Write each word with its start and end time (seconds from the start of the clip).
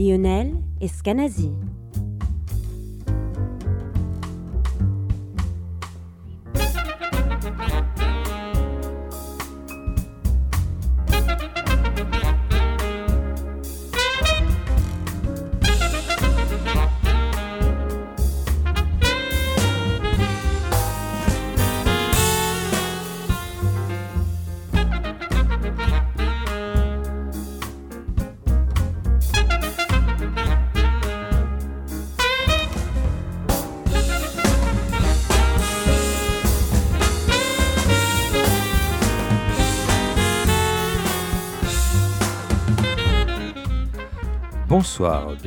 Lionel 0.00 0.56
Escanazi. 0.80 1.50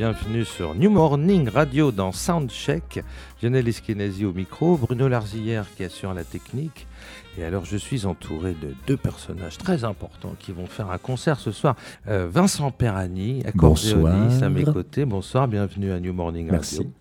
Bienvenue 0.04 0.44
sur 0.44 0.74
New 0.74 0.90
Morning 0.90 1.48
Radio 1.48 1.90
dans 1.90 2.12
Soundcheck. 2.12 3.02
Lionel 3.42 3.66
Eskenazi 3.66 4.26
au 4.26 4.34
micro, 4.34 4.76
Bruno 4.76 5.08
Larzillière 5.08 5.64
qui 5.74 5.82
assure 5.82 6.12
la 6.12 6.24
technique. 6.24 6.86
Et 7.38 7.44
alors 7.44 7.64
je 7.64 7.78
suis 7.78 8.04
entouré 8.04 8.52
de 8.52 8.74
deux 8.86 8.98
personnages 8.98 9.56
très 9.56 9.82
importants 9.82 10.34
qui 10.38 10.52
vont 10.52 10.66
faire 10.66 10.90
un 10.90 10.98
concert 10.98 11.40
ce 11.40 11.52
soir. 11.52 11.74
Euh, 12.06 12.28
Vincent 12.30 12.70
Perrani, 12.70 13.42
accordéoniste 13.46 14.42
à 14.42 14.50
mes 14.50 14.64
côtés. 14.64 15.06
Bonsoir, 15.06 15.48
bienvenue 15.48 15.90
à 15.90 15.98
New 16.00 16.12
Morning 16.12 16.50
Merci. 16.50 16.76
Radio. 16.76 16.92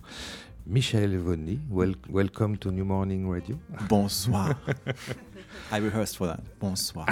Michel 0.66 1.14
Evoni, 1.14 1.59
wel- 1.70 1.96
welcome 2.09 2.58
to 2.58 2.72
New 2.72 2.86
Morning 2.86 3.30
Radio. 3.30 3.59
Bonsoir. 3.90 4.54
I 5.74 5.80
rehearsed 5.80 6.16
for 6.16 6.28
that. 6.28 6.40
Bonsoir. 6.62 7.08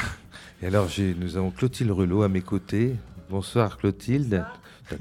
Et 0.61 0.67
alors 0.67 0.87
nous 1.19 1.35
avons 1.35 1.51
Clotilde 1.51 1.91
Rulot 1.91 2.23
à 2.23 2.29
mes 2.29 2.39
côtés. 2.41 2.95
Bonsoir 3.29 3.77
Clotilde. 3.77 4.45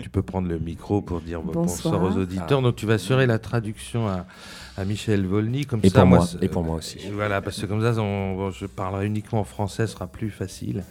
Tu 0.02 0.08
peux 0.10 0.22
prendre 0.22 0.48
le 0.48 0.58
micro 0.58 1.02
pour 1.02 1.20
dire 1.20 1.40
bonsoir, 1.42 1.94
Bonsoir. 1.98 2.02
aux 2.02 2.18
auditeurs. 2.20 2.62
Donc 2.62 2.76
tu 2.76 2.86
vas 2.86 2.94
assurer 2.94 3.26
la 3.26 3.38
traduction 3.38 4.06
à, 4.08 4.26
à 4.76 4.84
Michel 4.84 5.26
Volny. 5.26 5.66
Comme 5.66 5.80
Et 5.82 5.88
ça, 5.90 6.00
pour 6.00 6.08
moi, 6.08 6.26
c'est- 6.26 6.42
et 6.44 6.48
pour 6.48 6.62
moi 6.62 6.76
aussi. 6.76 6.98
Voilà, 7.12 7.40
parce 7.42 7.60
que 7.60 7.66
comme 7.66 7.82
ça, 7.82 8.00
on- 8.00 8.36
bon, 8.36 8.50
je 8.50 8.66
parlerai 8.66 9.06
uniquement 9.06 9.40
en 9.40 9.44
français, 9.44 9.86
ce 9.86 9.94
sera 9.94 10.06
plus 10.06 10.30
facile. 10.30 10.84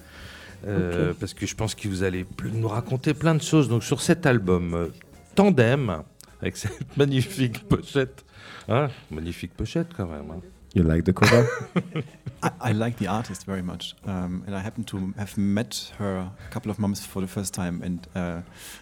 Euh, 0.67 1.13
Parce 1.17 1.33
que 1.33 1.45
je 1.45 1.55
pense 1.55 1.73
que 1.73 1.87
vous 1.87 2.03
allez 2.03 2.25
nous 2.53 2.67
raconter 2.67 3.13
plein 3.13 3.33
de 3.35 3.41
choses. 3.41 3.69
Donc 3.69 3.83
sur 3.83 4.01
cet 4.01 4.25
album, 4.25 4.73
euh, 4.73 4.87
Tandem, 5.35 6.03
avec 6.41 6.57
cette 6.57 6.73
magnifique 6.97 7.63
pochette. 7.69 8.25
Hein 8.67 8.89
magnifique 9.09 9.53
pochette 9.55 9.87
quand 9.95 10.07
même. 10.07 10.29
hein. 10.31 10.41
You 10.73 10.83
like 10.83 11.03
the 11.05 11.13
cover? 11.13 11.47
I, 12.43 12.51
I 12.61 12.71
like 12.73 12.97
the 12.97 13.07
artist 13.07 13.45
very 13.45 13.61
much, 13.63 13.95
um, 14.05 14.43
and 14.45 14.55
I 14.55 14.59
happen 14.59 14.83
to 14.85 15.13
have 15.17 15.37
met 15.37 15.91
her 15.97 16.17
a 16.19 16.49
couple 16.51 16.71
of 16.71 16.77
months 16.79 17.05
for 17.05 17.21
the 17.21 17.27
first 17.27 17.53
time, 17.53 17.81
and 17.83 18.07
uh, 18.15 18.41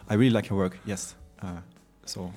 I 0.10 0.16
really 0.16 0.34
like 0.34 0.48
her 0.48 0.56
work. 0.56 0.78
Yes, 0.86 1.16
uh, 1.42 1.62
so 2.06 2.32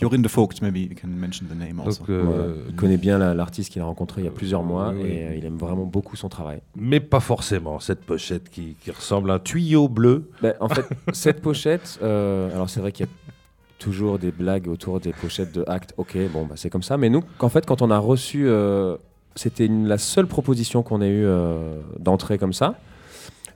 Jorinde 0.00 0.28
Vogt, 0.28 0.62
maybe 0.62 0.88
we 0.88 0.94
can 0.94 1.08
mention 1.08 1.48
the 1.48 1.54
name 1.54 1.80
also. 1.80 2.00
Donc, 2.04 2.10
euh. 2.10 2.64
Il 2.68 2.76
connaît 2.76 2.96
bien 2.96 3.18
la- 3.18 3.34
l'artiste 3.34 3.70
qu'il 3.72 3.82
a 3.82 3.84
rencontré 3.84 4.22
il 4.22 4.24
y 4.24 4.28
a 4.28 4.30
plusieurs 4.30 4.62
mois 4.62 4.92
oui. 4.94 5.02
et 5.10 5.26
euh, 5.26 5.34
il 5.36 5.44
aime 5.44 5.56
vraiment 5.58 5.84
beaucoup 5.84 6.16
son 6.16 6.28
travail. 6.28 6.62
Mais 6.76 7.00
pas 7.00 7.20
forcément 7.20 7.78
cette 7.80 8.00
pochette 8.04 8.48
qui, 8.50 8.76
qui 8.80 8.90
ressemble 8.90 9.30
à 9.30 9.34
un 9.34 9.38
tuyau 9.38 9.88
bleu. 9.88 10.30
Ben, 10.40 10.54
en 10.60 10.68
fait, 10.68 10.86
cette 11.12 11.40
pochette, 11.42 11.98
euh, 12.02 12.52
alors 12.52 12.70
c'est 12.70 12.80
vrai 12.80 12.92
qu'il 12.92 13.06
y 13.06 13.08
a 13.08 13.12
toujours 13.82 14.18
des 14.18 14.30
blagues 14.30 14.68
autour 14.68 15.00
des 15.00 15.12
pochettes 15.12 15.52
de 15.52 15.64
Act. 15.66 15.94
Ok, 15.96 16.16
bon, 16.32 16.44
bah, 16.46 16.54
c'est 16.56 16.70
comme 16.70 16.82
ça. 16.82 16.96
Mais 16.96 17.08
nous, 17.10 17.22
qu'en 17.38 17.48
fait, 17.48 17.66
quand 17.66 17.82
on 17.82 17.90
a 17.90 17.98
reçu, 17.98 18.44
euh, 18.46 18.96
c'était 19.34 19.68
la 19.68 19.98
seule 19.98 20.26
proposition 20.26 20.82
qu'on 20.82 21.02
ait 21.02 21.08
eue 21.10 21.24
euh, 21.26 21.80
d'entrée 21.98 22.38
comme 22.38 22.52
ça. 22.52 22.76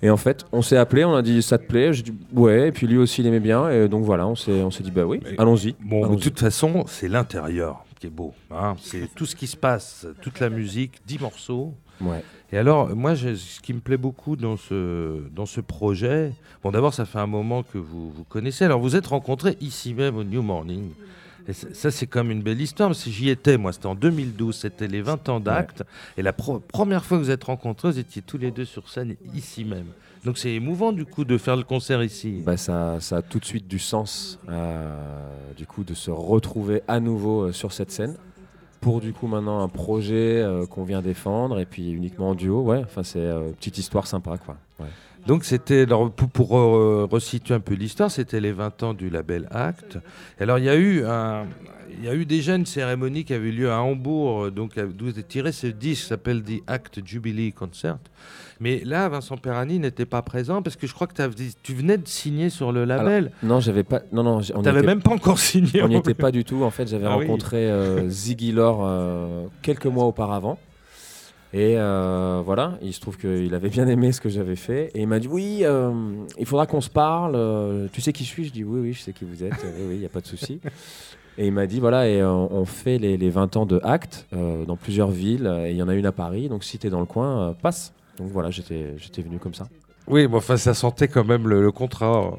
Et 0.03 0.11
en 0.11 0.17
fait, 0.19 0.45
on 0.53 0.61
s'est 0.61 0.77
appelé, 0.77 1.05
on 1.05 1.15
a 1.15 1.23
dit 1.23 1.41
ça 1.43 1.57
te 1.57 1.67
plaît? 1.67 1.93
Je 1.95 2.03
dis 2.03 2.13
ouais, 2.35 2.69
et 2.69 2.73
puis 2.73 2.87
lui 2.87 2.99
aussi 2.99 3.23
il 3.23 3.27
aimait 3.27 3.41
bien, 3.41 3.71
et 3.71 3.89
donc 3.89 4.05
voilà, 4.05 4.27
on 4.27 4.35
s'est, 4.35 4.63
on 4.63 4.71
s'est 4.71 4.83
dit 4.83 4.91
bah 4.91 5.05
oui, 5.07 5.21
allons-y. 5.39 5.75
Bon, 5.81 6.07
de 6.15 6.21
toute 6.21 6.39
façon, 6.39 6.85
c'est 6.87 7.09
l'intérieur 7.09 7.83
qui 7.99 8.09
est 8.09 8.11
beau. 8.11 8.35
hein. 8.51 8.75
C'est 8.83 9.09
tout 9.15 9.25
ce 9.25 9.35
qui 9.35 9.47
se 9.47 9.57
passe, 9.57 10.07
toute 10.21 10.39
la 10.41 10.51
musique, 10.51 11.01
10 11.07 11.21
morceaux. 11.21 11.73
Ouais. 12.01 12.23
Et 12.53 12.59
alors, 12.59 12.95
moi, 12.95 13.15
je- 13.15 13.35
ce 13.35 13.61
qui 13.61 13.73
me 13.75 13.81
plaît 13.81 13.97
beaucoup 13.97 14.37
dans 14.37 14.57
ce, 14.57 15.21
dans 15.35 15.47
ce 15.47 15.61
projet, 15.61 16.33
bon, 16.63 16.71
d'abord, 16.71 16.95
ça 16.95 17.05
fait 17.05 17.19
un 17.19 17.27
moment 17.27 17.63
que 17.65 17.79
vous 17.79 18.11
vous 18.11 18.25
connaissez. 18.25 18.65
Alors, 18.65 18.79
vous 18.81 18.95
êtes 18.97 19.07
rencontrés 19.09 19.57
ici 19.61 19.95
même 19.95 20.17
au 20.17 20.25
New 20.25 20.43
Morning. 20.43 20.91
Et 21.49 21.53
ça, 21.53 21.91
c'est 21.93 22.07
comme 22.09 22.31
une 22.33 22.43
belle 22.43 22.61
histoire, 22.61 22.89
parce 22.89 23.05
que 23.05 23.11
j'y 23.11 23.29
étais, 23.31 23.57
moi, 23.57 23.73
c'était 23.73 23.87
en 23.87 23.95
2012, 23.95 24.57
c'était 24.57 24.89
les 24.89 25.01
20 25.01 25.29
ans 25.29 25.39
d'acte. 25.39 25.85
Et 26.17 26.23
la 26.23 26.33
pro- 26.33 26.59
première 26.59 27.05
fois 27.05 27.19
que 27.19 27.23
vous 27.23 27.31
êtes 27.31 27.45
rencontrés, 27.45 27.91
vous 27.93 27.99
étiez 28.01 28.21
tous 28.23 28.37
les 28.39 28.51
deux 28.51 28.65
sur 28.65 28.89
scène 28.89 29.15
ici 29.35 29.65
même. 29.65 29.87
Donc, 30.25 30.39
c'est 30.39 30.51
émouvant, 30.53 30.91
du 30.93 31.05
coup, 31.05 31.25
de 31.25 31.39
faire 31.39 31.55
le 31.57 31.63
concert 31.63 32.03
ici. 32.03 32.43
Bah, 32.45 32.57
ça, 32.57 32.99
ça 32.99 33.19
a 33.19 33.23
tout 33.23 33.39
de 33.39 33.45
suite 33.45 33.69
du 33.69 33.79
sens, 33.79 34.41
euh, 34.49 35.53
du 35.57 35.67
coup, 35.67 35.85
de 35.85 35.95
se 35.95 36.11
retrouver 36.11 36.83
à 36.89 36.99
nouveau 36.99 37.43
euh, 37.43 37.53
sur 37.53 37.73
cette 37.73 37.93
scène. 37.93 38.17
Pour 38.87 39.01
du 39.01 39.13
coup 39.13 39.27
maintenant 39.27 39.65
un 39.65 39.69
projet 39.69 40.41
euh, 40.41 40.65
qu'on 40.65 40.85
vient 40.85 41.03
défendre 41.03 41.59
et 41.59 41.67
puis 41.67 41.91
uniquement 41.91 42.31
en 42.31 42.35
duo, 42.37 42.63
ouais. 42.63 42.83
Enfin 42.85 43.03
c'est 43.03 43.19
euh, 43.19 43.51
petite 43.51 43.79
histoire 43.79 44.07
sympa 44.07 44.39
quoi. 44.39 44.57
Donc 45.27 45.45
c'était 45.45 45.87
pour, 45.87 46.13
pour, 46.13 46.57
euh, 46.57 47.09
resituer 47.11 47.53
un 47.53 47.59
peu 47.59 47.75
l'histoire, 47.75 48.13
c'était 48.13 48.39
les 48.39 48.53
20 48.53 48.85
ans 48.85 48.95
du 48.95 49.11
label 49.11 49.49
Act. 49.51 49.99
Alors 50.39 50.59
il 50.59 50.67
y 50.67 50.69
a 50.69 50.79
eu 50.79 51.05
il 51.99 52.05
y 52.05 52.09
a 52.09 52.15
eu 52.15 52.27
déjà 52.27 52.55
une 52.55 52.67
cérémonie 52.67 53.25
qui 53.25 53.35
avait 53.35 53.49
eu 53.49 53.53
lieu 53.53 53.71
à 53.71 53.83
Hambourg, 53.83 54.45
euh, 54.45 54.51
donc 54.51 54.79
d'où 54.79 55.09
est 55.09 55.29
tiré 55.29 55.53
ce 55.53 55.67
disque 55.67 56.09
s'appelle 56.09 56.43
The 56.43 56.63
Act 56.67 57.05
Jubilee 57.05 57.53
Concert. 57.53 57.99
Mais 58.61 58.81
là, 58.85 59.09
Vincent 59.09 59.37
Perrani 59.37 59.79
n'était 59.79 60.07
pas 60.07 60.23
présent 60.23 60.63
parce 60.63 60.77
que 60.77 60.87
je 60.87 60.95
crois 60.95 61.07
que 61.07 61.15
tu 61.63 61.75
venais 61.75 61.99
de 61.99 62.09
signer 62.09 62.49
sur 62.49 62.73
le 62.73 62.85
label. 62.85 63.31
Non 63.43 63.61
j'avais 63.61 63.83
pas, 63.85 64.01
non 64.13 64.23
non, 64.23 64.41
on 64.55 64.61
était, 64.63 64.83
même 64.83 65.03
pas 65.03 65.13
encore 65.13 65.39
signé. 65.39 65.83
on 65.83 65.89
n'y 65.89 65.97
était 65.97 66.15
pas 66.15 66.31
du 66.31 66.45
tout. 66.45 66.63
En 66.63 66.71
fait 66.71 66.87
j'avais 66.89 67.07
Ah 67.07 67.15
rencontré 67.17 67.71
euh, 67.71 68.09
Ziggy 68.09 68.53
Lore 68.53 68.81
euh, 68.87 69.47
quelques 69.63 69.87
mois 69.87 70.05
auparavant. 70.05 70.59
Et 71.53 71.75
euh, 71.79 72.43
voilà, 72.45 72.77
il 72.83 72.93
se 72.93 73.01
trouve 73.01 73.17
qu'il 73.17 73.55
avait 73.55 73.69
bien 73.69 73.87
aimé 73.87 74.13
ce 74.13 74.21
que 74.21 74.29
j'avais 74.29 74.57
fait. 74.57 74.91
Et 74.95 75.03
il 75.03 75.07
m'a 75.07 75.19
dit 75.21 75.29
Oui, 75.29 75.61
euh, 75.63 75.91
il 76.39 76.45
faudra 76.45 76.67
qu'on 76.67 76.81
se 76.81 76.91
parle. 76.91 77.35
euh, 77.37 77.87
tu 77.93 78.01
sais 78.01 78.13
qui 78.13 78.25
je 78.25 78.29
suis? 78.29 78.45
Je 78.47 78.53
dis 78.53 78.65
Oui, 78.65 78.81
oui, 78.81 78.93
je 78.93 79.01
sais 79.01 79.13
qui 79.13 79.25
vous 79.25 79.45
êtes. 79.45 79.53
oui, 79.65 79.85
oui, 79.89 79.95
il 79.95 80.01
n'y 80.01 80.05
a 80.07 80.11
pas 80.11 80.21
de 80.21 80.27
souci. 80.27 80.61
Et 81.39 81.47
il 81.47 81.53
m'a 81.53 81.67
dit 81.67 81.79
Voilà, 81.81 82.09
et 82.09 82.23
on 82.25 82.65
fait 82.65 82.99
les, 82.99 83.17
les 83.17 83.31
20 83.31 83.57
ans 83.57 83.65
de 83.67 83.81
Acte 83.85 84.27
dans 84.33 84.77
plusieurs 84.77 85.11
villes. 85.11 85.47
Et 85.67 85.71
il 85.71 85.77
y 85.77 85.83
en 85.83 85.89
a 85.89 85.95
une 85.95 86.07
à 86.07 86.13
Paris. 86.13 86.49
Donc 86.49 86.65
si 86.65 86.79
tu 86.79 86.89
es 86.89 86.91
dans 86.91 87.01
le 87.01 87.07
coin, 87.07 87.55
passe. 87.63 87.93
Donc 88.17 88.31
voilà, 88.31 88.51
j'étais 88.51 88.97
venu 89.23 89.39
comme 89.39 89.55
ça. 89.55 89.69
Oui, 90.09 90.29
mais 90.29 90.37
enfin 90.37 90.57
ça 90.57 90.73
sentait 90.75 91.09
quand 91.09 91.25
même 91.25 91.49
le, 91.49 91.61
le 91.63 91.73
contrat. 91.73 92.33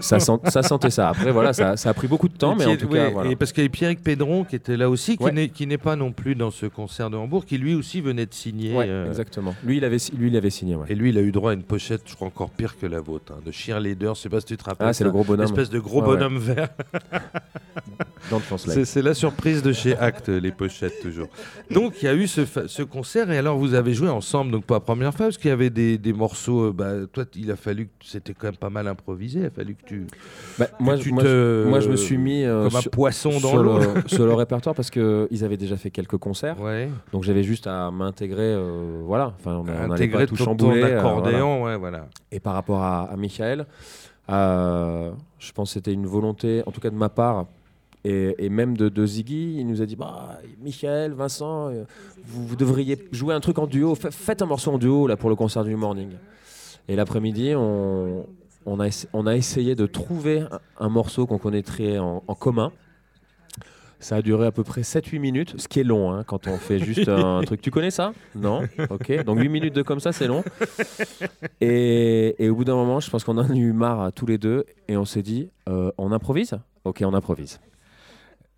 Ça, 0.00 0.20
sent- 0.20 0.32
ça 0.48 0.62
sentait 0.62 0.90
ça. 0.90 1.08
Après, 1.08 1.32
voilà, 1.32 1.52
ça, 1.52 1.76
ça 1.76 1.90
a 1.90 1.94
pris 1.94 2.08
beaucoup 2.08 2.28
de 2.28 2.36
temps, 2.36 2.54
mais 2.54 2.66
en 2.66 2.76
tout 2.76 2.86
ouais, 2.88 2.98
cas, 2.98 3.10
voilà. 3.10 3.30
Et 3.30 3.36
parce 3.36 3.52
qu'il 3.52 3.62
y 3.62 3.64
avait 3.64 3.70
Pierrick 3.70 4.02
Pédron 4.02 4.44
qui 4.44 4.56
était 4.56 4.76
là 4.76 4.90
aussi, 4.90 5.16
qui 5.16 5.24
Ouais. 5.24 5.32
n'est- 5.32 5.76
pas 5.78 5.96
non 5.96 6.12
plus 6.12 6.34
dans 6.34 6.50
ce 6.50 6.66
concert 6.66 7.10
de 7.10 7.16
Hambourg, 7.16 7.44
qui 7.44 7.58
lui 7.58 7.74
aussi 7.74 8.00
venait 8.00 8.26
de 8.26 8.32
signer. 8.34 8.74
Ouais, 8.74 8.86
euh, 8.88 9.06
exactement. 9.08 9.54
Lui, 9.64 9.76
il 9.78 9.84
avait, 9.84 9.98
lui, 10.16 10.28
il 10.28 10.36
avait 10.36 10.50
signé. 10.50 10.74
Ouais. 10.74 10.86
Et 10.88 10.94
lui, 10.94 11.10
il 11.10 11.18
a 11.18 11.20
eu 11.22 11.32
droit 11.32 11.50
à 11.50 11.54
une 11.54 11.62
pochette, 11.62 12.02
je 12.06 12.14
crois, 12.14 12.28
encore 12.28 12.50
pire 12.50 12.78
que 12.78 12.86
la 12.86 13.00
vôtre, 13.00 13.32
hein, 13.34 13.40
de 13.44 13.50
cheerleader. 13.52 14.14
Je 14.14 14.20
sais 14.22 14.28
pas 14.28 14.40
si 14.40 14.46
tu 14.46 14.56
te 14.56 14.64
rappelles. 14.64 14.88
Ah, 14.88 14.92
c'est 14.92 15.04
le 15.04 15.10
gros 15.10 15.20
Une 15.22 15.26
bonhomme. 15.28 15.44
espèce 15.44 15.70
de 15.70 15.78
gros 15.78 16.00
ouais. 16.00 16.06
bonhomme 16.06 16.38
vert. 16.38 16.68
Dans 18.30 18.38
le 18.38 18.42
translate. 18.42 18.84
C'est 18.84 19.02
la 19.02 19.14
surprise 19.14 19.62
de 19.62 19.72
chez 19.72 19.96
Act, 19.96 20.28
les 20.28 20.50
pochettes, 20.50 21.00
toujours. 21.00 21.28
Donc, 21.70 21.94
il 22.02 22.06
y 22.06 22.08
a 22.08 22.14
eu 22.14 22.26
ce, 22.26 22.82
concert, 22.82 23.30
et 23.30 23.38
alors 23.38 23.56
vous 23.56 23.74
avez 23.74 23.92
joué 23.94 24.08
ensemble, 24.08 24.50
donc 24.50 24.64
pas 24.64 24.74
la 24.74 24.80
première 24.80 25.14
fois, 25.14 25.26
parce 25.26 25.38
qu'il 25.38 25.48
y 25.50 25.52
avait 25.52 25.70
des, 25.70 25.96
des 25.98 26.12
morceaux. 26.12 26.66
euh, 26.68 26.72
bah, 26.72 27.05
toi, 27.06 27.24
il 27.34 27.50
a 27.50 27.56
fallu 27.56 27.86
que 27.86 27.90
c'était 28.04 28.34
quand 28.34 28.46
même 28.48 28.56
pas 28.56 28.70
mal 28.70 28.86
improvisé. 28.88 29.40
Il 29.40 29.46
a 29.46 29.50
fallu 29.50 29.74
que 29.74 29.84
tu. 29.84 30.06
Bah, 30.58 30.66
moi, 30.78 30.96
que 30.96 31.02
tu 31.02 31.12
moi, 31.12 31.22
te- 31.22 31.64
moi, 31.68 31.80
je 31.80 31.88
me 31.88 31.96
suis 31.96 32.18
mis 32.18 32.44
euh, 32.44 32.64
Comme 32.68 32.76
un 32.76 32.80
sur, 32.80 32.90
poisson 32.90 33.38
dans 33.40 33.56
l'eau. 33.56 33.78
le, 33.78 34.02
sur 34.08 34.26
le 34.26 34.34
répertoire 34.34 34.74
parce 34.74 34.90
qu'ils 34.90 35.42
avaient 35.44 35.56
déjà 35.56 35.76
fait 35.76 35.90
quelques 35.90 36.16
concerts. 36.18 36.60
Ouais. 36.60 36.88
Donc 37.12 37.22
j'avais 37.24 37.42
juste 37.42 37.66
à 37.66 37.90
m'intégrer. 37.90 38.52
euh, 38.54 39.00
voilà. 39.04 39.32
Enfin, 39.38 39.56
on, 39.56 39.60
on 39.60 39.88
pas 39.88 40.26
tout 40.26 40.36
chambouler. 40.36 40.82
euh, 40.82 40.86
voilà. 40.86 40.98
accordéon, 41.00 41.64
ouais, 41.64 41.76
voilà. 41.76 42.08
Et 42.30 42.40
par 42.40 42.54
rapport 42.54 42.82
à, 42.82 43.04
à 43.04 43.16
Michael, 43.16 43.66
euh, 44.30 45.10
je 45.38 45.52
pense 45.52 45.70
que 45.70 45.74
c'était 45.74 45.92
une 45.92 46.06
volonté, 46.06 46.62
en 46.66 46.72
tout 46.72 46.80
cas 46.80 46.90
de 46.90 46.96
ma 46.96 47.08
part, 47.08 47.46
et, 48.04 48.34
et 48.38 48.48
même 48.48 48.76
de, 48.76 48.88
de 48.88 49.06
Ziggy, 49.06 49.56
il 49.58 49.66
nous 49.66 49.82
a 49.82 49.86
dit 49.86 49.96
bah, 49.96 50.38
Michael, 50.62 51.12
Vincent, 51.12 51.68
euh, 51.70 51.84
vous, 52.24 52.46
vous 52.46 52.56
devriez 52.56 52.98
jouer 53.12 53.34
un 53.34 53.40
truc 53.40 53.58
en 53.58 53.66
duo, 53.66 53.94
Fa- 53.94 54.10
faites 54.10 54.42
un 54.42 54.46
morceau 54.46 54.72
en 54.72 54.78
duo 54.78 55.06
là, 55.06 55.16
pour 55.16 55.28
le 55.30 55.36
concert 55.36 55.64
du 55.64 55.74
morning. 55.76 56.10
Et 56.88 56.96
l'après-midi, 56.96 57.54
on, 57.54 58.26
a, 58.78 59.36
essayé 59.36 59.74
de 59.74 59.86
trouver 59.86 60.44
un, 60.78 60.88
morceau 60.88 61.26
qu'on 61.26 61.38
connaîtrait 61.38 61.98
en, 61.98 62.20
commun. 62.38 62.72
Ça 63.98 64.16
a 64.16 64.22
duré 64.22 64.46
à 64.46 64.52
peu 64.52 64.62
près 64.62 64.82
7-8 64.82 65.18
minutes, 65.18 65.54
ce 65.58 65.68
qui 65.68 65.80
est 65.80 65.84
long 65.84 66.12
hein, 66.12 66.22
quand 66.22 66.48
on 66.48 66.58
fait 66.58 66.78
juste 66.78 67.08
un 67.08 67.40
truc. 67.42 67.62
Tu 67.62 67.70
connais 67.70 67.90
ça? 67.90 68.12
Non? 68.34 68.62
Ok. 68.90 69.24
Donc 69.24 69.38
8 69.38 69.48
minutes 69.48 69.74
de 69.74 69.82
comme 69.82 70.00
ça, 70.00 70.12
c'est 70.12 70.26
long. 70.26 70.44
Et, 71.60 72.36
et 72.38 72.50
au 72.50 72.54
bout 72.54 72.64
d'un 72.64 72.74
moment, 72.74 73.00
je 73.00 73.10
pense 73.10 73.24
qu'on 73.24 73.38
en 73.38 73.50
a 73.50 73.54
eu 73.54 73.72
marre 73.72 74.02
à 74.02 74.12
tous 74.12 74.26
les 74.26 74.36
deux 74.36 74.66
et 74.86 74.96
on 74.96 75.06
s'est 75.06 75.22
dit 75.22 75.48
euh, 75.68 75.90
on 75.96 76.12
improvise? 76.12 76.58
Ok, 76.84 77.02
on 77.04 77.14
improvise. 77.14 77.58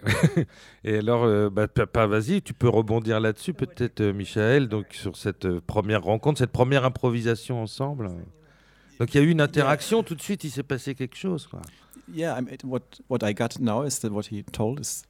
Et 0.84 0.98
alors, 0.98 1.24
euh, 1.24 1.50
bah, 1.50 1.68
papa, 1.68 2.06
vas-y, 2.06 2.42
tu 2.42 2.54
peux 2.54 2.68
rebondir 2.68 3.20
là-dessus, 3.20 3.52
peut-être, 3.54 4.00
euh, 4.00 4.12
Michael, 4.12 4.68
donc 4.68 4.86
sur 4.92 5.16
cette 5.16 5.44
euh, 5.46 5.60
première 5.66 6.02
rencontre, 6.02 6.38
cette 6.38 6.52
première 6.52 6.84
improvisation 6.84 7.62
ensemble. 7.62 8.10
Donc, 9.00 9.14
il 9.14 9.18
y 9.20 9.20
a 9.20 9.26
eu 9.26 9.30
une 9.30 9.40
interaction 9.40 10.02
tout 10.02 10.14
de 10.14 10.22
suite, 10.22 10.44
il 10.44 10.50
s'est 10.50 10.62
passé 10.62 10.94
quelque 10.94 11.16
chose. 11.16 11.46
Quoi. 11.46 11.60
Yeah, 12.14 12.38
I 12.38 12.42
mean, 12.42 12.54
it- 12.54 12.64
what 12.64 12.80
what 13.08 13.18
I 13.22 13.34
got 13.34 13.58
now 13.60 13.84
is 13.84 14.00
that 14.00 14.10
what 14.10 14.24
he 14.30 14.42
told 14.44 14.80
is 14.80 15.02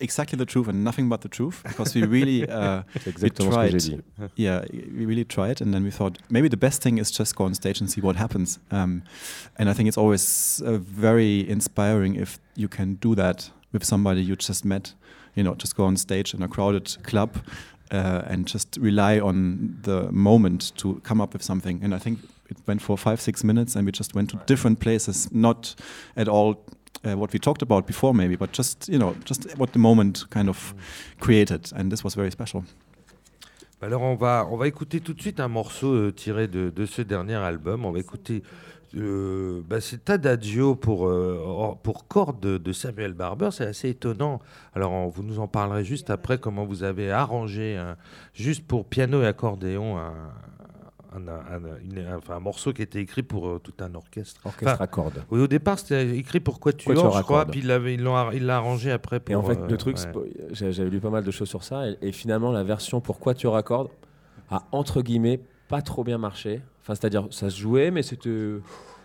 exactly 0.00 0.38
the 0.38 0.46
truth 0.46 0.66
and 0.68 0.82
nothing 0.82 1.06
but 1.10 1.18
the 1.20 1.28
truth 1.28 1.62
because 1.62 1.94
we 1.94 2.02
really 2.06 2.44
uh, 2.48 2.82
ce 2.98 3.10
que 3.10 3.20
j'ai 3.20 3.30
tried. 3.30 3.76
dit. 3.76 4.00
yeah 4.36 4.62
we 4.72 5.04
really 5.04 5.26
tried 5.26 5.60
and 5.60 5.72
then 5.74 5.84
we 5.84 5.90
thought 5.90 6.16
maybe 6.30 6.48
the 6.48 6.56
best 6.56 6.82
thing 6.82 6.96
is 6.98 7.10
just 7.12 7.36
go 7.36 7.44
on 7.44 7.52
stage 7.52 7.82
and 7.82 7.90
see 7.90 8.00
what 8.00 8.16
happens 8.16 8.58
um, 8.70 9.02
and 9.58 9.68
i 9.68 9.74
think 9.74 9.86
it's 9.88 9.98
always 9.98 10.62
uh, 10.64 10.78
very 10.78 11.46
inspiring 11.46 12.14
if 12.16 12.38
you 12.56 12.66
can 12.66 12.94
do 13.02 13.14
that 13.14 13.50
with 13.72 13.84
somebody 13.84 14.22
you 14.22 14.36
just 14.36 14.64
met 14.64 14.94
you 15.34 15.42
know 15.42 15.54
just 15.54 15.76
go 15.76 15.84
on 15.84 15.96
stage 15.96 16.34
in 16.34 16.42
a 16.42 16.48
crowded 16.48 16.96
club 17.02 17.36
uh, 17.92 18.22
and 18.26 18.46
just 18.46 18.78
rely 18.80 19.18
on 19.18 19.76
the 19.82 20.10
moment 20.12 20.72
to 20.76 21.00
come 21.04 21.20
up 21.20 21.32
with 21.32 21.42
something 21.42 21.80
and 21.82 21.94
i 21.94 21.98
think 21.98 22.18
it 22.48 22.56
went 22.66 22.82
for 22.82 22.96
five 22.96 23.20
six 23.20 23.44
minutes 23.44 23.76
and 23.76 23.86
we 23.86 23.92
just 23.92 24.14
went 24.14 24.30
to 24.30 24.36
different 24.46 24.80
places 24.80 25.28
not 25.32 25.74
at 26.16 26.28
all 26.28 26.56
uh, 27.04 27.16
what 27.16 27.32
we 27.32 27.38
talked 27.38 27.62
about 27.62 27.86
before 27.86 28.14
maybe 28.14 28.36
but 28.36 28.52
just 28.52 28.88
you 28.88 28.98
know 28.98 29.14
just 29.24 29.56
what 29.56 29.72
the 29.72 29.78
moment 29.78 30.28
kind 30.30 30.48
of 30.48 30.74
created 31.20 31.72
and 31.74 31.90
this 31.90 32.04
was 32.04 32.14
very 32.14 32.30
special 32.30 32.64
Alors, 33.82 34.02
on 34.02 34.14
va, 34.14 34.46
on 34.50 34.58
va 34.58 34.68
écouter 34.68 35.00
tout 35.00 35.14
de 35.14 35.22
suite 35.22 35.40
un 35.40 35.48
morceau 35.48 35.94
euh, 35.94 36.12
tiré 36.12 36.48
de, 36.48 36.68
de 36.68 36.84
ce 36.84 37.00
dernier 37.00 37.36
album. 37.36 37.86
On 37.86 37.92
va 37.92 37.98
écouter. 37.98 38.42
Euh, 38.96 39.62
bah, 39.68 39.80
c'est 39.80 40.10
Adagio 40.10 40.74
pour, 40.74 41.06
euh, 41.06 41.74
pour 41.82 42.08
cordes 42.08 42.40
de, 42.40 42.58
de 42.58 42.72
Samuel 42.72 43.12
Barber. 43.14 43.50
C'est 43.52 43.66
assez 43.66 43.88
étonnant. 43.90 44.40
Alors, 44.74 44.92
on- 44.92 45.08
vous 45.08 45.22
nous 45.22 45.38
en 45.38 45.46
parlerez 45.48 45.84
juste 45.84 46.10
après 46.10 46.38
comment 46.38 46.64
vous 46.64 46.82
avez 46.82 47.10
arrangé, 47.10 47.80
juste 48.34 48.66
pour 48.66 48.84
piano 48.86 49.22
et 49.22 49.26
accordéon, 49.26 49.96
un, 49.98 50.12
un, 51.14 51.28
un- 51.28 51.60
une- 51.82 52.06
enfin, 52.16 52.36
un 52.36 52.40
morceau 52.40 52.72
qui 52.72 52.82
était 52.82 53.00
écrit 53.00 53.22
pour 53.22 53.48
euh, 53.48 53.58
tout 53.62 53.72
un 53.80 53.94
orchestre. 53.94 54.40
Orchestre 54.44 54.74
Enfin, 54.74 54.84
à 54.84 54.86
cordes. 54.86 55.22
Oui, 55.30 55.40
au 55.40 55.46
départ, 55.48 55.78
c'était 55.78 56.16
écrit 56.16 56.40
pour 56.40 56.60
Quatuor, 56.60 56.94
Quatuor 56.94 57.16
à 57.16 57.18
je 57.20 57.24
crois, 57.24 57.38
cordes. 57.44 57.50
puis 57.50 57.60
il 57.60 58.44
l'a 58.46 58.56
arrangé 58.56 58.90
après 58.92 59.18
pour. 59.20 59.32
Et 59.32 59.36
en 59.36 59.42
fait, 59.42 59.58
euh, 59.58 59.66
le 59.68 59.76
truc, 59.76 59.98
ouais. 59.98 60.12
pas- 60.12 60.20
j'ai- 60.52 60.72
j'avais 60.72 60.90
lu 60.90 61.00
pas 61.00 61.10
mal 61.10 61.24
de 61.24 61.30
choses 61.30 61.48
sur 61.48 61.62
ça, 61.64 61.88
et, 61.88 61.96
et 62.02 62.12
finalement, 62.12 62.52
la 62.52 62.62
version 62.64 63.00
pour 63.00 63.18
quoi 63.18 63.34
tu 63.34 63.46
raccordes 63.46 63.88
a 64.50 64.62
entre 64.72 65.02
guillemets 65.02 65.40
pas 65.68 65.82
trop 65.82 66.02
bien 66.04 66.18
marché. 66.18 66.60
Enfin, 66.90 66.98
c'est-à-dire, 67.00 67.28
ça 67.30 67.50
se 67.50 67.60
jouait, 67.60 67.90
mais 67.92 68.02
c'était. 68.02 68.28
Mais 68.30 68.60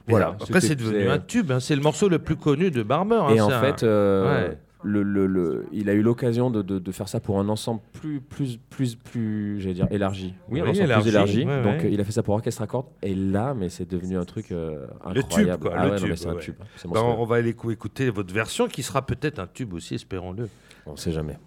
Voilà. 0.08 0.36
Après, 0.42 0.60
c'est 0.62 0.76
devenu 0.76 1.08
un 1.08 1.20
tube. 1.20 1.52
hein. 1.52 1.60
C'est 1.60 1.76
le 1.76 1.82
morceau 1.82 2.10
le 2.10 2.20
plus 2.20 2.36
connu 2.36 2.72
de 2.72 2.82
Barber. 2.84 3.16
hein. 3.16 3.30
Et 3.36 3.42
en 3.42 3.50
un- 3.50 3.60
fait, 3.62 3.84
euh, 3.84 4.48
Ouais. 4.50 4.58
le, 4.84 5.02
le- 5.04 5.26
le- 5.28 5.66
il 5.72 5.90
a 5.90 5.94
eu 5.94 6.02
l'occasion 6.02 6.50
de, 6.52 6.62
de- 6.62 6.78
de 6.80 6.92
faire 6.92 7.08
ça 7.08 7.20
pour 7.20 7.40
un 7.40 7.48
ensemble 7.50 7.82
plus, 7.94 8.22
plus, 8.22 8.58
plus, 8.70 8.96
plus, 8.96 9.60
j'allais 9.60 9.74
dire 9.76 9.88
élargi. 9.92 10.34
Oui, 10.50 10.62
un 10.62 10.64
ensemble 10.68 10.86
élargi, 10.86 11.04
plus 11.04 11.10
élargi. 11.12 11.46
ouais, 11.46 11.64
Donc, 11.64 11.82
ouais. 11.82 11.90
il 11.92 12.00
a 12.02 12.04
fait 12.04 12.12
ça 12.12 12.22
pour 12.24 12.34
orchestre 12.36 12.62
à 12.64 12.68
cordes. 12.68 12.86
Et 13.04 13.14
là, 13.16 13.54
mais 13.56 13.70
c'est 13.70 13.90
devenu 13.90 14.18
un 14.18 14.26
truc 14.26 14.52
euh, 14.52 14.86
Le 15.08 15.22
tube, 15.22 15.26
incroyable. 15.26 15.62
quoi, 15.64 15.74
Ah 15.76 15.88
le 15.90 15.96
tube, 16.00 16.10
mais 16.10 16.16
c'est 16.16 16.28
un 16.30 16.34
ouais. 16.34 16.40
tube. 16.42 16.56
C'est 16.76 16.88
Bah, 16.92 17.04
on 17.04 17.26
va 17.26 17.36
aller 17.38 17.52
écou- 17.54 17.72
écouter 17.72 18.10
votre 18.12 18.34
version 18.34 18.68
qui 18.68 18.82
sera 18.84 19.04
peut-être 19.06 19.38
un 19.40 19.48
tube 19.48 19.74
aussi, 19.74 19.96
espérons-le. 19.96 20.50
On 20.88 20.96
sait 20.96 21.12
jamais. 21.12 21.38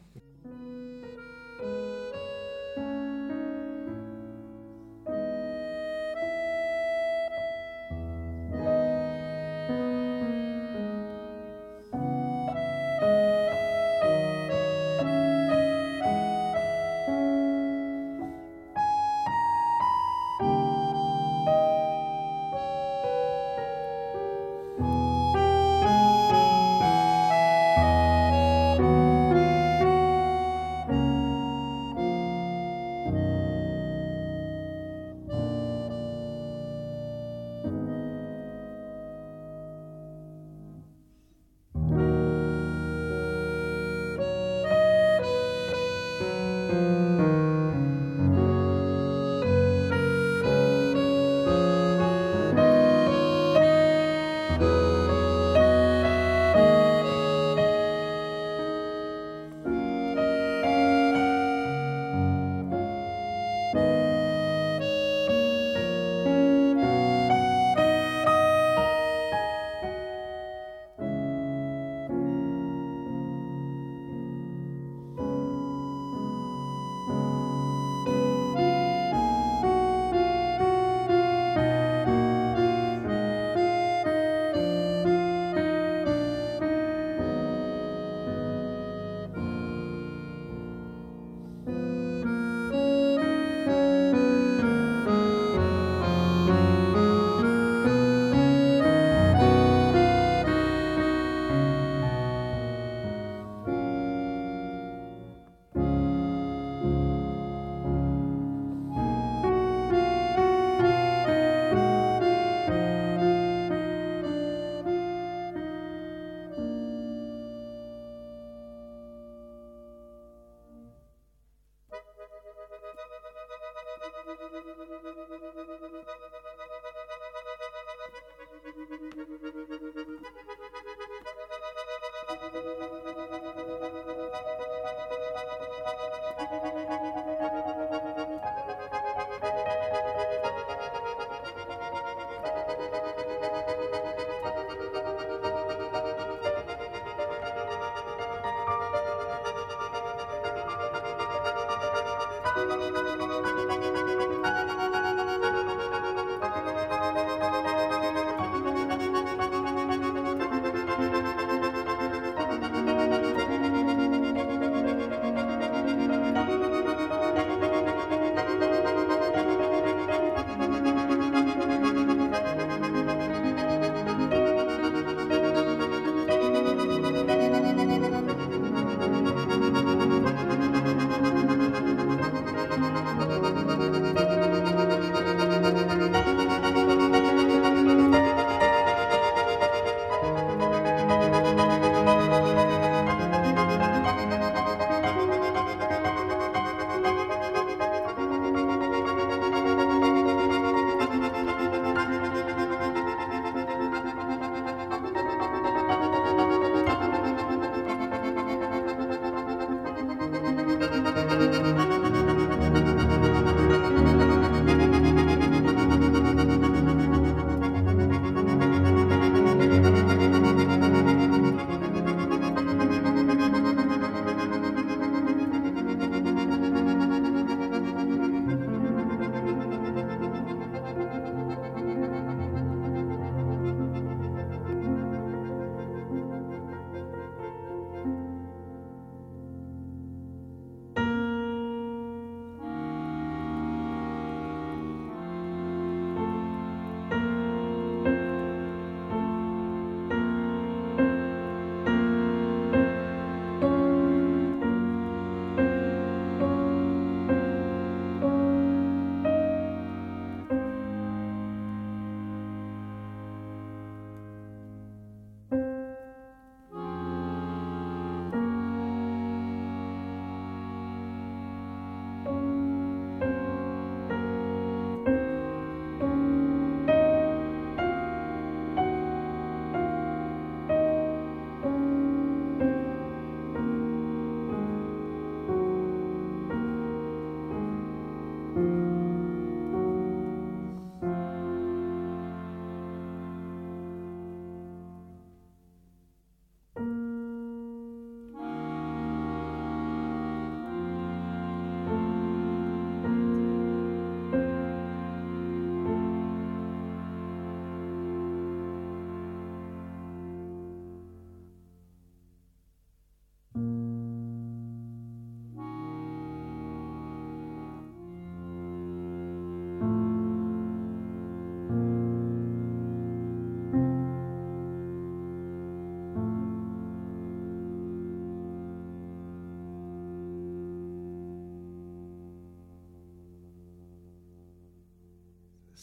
thank 152.99 153.47
you 153.47 153.58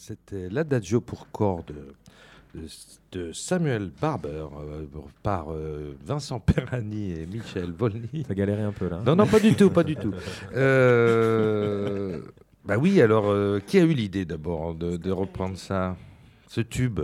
C'était 0.06 0.48
l'Adagio 0.50 1.00
pour 1.00 1.32
cordes 1.32 1.74
de, 3.10 3.32
Samuel 3.32 3.90
Barber 4.00 4.46
euh, 4.56 4.86
par 5.24 5.46
euh, 5.50 5.96
Vincent 6.06 6.38
Perrani 6.38 7.10
et 7.10 7.26
Michel 7.26 7.72
Volny. 7.72 8.24
T'as 8.28 8.34
galéré 8.34 8.62
un 8.62 8.70
peu 8.70 8.88
là. 8.88 9.02
Non, 9.04 9.16
non, 9.16 9.26
pas 9.26 9.40
du 9.40 9.56
tout, 9.56 9.68
pas 9.68 9.82
du 9.82 9.96
tout. 9.96 10.14
Euh, 10.54 12.20
bah 12.64 12.76
oui, 12.78 13.02
alors, 13.02 13.24
euh, 13.26 13.58
qui 13.58 13.80
a 13.80 13.82
eu 13.82 13.94
l'idée 13.94 14.24
d'abord 14.24 14.76
de, 14.76 14.96
de 14.96 15.10
reprendre 15.10 15.58
ça, 15.58 15.96
ce 16.46 16.60
tube? 16.60 17.00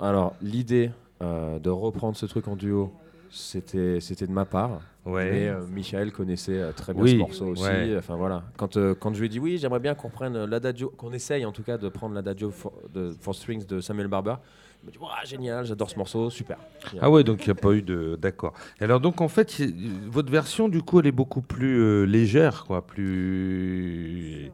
Alors, 0.00 0.34
l'idée 0.40 0.92
de 1.20 1.68
reprendre 1.68 2.16
ce 2.16 2.24
truc 2.24 2.48
en 2.48 2.56
duo, 2.56 2.94
c'était 3.30 3.98
de 3.98 4.32
ma 4.32 4.46
part. 4.46 4.80
Ouais. 5.06 5.30
Mais 5.30 5.48
euh, 5.48 5.60
Michael 5.72 6.12
connaissait 6.12 6.58
euh, 6.60 6.72
très 6.72 6.92
bien 6.92 7.02
Oui, 7.02 7.10
ce 7.12 7.16
morceau 7.16 7.46
aussi. 7.46 7.62
ouais. 7.62 7.96
Enfin 7.96 8.16
voilà. 8.16 8.42
Quand, 8.58 8.76
euh, 8.76 8.94
quand 8.94 9.14
je 9.14 9.20
lui 9.20 9.26
ai 9.26 9.28
dit 9.30 9.38
oui, 9.38 9.56
j'aimerais 9.58 9.80
bien 9.80 9.94
qu'on 9.94 10.10
prenne 10.10 10.44
l'adagio, 10.44 10.90
qu'on 10.90 11.12
essaye 11.12 11.44
en 11.46 11.52
tout 11.52 11.62
cas 11.62 11.78
de 11.78 11.88
prendre 11.88 12.14
l'adagio 12.14 12.50
for, 12.50 12.72
de, 12.92 13.10
for 13.20 13.34
strings 13.34 13.66
de 13.66 13.80
Samuel 13.80 14.08
Barber. 14.08 14.34
Il 14.82 14.86
m'a 14.86 14.92
dit 14.92 14.98
Ouah, 14.98 15.24
génial, 15.24 15.64
j'adore 15.64 15.90
ce 15.90 15.96
morceau, 15.98 16.28
super. 16.30 16.58
Ah 17.00 17.10
ouais, 17.10 17.24
donc 17.24 17.44
il 17.44 17.48
n'y 17.48 17.58
a 17.58 17.60
pas 17.60 17.72
eu 17.72 17.82
de... 17.82 18.18
D'accord. 18.20 18.52
Alors 18.80 19.00
donc 19.00 19.20
en 19.20 19.28
fait, 19.28 19.62
votre 20.10 20.30
version 20.30 20.68
du 20.68 20.82
coup, 20.82 21.00
elle 21.00 21.06
est 21.06 21.12
beaucoup 21.12 21.42
plus 21.42 22.06
légère, 22.06 22.64
quoi, 22.66 22.86
plus... 22.86 24.50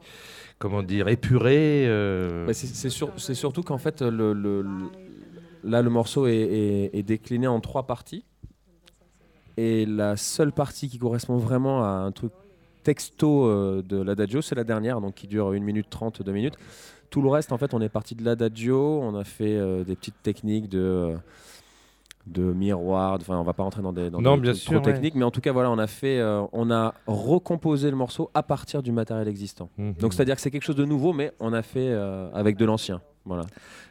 Comment 0.59 0.83
dire, 0.83 1.09
épurée. 1.09 1.85
c'est 2.53 2.67
c'est 2.67 2.89
sur- 2.91 3.13
c'est 3.19 3.35
surtout 3.35 3.63
qu'en 3.63 3.79
fait, 3.79 4.01
le, 4.01 4.33
le- 4.33 4.63
le- 4.63 4.69
là, 5.65 5.83
le 5.83 5.91
morceau 5.91 6.27
est, 6.27 6.35
est- 6.35 6.91
est 6.99 7.03
décliné 7.03 7.47
en 7.47 7.61
trois 7.61 7.87
parties. 7.87 8.25
Et 9.57 9.87
la 9.87 10.17
seule 10.17 10.53
partie 10.53 10.89
qui 10.89 10.99
correspond 10.99 11.37
vraiment 11.37 11.83
à 11.85 11.89
un 11.89 12.13
truc 12.13 12.33
texto 12.83 13.47
euh, 13.47 13.83
de 13.83 14.01
l'adagio, 14.01 14.43
c'est 14.43 14.55
la 14.55 14.65
dernière, 14.65 15.01
donc 15.01 15.15
qui 15.15 15.27
dure 15.27 15.49
1 15.49 15.61
minute 15.61 15.87
30, 15.91 16.23
2 16.23 16.33
minutes. 16.33 16.55
Tout 17.11 17.23
le 17.23 17.29
reste, 17.29 17.53
en 17.53 17.59
fait, 17.59 17.75
on 17.75 17.81
est 17.81 17.89
parti 17.89 18.15
de 18.15 18.25
l'adagio, 18.25 19.01
on 19.03 19.15
a 19.15 19.25
fait 19.25 19.57
euh, 19.57 19.85
des 19.85 19.97
petites 19.97 20.23
techniques 20.23 20.69
de, 20.69 20.79
euh, 20.79 21.17
de 22.27 22.43
miroir, 22.53 23.19
enfin, 23.21 23.39
on 23.39 23.43
va 23.43 23.53
pas 23.53 23.63
rentrer 23.63 23.83
dans 23.83 23.93
des, 23.93 24.11
dans 24.11 24.21
Non, 24.21 24.37
des 24.37 24.43
bien 24.43 24.55
sûr, 24.55 24.81
trop 24.81 24.87
ouais. 24.87 24.93
techniques, 24.93 25.15
mais 25.15 25.25
en 25.25 25.31
tout 25.31 25.41
cas, 25.41 25.53
voilà, 25.53 25.71
on 25.71 25.79
a 25.79 25.87
fait, 25.87 26.19
euh, 26.19 26.43
on 26.53 26.71
a 26.71 26.95
recomposé 27.07 27.91
le 27.91 27.97
morceau 27.97 28.31
à 28.35 28.43
partir 28.43 28.83
du 28.83 28.93
matériel 28.93 29.29
existant. 29.29 29.71
mhm. 29.79 29.95
Donc 29.95 30.15
c'est-à-dire 30.15 30.35
que 30.37 30.41
c'est 30.41 30.51
quelque 30.51 30.65
chose 30.65 30.77
de 30.77 30.85
nouveau, 30.85 31.13
mais 31.13 31.33
on 31.41 31.53
a 31.53 31.63
fait 31.63 31.93
avec 32.35 32.57
de 32.57 32.65
l'ancien. 32.65 33.01
Voilà. 33.27 33.45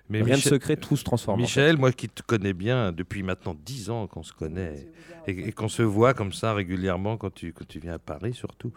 Mais 0.10 0.22
Rien 0.22 0.36
Michel- 0.36 0.51
de 0.51 0.56
secret, 0.56 0.75
tout 0.77 0.96
se 0.96 1.04
transforme. 1.04 1.39
en 1.39 1.42
Michel, 1.44 1.77
moi 1.77 1.92
qui 1.92 2.08
te 2.10 2.22
connais 2.22 2.54
bien 2.54 2.92
depuis 2.92 3.22
maintenant 3.24 3.56
10 3.65 3.89
ans 3.89 4.08
qu'on 4.08 4.24
se 4.24 4.34
connaît 4.34 4.88
et, 5.27 5.48
et 5.48 5.51
qu'on 5.51 5.68
se 5.68 5.82
voit 5.82 6.13
comme 6.13 6.32
ça 6.32 6.54
régulièrement 6.54 7.18
quand 7.18 7.34
tu, 7.34 7.51
quand 7.54 7.68
tu 7.68 7.80
viens 7.80 7.94
à 7.96 8.00
Paris 8.00 8.34
surtout, 8.34 8.72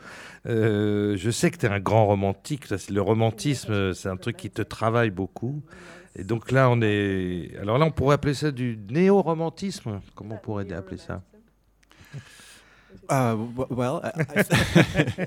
euh, 0.47 1.17
je 1.17 1.31
sais 1.31 1.51
que 1.51 1.59
tu 1.59 1.67
es 1.67 1.69
un 1.69 1.81
grand 1.81 2.07
romantique. 2.07 2.65
Le 2.91 3.01
romantisme, 3.03 3.93
c'est 3.95 4.09
un 4.09 4.17
truc 4.17 4.37
qui 4.37 4.51
te 4.51 4.63
travaille 4.63 5.11
beaucoup. 5.11 5.63
Et 6.17 6.25
donc 6.25 6.51
là, 6.51 6.69
on 6.71 6.81
est. 6.83 7.51
Alors 7.61 7.79
là, 7.79 7.85
on 7.85 7.91
pourrait 7.93 8.15
appeler 8.15 8.35
ça 8.35 8.51
du 8.51 8.77
néo-romantisme. 8.91 10.01
Comment 10.15 10.35
on 10.37 10.39
pourrait 10.39 10.73
appeler 10.73 10.97
ça? 10.97 11.23
Uh, 13.09 13.37
w- 13.57 13.67
well, 13.71 14.01
I, 14.03 14.11
I, 14.29 15.27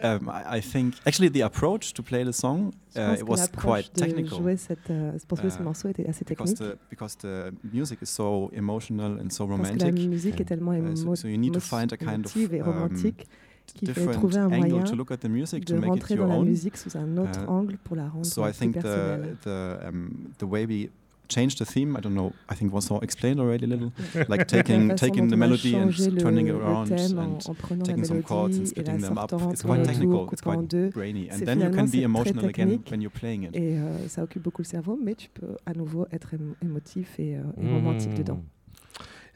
um, 0.06 0.28
I 0.28 0.58
I 0.58 0.60
think 0.60 0.94
actually 1.06 1.28
the 1.30 1.42
approach 1.42 1.92
to 1.94 2.02
play 2.02 2.24
the 2.24 2.32
song 2.32 2.72
uh, 2.96 3.16
it 3.18 3.26
was 3.28 3.48
quite 3.48 3.92
technical 3.94 4.40
cette, 4.56 4.90
c'est 5.18 5.26
pour 5.26 5.38
ça 5.38 5.50
ce 5.50 5.62
morceau 5.62 5.88
était 5.88 6.06
assez 6.08 6.24
because 6.24 6.54
technique. 6.54 6.76
the 6.76 6.90
because 6.90 7.16
the 7.18 7.52
music 7.72 7.98
is 8.02 8.06
so 8.08 8.50
emotional 8.54 9.18
and 9.20 9.30
so 9.30 9.46
Parce 9.46 9.70
que 9.70 9.78
la 9.78 9.86
romantic. 9.86 10.08
musique 10.08 10.40
est 10.40 10.44
tellement 10.44 10.72
Uh, 10.72 10.94
so, 10.96 11.14
so 11.14 11.28
you 11.28 11.36
need 11.38 11.52
to 11.52 11.60
find 11.60 11.92
a 11.92 11.96
kind 11.96 12.24
of 12.24 12.36
émotive 12.36 12.54
et 12.54 12.60
um, 12.62 12.68
romantique 12.68 13.26
qu'il 13.66 13.88
faut 13.88 13.94
different 13.94 14.12
trouver 14.18 14.38
un 14.38 14.46
angle 14.52 14.68
moyen 14.70 14.84
to 14.84 14.94
look 14.94 15.10
at 15.10 15.18
the 15.18 15.28
music 15.28 15.64
to 15.64 15.74
de 15.74 15.80
make 15.80 15.96
it 16.02 16.10
your 16.10 16.18
dans 16.26 16.32
la 16.34 16.38
own. 16.38 16.46
musique 16.48 16.76
sous 16.76 16.96
un 16.96 17.16
autre 17.18 17.40
Uh, 17.44 17.50
angle 17.50 17.76
pour 17.84 17.96
la 17.96 18.08
rendre 18.08 18.24
So 18.26 18.42
I 18.42 18.50
plus 18.52 18.58
think 18.58 18.74
the 18.80 19.36
the 19.44 19.78
um, 19.86 20.32
the 20.38 20.44
way 20.44 20.64
we 20.66 20.88
changed 21.28 21.58
the 21.58 21.64
theme, 21.64 21.96
I 21.96 22.00
don't 22.00 22.14
know. 22.14 22.32
I 22.48 22.54
think 22.54 22.72
was 22.72 22.90
all 22.90 23.00
explained 23.00 23.38
already 23.40 23.64
a 23.64 23.68
little. 23.68 23.92
like 24.28 24.46
taking 24.46 24.94
taking 24.96 25.28
the 25.28 25.36
melody 25.36 25.74
and 25.76 25.90
changé 25.92 26.18
turning 26.18 26.48
it 26.48 26.54
around 26.54 26.90
and 26.90 27.00
en 27.48 27.54
prenant 27.54 27.78
la 27.80 27.84
taking 27.84 28.04
some 28.04 28.22
chords 28.22 28.56
and 28.56 28.66
mélodie 28.66 28.70
splitting 28.70 29.00
them 29.00 29.18
up. 29.18 29.32
It's 29.52 29.62
quite 29.62 29.84
technical. 29.84 30.28
It's 30.32 30.42
quite 30.42 30.66
deux. 30.68 30.90
brainy, 30.90 31.28
and 31.30 31.40
then 31.44 31.60
you 31.60 31.70
can 31.70 31.86
be 31.90 32.02
emotional 32.02 32.46
again 32.46 32.82
when 32.90 33.00
you're 33.02 33.10
playing 33.20 33.44
it. 33.44 33.54
Et 33.54 33.78
euh, 33.78 34.08
ça 34.08 34.22
occupe 34.22 34.42
beaucoup 34.42 34.62
le 34.62 34.66
cerveau, 34.66 34.98
mais 35.02 35.14
tu 35.14 35.28
peux 35.30 35.56
à 35.66 35.74
nouveau 35.74 36.06
être 36.12 36.34
émo- 36.34 36.56
émotif 36.62 37.18
et, 37.18 37.36
euh, 37.36 37.42
et 37.60 37.64
Mhm. 37.64 37.74
romantique 37.74 38.14
dedans. 38.14 38.40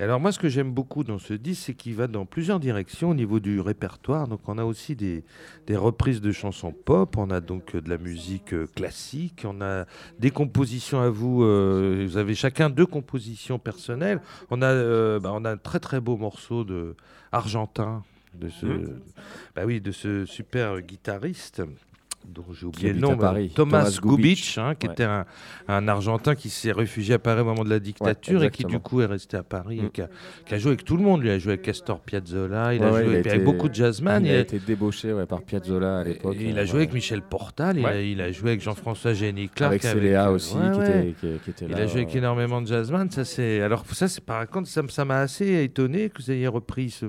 Et 0.03 0.05
alors 0.05 0.19
moi, 0.19 0.33
ce 0.33 0.41
que 0.41 0.49
j'aime 0.49 0.73
beaucoup 0.73 1.05
dans 1.05 1.21
ce 1.21 1.33
disque, 1.33 1.63
c'est 1.67 1.75
qu'il 1.75 1.95
va 1.95 2.09
dans 2.09 2.27
plusieurs 2.27 2.59
directions 2.59 3.11
au 3.11 3.15
niveau 3.15 3.39
du 3.39 3.61
répertoire. 3.61 4.27
Donc 4.27 4.41
on 4.49 4.59
a 4.59 4.65
aussi 4.65 4.97
des, 4.97 5.23
des 5.69 5.77
reprises 5.77 6.21
de 6.21 6.33
chansons 6.33 6.73
pop, 6.73 7.17
on 7.17 7.31
a 7.31 7.41
donc 7.41 7.77
euh, 7.77 7.81
de 7.81 7.89
la 7.89 7.99
musique 7.99 8.53
euh, 8.53 8.67
classique, 8.75 9.45
on 9.45 9.61
a 9.61 9.87
des 10.19 10.33
compositions 10.33 11.01
à 11.01 11.09
vous. 11.09 11.45
euh, 11.45 12.05
vous 12.05 12.17
avez 12.17 12.35
chacun 12.35 12.69
deux 12.69 12.85
compositions 12.85 13.61
personnelles. 13.61 14.21
On 14.51 14.61
a, 14.61 14.67
euh, 14.73 15.21
bah, 15.21 15.31
on 15.33 15.45
a 15.45 15.53
un 15.53 15.57
très 15.57 15.79
très 15.79 16.01
beau 16.01 16.17
morceau 16.17 16.65
de 16.65 16.97
argentin 17.31 18.03
de 18.35 18.49
ce, 18.49 18.67
bah 19.55 19.63
oui, 19.67 19.81
de 19.81 19.93
ce 19.93 20.25
super 20.27 20.81
guitariste 20.81 21.63
dont 22.27 22.45
j'ai 22.53 22.67
oublié 22.67 22.93
le 22.93 23.01
nom, 23.01 23.11
bah, 23.15 23.29
Paris, 23.29 23.53
Thomas, 23.55 23.91
Thomas 24.01 24.55
hein, 24.59 24.75
qui 24.75 24.87
ouais. 24.87 24.93
était 24.93 25.05
un, 25.05 25.25
un 25.69 25.89
Argentin 25.89 26.35
qui 26.35 26.51
s'est 26.51 26.73
réfugié 26.73 27.15
à 27.15 27.19
Paris 27.19 27.41
au 27.43 27.45
moment 27.45 27.65
de 27.65 27.71
la 27.71 27.79
dictature 27.81 28.43
et 28.45 28.51
qui 28.51 28.65
du 28.65 28.79
coup 28.79 29.01
est 29.01 29.07
resté 29.07 29.37
à 29.37 29.43
Paris 29.43 29.79
et 29.79 29.83
Mm. 29.83 29.91
qui 29.91 30.03
a, 30.03 30.09
qui 30.47 30.55
a 30.55 30.59
joué 30.59 30.71
avec 30.73 30.85
tout 30.85 30.97
le 30.97 31.03
monde. 31.03 31.23
Lui 31.23 31.31
a 31.31 31.39
joué 31.39 31.53
avec 31.55 31.63
Castor 31.63 32.01
Piazzolla, 32.01 32.75
il 32.75 32.81
Ouais, 32.81 32.87
a 32.87 32.91
joué 33.05 33.21
il 33.21 33.29
a 33.29 33.33
avec, 33.33 33.45
beaucoup 33.45 33.69
de 33.69 33.75
jazzman. 33.75 34.25
il 34.25 34.31
il 34.31 34.35
a 34.37 34.41
été 34.41 34.59
débauché 34.59 35.13
ouais, 35.13 35.27
par 35.27 35.43
Piazzolla 35.43 36.01
à 36.01 36.05
l'époque. 36.05 36.37
il 36.41 36.57
euh, 36.57 36.63
a 36.63 36.65
joué 36.65 36.75
ouais. 36.79 36.83
avec 36.85 36.95
Michel 36.95 37.23
Portal, 37.23 37.79
il, 37.79 37.87
a, 37.87 38.01
il 38.01 38.33
joué 38.33 38.51
avec 38.51 38.61
Jean-François 38.63 39.13
Génie 39.15 39.49
Clark. 39.49 39.73
avec 39.73 39.83
Céléa 39.83 40.29
euh, 40.29 40.35
aussi, 40.35 40.55
qui. 40.55 40.81
Était, 40.81 41.15
qui, 41.21 41.39
qui 41.45 41.51
était 41.51 41.65
Il 41.67 41.71
là. 41.73 41.79
a 41.79 41.87
joué 41.87 42.03
avec 42.03 42.15
euh, 42.15 42.19
énormément 42.19 42.63
de 42.63 42.67
jazzman. 42.67 43.11
Ça. 43.11 43.23
Alors, 43.65 43.85
ça, 43.93 44.09
c'est 44.09 44.25
par 44.25 44.47
contre, 44.49 44.69
ça, 44.69 45.05
m'a 45.05 45.19
assez 45.19 45.63
étonné 45.65 46.09
que 46.11 46.23
vous 46.23 46.31
ayez 46.31 46.49
repris 46.49 46.91
ce, 46.91 47.07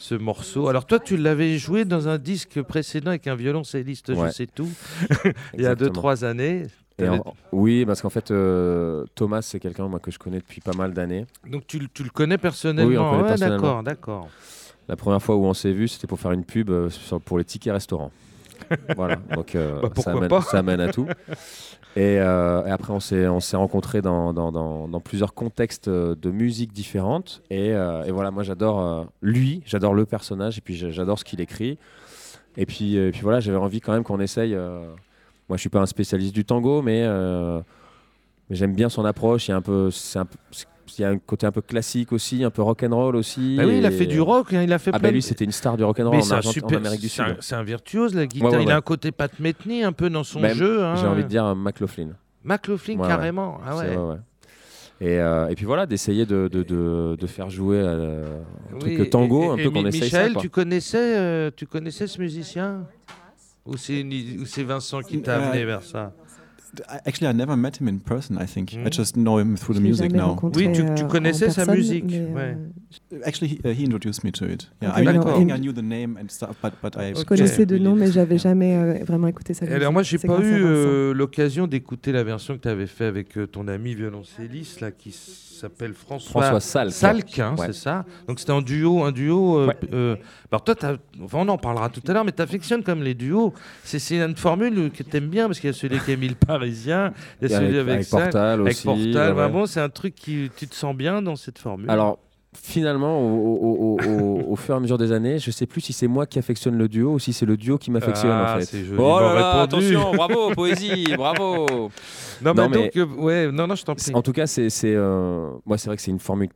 ce 0.00 0.14
morceau. 0.14 0.66
Alors, 0.68 0.86
toi, 0.86 0.98
tu 0.98 1.16
l'avais 1.18 1.58
joué 1.58 1.84
dans 1.84 2.08
un 2.08 2.16
disque 2.16 2.62
précédent 2.62 3.10
avec 3.10 3.26
un 3.26 3.34
violoncelliste, 3.34 4.14
je 4.14 4.30
sais 4.32 4.46
tout, 4.46 4.68
il 5.54 5.60
y 5.60 5.66
a 5.66 5.72
exactement. 5.72 5.90
2-3 6.14 6.24
années. 6.24 6.66
En- 7.02 7.34
oui, 7.52 7.84
parce 7.86 8.00
qu'en 8.02 8.10
fait, 8.10 8.30
euh, 8.30 9.04
Thomas, 9.14 9.42
c'est 9.42 9.58
quelqu'un 9.60 9.88
moi, 9.88 10.00
que 10.00 10.10
je 10.10 10.18
connais 10.18 10.38
depuis 10.38 10.60
pas 10.60 10.72
mal 10.74 10.92
d'années. 10.92 11.26
Donc, 11.46 11.66
tu, 11.66 11.78
le- 11.78 11.88
tu 11.92 12.02
le 12.02 12.10
connais 12.10 12.38
personnellement 12.38 12.88
Oui, 12.90 12.98
on 12.98 13.10
connaît 13.10 13.22
Ouais, 13.22 13.28
personnellement. 13.28 13.82
D'accord, 13.82 13.82
d'accord. 13.82 14.28
La 14.88 14.96
première 14.96 15.22
fois 15.22 15.36
où 15.36 15.44
on 15.44 15.54
s'est 15.54 15.72
vu, 15.72 15.86
c'était 15.86 16.06
pour 16.06 16.18
faire 16.18 16.32
une 16.32 16.44
pub 16.44 16.70
euh, 16.70 16.88
pour 17.24 17.38
les 17.38 17.44
tickets 17.44 17.72
restaurants. 17.72 18.10
Voilà, 18.96 19.16
donc 19.34 19.54
euh, 19.54 19.80
Bah, 19.82 19.88
ça, 19.96 20.12
amène, 20.12 20.28
pas 20.28 20.40
ça 20.42 20.58
amène 20.58 20.80
à 20.80 20.92
tout. 20.92 21.06
Et, 21.96 22.18
euh, 22.20 22.64
et 22.66 22.70
après, 22.70 22.92
on 22.92 23.00
s'est, 23.00 23.26
on 23.26 23.40
s'est 23.40 23.56
rencontrés 23.56 24.00
dans, 24.00 24.32
dans, 24.32 24.52
dans- 24.52 24.86
dans 24.86 25.00
plusieurs 25.00 25.34
contextes 25.34 25.88
euh, 25.88 26.14
de 26.14 26.30
musique 26.30 26.72
différentes. 26.72 27.42
Et, 27.50 27.72
euh, 27.72 28.04
et 28.04 28.12
voilà, 28.12 28.30
moi, 28.30 28.42
j'adore 28.44 29.06
lui, 29.22 29.62
j'adore 29.66 29.94
le 29.94 30.06
personnage, 30.06 30.58
et 30.58 30.60
puis 30.60 30.76
j'a- 30.76 30.90
j'adore 30.90 31.18
ce 31.18 31.24
qu'il 31.24 31.40
écrit. 31.40 31.78
Et 32.56 32.64
puis, 32.66 32.96
et 32.96 33.10
puis 33.10 33.22
voilà, 33.22 33.40
j'avais 33.40 33.58
envie 33.58 33.80
quand 33.80 33.92
même 33.92 34.04
qu'on 34.04 34.20
essaye. 34.20 34.54
moi, 34.54 35.56
je 35.56 35.58
suis 35.58 35.68
pas 35.68 35.80
un 35.80 35.86
spécialiste 35.86 36.34
du 36.34 36.44
tango, 36.44 36.80
mais, 36.82 37.04
j'aime 38.50 38.74
bien 38.74 38.88
son 38.88 39.04
approche. 39.04 39.48
Il 39.48 39.52
y 39.52 39.54
a 39.54 39.56
un 39.56 39.62
peu, 39.62 39.90
c'est 39.90 40.18
un 40.18 40.24
peu- 40.26 40.38
c'est- 40.50 40.66
il 40.98 41.02
y 41.02 41.04
a 41.04 41.08
un 41.10 41.18
côté 41.18 41.46
un 41.46 41.52
peu 41.52 41.60
classique 41.62 42.12
aussi, 42.12 42.42
un 42.44 42.50
peu 42.50 42.62
rock 42.62 42.82
and 42.82 42.94
roll 42.94 43.16
aussi. 43.16 43.56
Bah 43.56 43.64
oui, 43.66 43.78
il 43.78 43.86
a 43.86 43.90
fait 43.90 44.06
du 44.06 44.20
rock, 44.20 44.52
hein, 44.52 44.62
il 44.62 44.72
a 44.72 44.78
fait 44.78 44.90
Ah 44.92 44.98
plein 44.98 45.08
bah 45.08 45.12
lui, 45.12 45.22
c'était 45.22 45.44
une 45.44 45.52
star 45.52 45.76
du 45.76 45.84
rock 45.84 45.98
and 46.00 46.10
roll 46.10 46.18
en, 46.20 46.42
super- 46.42 46.78
Amérique 46.78 47.00
du 47.00 47.08
c'est 47.08 47.22
Sud. 47.22 47.32
un- 47.32 47.36
C'est 47.40 47.54
un 47.54 47.62
virtuose, 47.62 48.14
la 48.14 48.26
guitare. 48.26 48.50
Ouais, 48.50 48.56
ouais, 48.58 48.62
il 48.64 48.70
a 48.70 48.76
un 48.76 48.80
côté 48.80 49.12
Pat 49.12 49.30
Metheny 49.38 49.82
un 49.84 49.92
peu 49.92 50.10
dans 50.10 50.24
son 50.24 50.40
Même, 50.40 50.54
jeu. 50.54 50.82
hein. 50.84 50.94
J'ai 50.96 51.06
envie 51.06 51.22
de 51.24 51.28
dire 51.28 51.54
McLaughlin. 51.54 52.10
McLaughlin, 52.44 52.94
Ouais, 52.96 53.02
ouais. 53.02 53.08
carrément. 53.08 53.60
Ah 53.66 53.76
ouais. 53.76 53.88
ouais, 53.90 53.96
ouais. 53.96 54.16
Et, 55.02 55.18
euh, 55.18 55.48
et 55.48 55.54
puis 55.54 55.64
voilà, 55.64 55.86
d'essayer 55.86 56.26
de, 56.26 56.48
de, 56.48 56.62
de, 56.62 57.16
de 57.18 57.26
faire 57.26 57.48
jouer 57.48 57.78
euh, 57.80 58.24
un 58.74 58.78
truc 58.78 58.96
Oui, 58.98 59.08
tango, 59.10 59.56
et- 59.56 59.60
un 59.60 59.64
peu 59.64 59.70
qu'on 59.70 59.86
essaye 59.86 60.02
Michel, 60.02 60.26
ça. 60.28 60.32
quoi. 60.34 60.42
tu 60.42 60.50
connaissais, 60.50 61.16
euh, 61.18 61.50
tu 61.56 61.66
connaissais 61.66 62.06
ce 62.06 62.20
musicien? 62.20 62.84
Ou 63.66 63.76
c'est 63.76 64.00
une- 64.00 64.40
ou 64.40 64.46
c'est 64.46 64.62
Vincent 64.62 65.00
qui 65.00 65.22
t'a 65.22 65.36
amené 65.36 65.64
vers 65.64 65.82
ça? 65.82 66.12
Actually, 67.04 67.28
I 67.28 67.34
never 67.34 67.56
met 67.56 67.80
him 67.80 67.88
in 67.88 67.98
person. 68.00 68.36
I 68.40 68.46
think 68.46 68.72
Mm. 68.72 68.86
I 68.86 68.90
just 68.90 69.16
know 69.16 69.38
him 69.40 69.56
through 69.56 69.74
the 69.76 69.82
music 69.82 70.10
jamais 70.10 70.18
now. 70.18 70.28
rencontré, 70.30 70.66
Oui, 70.66 70.72
tu- 70.72 70.84
tu 70.94 71.02
euh, 71.04 71.06
connaissais 71.08 71.46
en 71.48 71.50
sa 71.50 71.64
personne, 71.66 71.76
musique, 71.76 72.04
mais, 72.08 72.20
ouais. 72.32 72.56
euh, 73.12 73.18
Actually, 73.24 73.54
he, 73.54 73.66
uh, 73.66 73.72
he 73.72 73.84
introduced 73.84 74.22
me 74.24 74.30
to 74.32 74.44
it. 74.46 74.70
Yeah, 74.80 74.90
Ok, 74.90 74.98
I, 74.98 75.00
mean, 75.00 75.10
I 75.10 75.14
d'accord. 75.18 75.36
think 75.38 75.50
I 75.50 75.58
knew 75.58 75.72
the 75.72 75.82
name 75.82 76.16
and 76.16 76.28
stuff, 76.28 76.56
but 76.62 76.72
but 76.82 76.96
I 76.96 77.12
Je 77.16 77.24
connaissais 77.24 77.66
de 77.66 77.78
nom, 77.78 77.96
mais 77.96 78.12
j'avais 78.12 78.36
yeah. 78.36 78.42
jamais 78.42 78.76
euh, 78.76 79.04
vraiment 79.04 79.26
écouté 79.28 79.52
sa 79.54 79.64
musique. 79.64 79.76
Alors 79.80 79.92
moi, 79.92 80.02
j'ai 80.02 80.18
pas 80.18 80.38
eu 80.40 80.62
euh, 80.64 81.12
l'occasion 81.14 81.66
d'écouter 81.66 82.12
la 82.12 82.22
version 82.24 82.56
que 82.56 82.62
tu 82.62 82.68
avais 82.68 82.86
fait 82.86 83.06
avec 83.06 83.36
euh, 83.36 83.46
ton 83.46 83.66
ami 83.68 83.94
violoncelliste 83.94 84.80
là, 84.80 84.90
qui 84.92 85.10
s'appelle 85.60 85.94
François, 85.94 86.42
François 86.42 86.60
Salk. 86.60 86.92
Salk, 86.92 87.38
hein, 87.38 87.54
Ouais. 87.58 87.66
c'est 87.66 87.72
ça. 87.74 88.04
Donc 88.28 88.38
c'était 88.40 88.52
en 88.52 88.62
duo, 88.62 89.02
un 89.04 89.12
duo. 89.12 89.58
euh, 89.58 89.66
Ouais. 89.68 89.76
euh, 89.92 90.16
alors 90.50 90.64
toi, 90.64 90.74
enfin, 91.22 91.38
on 91.38 91.48
en 91.48 91.58
parlera 91.58 91.88
tout 91.88 92.02
à 92.08 92.12
l'heure, 92.12 92.24
mais 92.24 92.32
tu 92.32 92.42
affectionnes 92.42 92.82
comme 92.82 93.02
les 93.02 93.14
duos. 93.14 93.52
C'est 93.84 94.00
une 94.16 94.36
formule 94.36 94.90
que 94.90 95.02
tu 95.02 95.16
aimes 95.16 95.28
bien 95.28 95.46
parce 95.46 95.60
qu'il 95.60 95.68
y 95.68 95.72
a 95.72 95.76
celui 95.76 95.96
avec 95.96 96.08
Émile 96.08 96.36
Parisien, 96.36 97.12
il 97.40 97.48
y 97.50 97.54
a 97.54 97.56
celui 97.58 97.78
avec, 97.78 97.80
avec, 97.80 97.92
avec 97.94 98.04
Salk, 98.06 98.22
Portal 98.32 98.60
avec 98.60 98.72
aussi. 98.72 98.84
Portal. 98.84 99.06
ouais, 99.14 99.18
ouais. 99.26 99.32
Vraiment, 99.32 99.66
c'est 99.66 99.80
un 99.80 99.88
truc 99.88 100.14
qui 100.14 100.50
tu 100.56 100.66
te 100.66 100.74
sens 100.74 100.94
bien 100.96 101.22
dans 101.22 101.36
cette 101.36 101.58
formule. 101.58 101.90
Alors, 101.90 102.18
finalement, 102.56 103.20
au, 103.20 103.56
au- 103.56 103.96
au- 104.02 104.10
au- 104.10 104.52
au 104.52 104.56
fur 104.56 104.74
et 104.74 104.76
à 104.76 104.80
mesure 104.80 104.98
des 104.98 105.12
années, 105.12 105.38
je 105.38 105.50
sais 105.50 105.66
plus 105.66 105.80
si 105.80 105.92
c'est 105.92 106.08
moi 106.08 106.26
qui 106.26 106.38
affectionne 106.38 106.76
le 106.76 106.88
duo 106.88 107.12
ou 107.12 107.18
si 107.18 107.32
c'est 107.32 107.46
le 107.46 107.56
duo 107.56 107.78
qui 107.78 107.90
m'affectionne 107.90 108.30
Ah, 108.32 108.56
en 108.56 108.60
fait. 108.60 108.76
Oh 108.98 109.20
là 109.20 109.34
là, 109.34 109.60
attention, 109.62 110.12
bravo, 110.14 110.50
poésie, 110.54 111.14
bravo. 111.16 111.66
Non, 112.42 112.52
mais 112.54 112.54
Non, 112.54 112.68
mais- 112.68 112.76
donc, 112.84 112.96
euh, 112.96 113.06
ouais, 113.22 113.52
non, 113.52 113.66
non, 113.66 113.74
je 113.76 113.84
t'en 113.84 113.94
prie. 113.94 114.10
En 114.14 114.22
tout 114.22 114.32
cas, 114.32 114.46
c'est, 114.46 114.68
c'est, 114.70 114.94
euh, 114.94 115.50
moi, 115.64 115.78
c'est 115.78 115.86
vrai 115.88 115.96
que 115.96 116.02
c'est 116.02 116.10
une 116.10 116.18
formule 116.18 116.48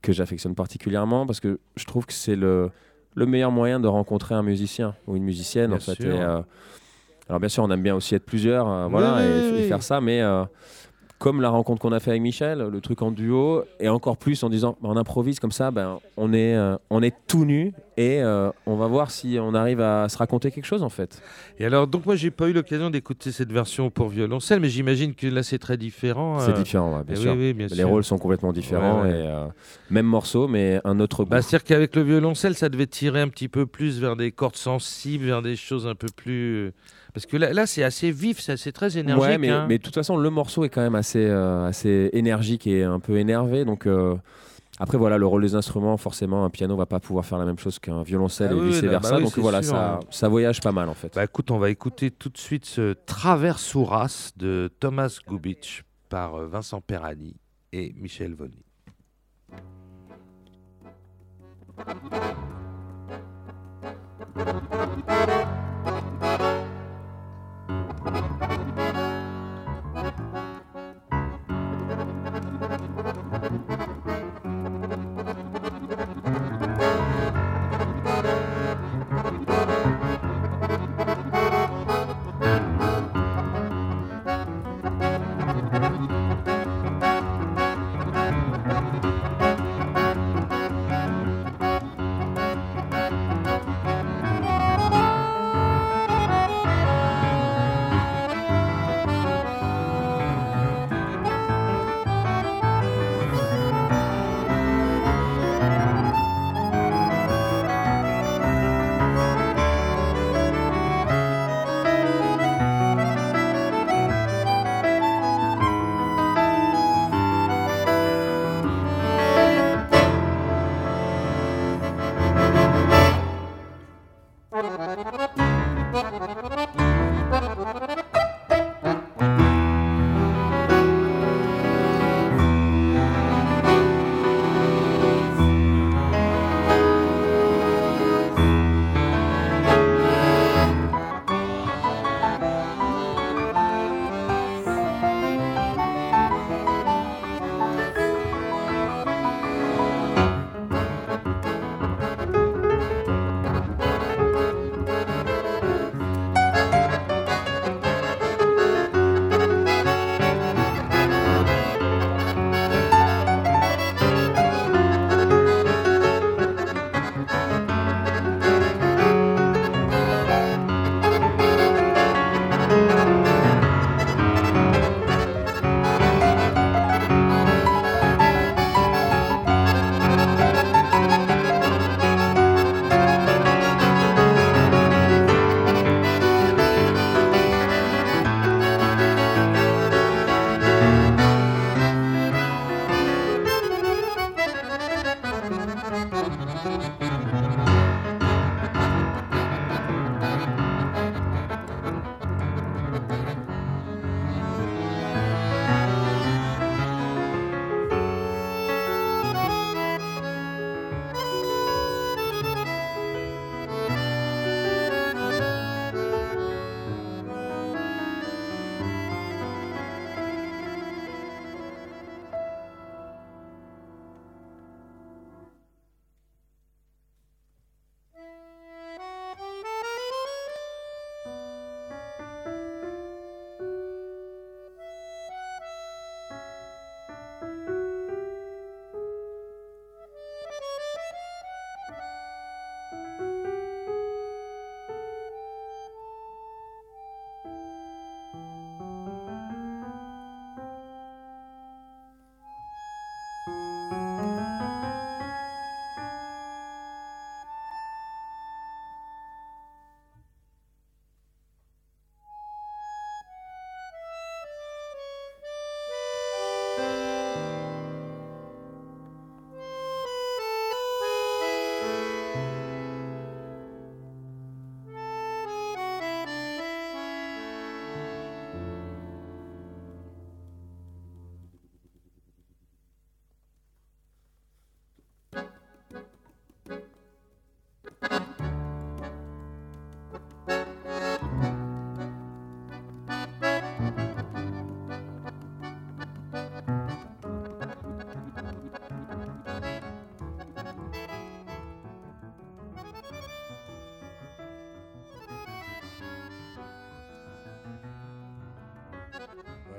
que 0.00 0.12
j'affectionne 0.12 0.54
particulièrement 0.54 1.26
parce 1.26 1.40
que 1.40 1.58
je 1.76 1.84
trouve 1.84 2.06
que 2.06 2.12
c'est 2.12 2.36
le, 2.36 2.70
le 3.14 3.26
meilleur 3.26 3.50
moyen 3.50 3.80
de 3.80 3.88
rencontrer 3.88 4.34
un 4.34 4.42
musicien 4.42 4.94
ou 5.06 5.16
une 5.16 5.24
musicienne 5.24 5.68
Bien 5.68 5.76
en 5.76 5.80
fait. 5.80 6.00
Et, 6.04 6.06
euh, 6.08 6.40
alors 7.28 7.40
bien 7.40 7.48
sûr, 7.48 7.62
on 7.64 7.70
aime 7.70 7.82
bien 7.82 7.94
aussi 7.94 8.14
être 8.14 8.24
plusieurs, 8.26 8.88
voilà, 8.90 9.16
Oui, 9.16 9.22
et, 9.22 9.52
oui, 9.52 9.58
et 9.60 9.68
faire 9.68 9.82
ça, 9.82 10.00
mais 10.02 10.20
comme 11.24 11.40
la 11.40 11.48
rencontre 11.48 11.80
qu'on 11.80 11.92
a 11.92 12.00
fait 12.00 12.10
avec 12.10 12.20
Michel, 12.20 12.58
le 12.70 12.80
truc 12.82 13.00
en 13.00 13.10
duo, 13.10 13.64
et 13.80 13.88
encore 13.88 14.18
plus 14.18 14.42
en 14.42 14.50
disant, 14.50 14.76
bah, 14.82 14.90
on 14.92 14.96
improvise 14.98 15.40
comme 15.40 15.52
ça, 15.52 15.70
ben, 15.70 15.98
on 16.18 16.34
est, 16.34 16.54
euh, 16.54 16.76
on 16.90 17.02
est 17.02 17.14
tout 17.26 17.46
nu 17.46 17.72
et 17.96 18.20
euh, 18.20 18.50
on 18.66 18.76
va 18.76 18.88
voir 18.88 19.10
si 19.10 19.38
on 19.40 19.54
arrive 19.54 19.80
à 19.80 20.06
se 20.10 20.18
raconter 20.18 20.50
quelque 20.50 20.66
chose 20.66 20.82
en 20.82 20.90
fait. 20.90 21.22
Et 21.58 21.64
alors, 21.64 21.86
donc 21.86 22.04
moi, 22.04 22.14
j'ai 22.14 22.30
pas 22.30 22.46
eu 22.50 22.52
l'occasion 22.52 22.90
d'écouter 22.90 23.32
cette 23.32 23.50
version 23.50 23.88
pour 23.88 24.10
violoncelle, 24.10 24.60
mais 24.60 24.68
j'imagine 24.68 25.14
que 25.14 25.26
là, 25.26 25.42
c'est 25.42 25.56
très 25.58 25.78
différent. 25.78 26.40
C'est 26.40 26.50
euh. 26.50 26.58
différent, 26.58 26.98
ouais, 26.98 27.04
bien 27.04 27.14
Eh 27.16 27.20
sûr. 27.22 27.32
oui, 27.32 27.38
oui, 27.38 27.52
bien 27.54 27.68
Les 27.68 27.84
rôles 27.84 28.04
sont 28.04 28.18
complètement 28.18 28.52
différents 28.52 29.00
Ouais, 29.00 29.08
ouais. 29.08 29.24
et 29.24 29.92
même 29.94 30.04
morceau, 30.04 30.46
mais 30.46 30.78
un 30.84 31.00
autre. 31.00 31.24
Bah, 31.24 31.40
C'est-à-dire 31.40 31.64
qu'avec 31.64 31.96
le 31.96 32.02
violoncelle, 32.02 32.54
ça 32.54 32.68
devait 32.68 32.86
tirer 32.86 33.22
un 33.22 33.28
petit 33.28 33.48
peu 33.48 33.64
plus 33.64 33.98
vers 33.98 34.14
des 34.16 34.30
cordes 34.30 34.56
sensibles, 34.56 35.24
vers 35.24 35.40
des 35.40 35.56
choses 35.56 35.86
un 35.86 35.94
peu 35.94 36.08
plus. 36.14 36.74
Parce 37.14 37.26
que 37.26 37.36
là, 37.36 37.64
c'est 37.66 37.84
assez 37.84 38.10
vif, 38.10 38.40
c'est 38.40 38.72
très 38.72 38.98
énergique. 38.98 39.40
Ouais, 39.40 39.48
hein. 39.48 39.66
mais, 39.68 39.78
de 39.78 39.82
toute 39.82 39.94
façon, 39.94 40.16
le 40.16 40.30
morceau 40.30 40.64
est 40.64 40.68
quand 40.68 40.80
même 40.80 40.96
assez, 40.96 41.24
euh, 41.24 41.64
assez 41.64 42.10
énergique 42.12 42.66
et 42.66 42.82
un 42.82 43.00
peu 43.00 43.16
énervé. 43.16 43.64
Donc. 43.64 43.86
Euh, 43.86 44.16
après, 44.80 44.98
voilà, 44.98 45.18
le 45.18 45.26
rôle 45.26 45.42
des 45.42 45.54
instruments, 45.54 45.96
forcément, 45.96 46.44
un 46.44 46.50
piano 46.50 46.74
va 46.74 46.84
pas 46.84 46.98
pouvoir 46.98 47.24
faire 47.24 47.38
la 47.38 47.44
même 47.44 47.60
chose 47.60 47.78
qu'un 47.78 48.02
violoncelle 48.02 48.48
ah 48.50 48.56
et 48.56 48.60
oui, 48.60 48.70
vice-versa. 48.70 49.12
Bah 49.12 49.20
donc 49.20 49.38
voilà, 49.38 49.62
ça, 49.62 49.94
hein. 49.94 50.00
ça, 50.10 50.28
voyage 50.28 50.60
pas 50.60 50.72
mal 50.72 50.88
en 50.88 50.94
fait. 50.94 51.14
Bah 51.14 51.22
écoute, 51.22 51.52
on 51.52 51.58
va 51.58 51.70
écouter 51.70 52.10
tout 52.10 52.28
de 52.28 52.38
suite 52.38 52.64
ce 52.64 52.94
Traversouras 53.06 54.32
de 54.36 54.68
Thomas 54.80 55.16
Gubitsch 55.28 55.84
par 56.08 56.34
euh, 56.34 56.48
Vincent 56.48 56.80
Perani 56.80 57.36
et 57.72 57.94
Michel 57.96 58.34
Vonny. 58.34 58.64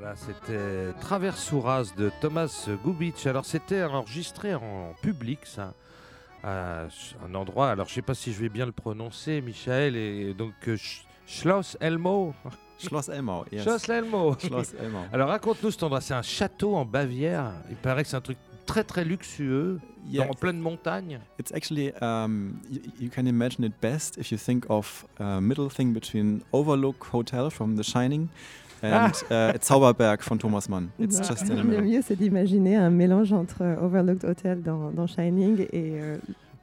Voilà, 0.06 0.18
c'était 0.20 0.94
Traversouras 1.02 1.92
de 1.98 2.12
Thomas 2.22 2.70
Gubitsch. 2.86 3.26
Alors, 3.26 3.44
c'était 3.44 3.82
enregistré 3.84 4.54
en 4.54 4.94
public, 5.02 5.40
ça, 5.46 5.74
à 6.44 6.84
un 7.28 7.34
endroit. 7.34 7.72
Alors, 7.72 7.88
je 7.88 7.96
sais 7.96 8.04
pas 8.04 8.14
si 8.14 8.32
je 8.32 8.40
vais 8.40 8.50
bien 8.50 8.68
le 8.68 8.72
prononcer, 8.72 9.42
Michael, 9.42 9.96
et 9.96 10.36
donc 10.36 10.54
euh, 10.68 10.76
Sch- 10.76 11.06
Schloss 11.26 11.76
Elmo. 11.80 12.36
Schloss. 12.78 13.10
Yes. 13.52 13.64
Schloss 13.64 13.90
Elmo. 13.90 14.36
Schloss 14.38 14.76
Elmau. 14.80 15.00
Alors, 15.12 15.30
raconte-nous 15.30 15.72
cet 15.72 15.82
endroit. 15.82 16.02
C'est 16.02 16.14
un 16.14 16.22
château 16.22 16.76
en 16.76 16.86
Bavière. 16.86 17.52
Il 17.72 17.76
paraît 17.76 18.04
que 18.04 18.10
c'est 18.10 18.18
un 18.18 18.22
truc 18.22 18.38
très 18.68 18.84
très 18.84 19.06
luxueux, 19.06 19.80
Yeah, 20.08 20.26
dans, 20.26 20.34
en 20.34 20.36
pleine 20.36 20.60
montagne. 20.60 21.20
it's 21.40 21.52
actually 21.52 21.92
um, 22.00 22.60
you, 22.70 22.80
you 23.00 23.10
can 23.10 23.26
imagine 23.26 23.64
it 23.66 23.74
best 23.82 24.20
if 24.20 24.32
you 24.32 24.38
think 24.38 24.64
of 24.70 25.04
a 25.20 25.42
middle 25.42 25.68
thing 25.68 25.94
between 25.94 26.42
Overlook 26.54 27.08
Hotel 27.12 27.50
from 27.50 27.76
The 27.76 27.82
Shining 27.82 28.28
and 28.86 29.12
uh, 29.32 29.58
Zauberberg 29.62 30.22
von 30.22 30.38
Thomas 30.38 30.68
Mann. 30.70 30.90
It's 31.00 31.20
Non, 31.20 31.28
just 31.28 31.50
in 31.50 31.56
le 31.56 31.82
mieux, 31.82 32.02
c'est 32.02 32.16
d'imaginer 32.16 32.76
un 32.76 32.90
mélange 32.90 33.34
entre 33.34 33.62
euh, 33.62 33.86
Overlooked 33.86 34.24
Hotel 34.26 34.62
dans, 34.62 34.92
dans 34.92 35.08
Shining 35.08 35.66
et 35.72 35.94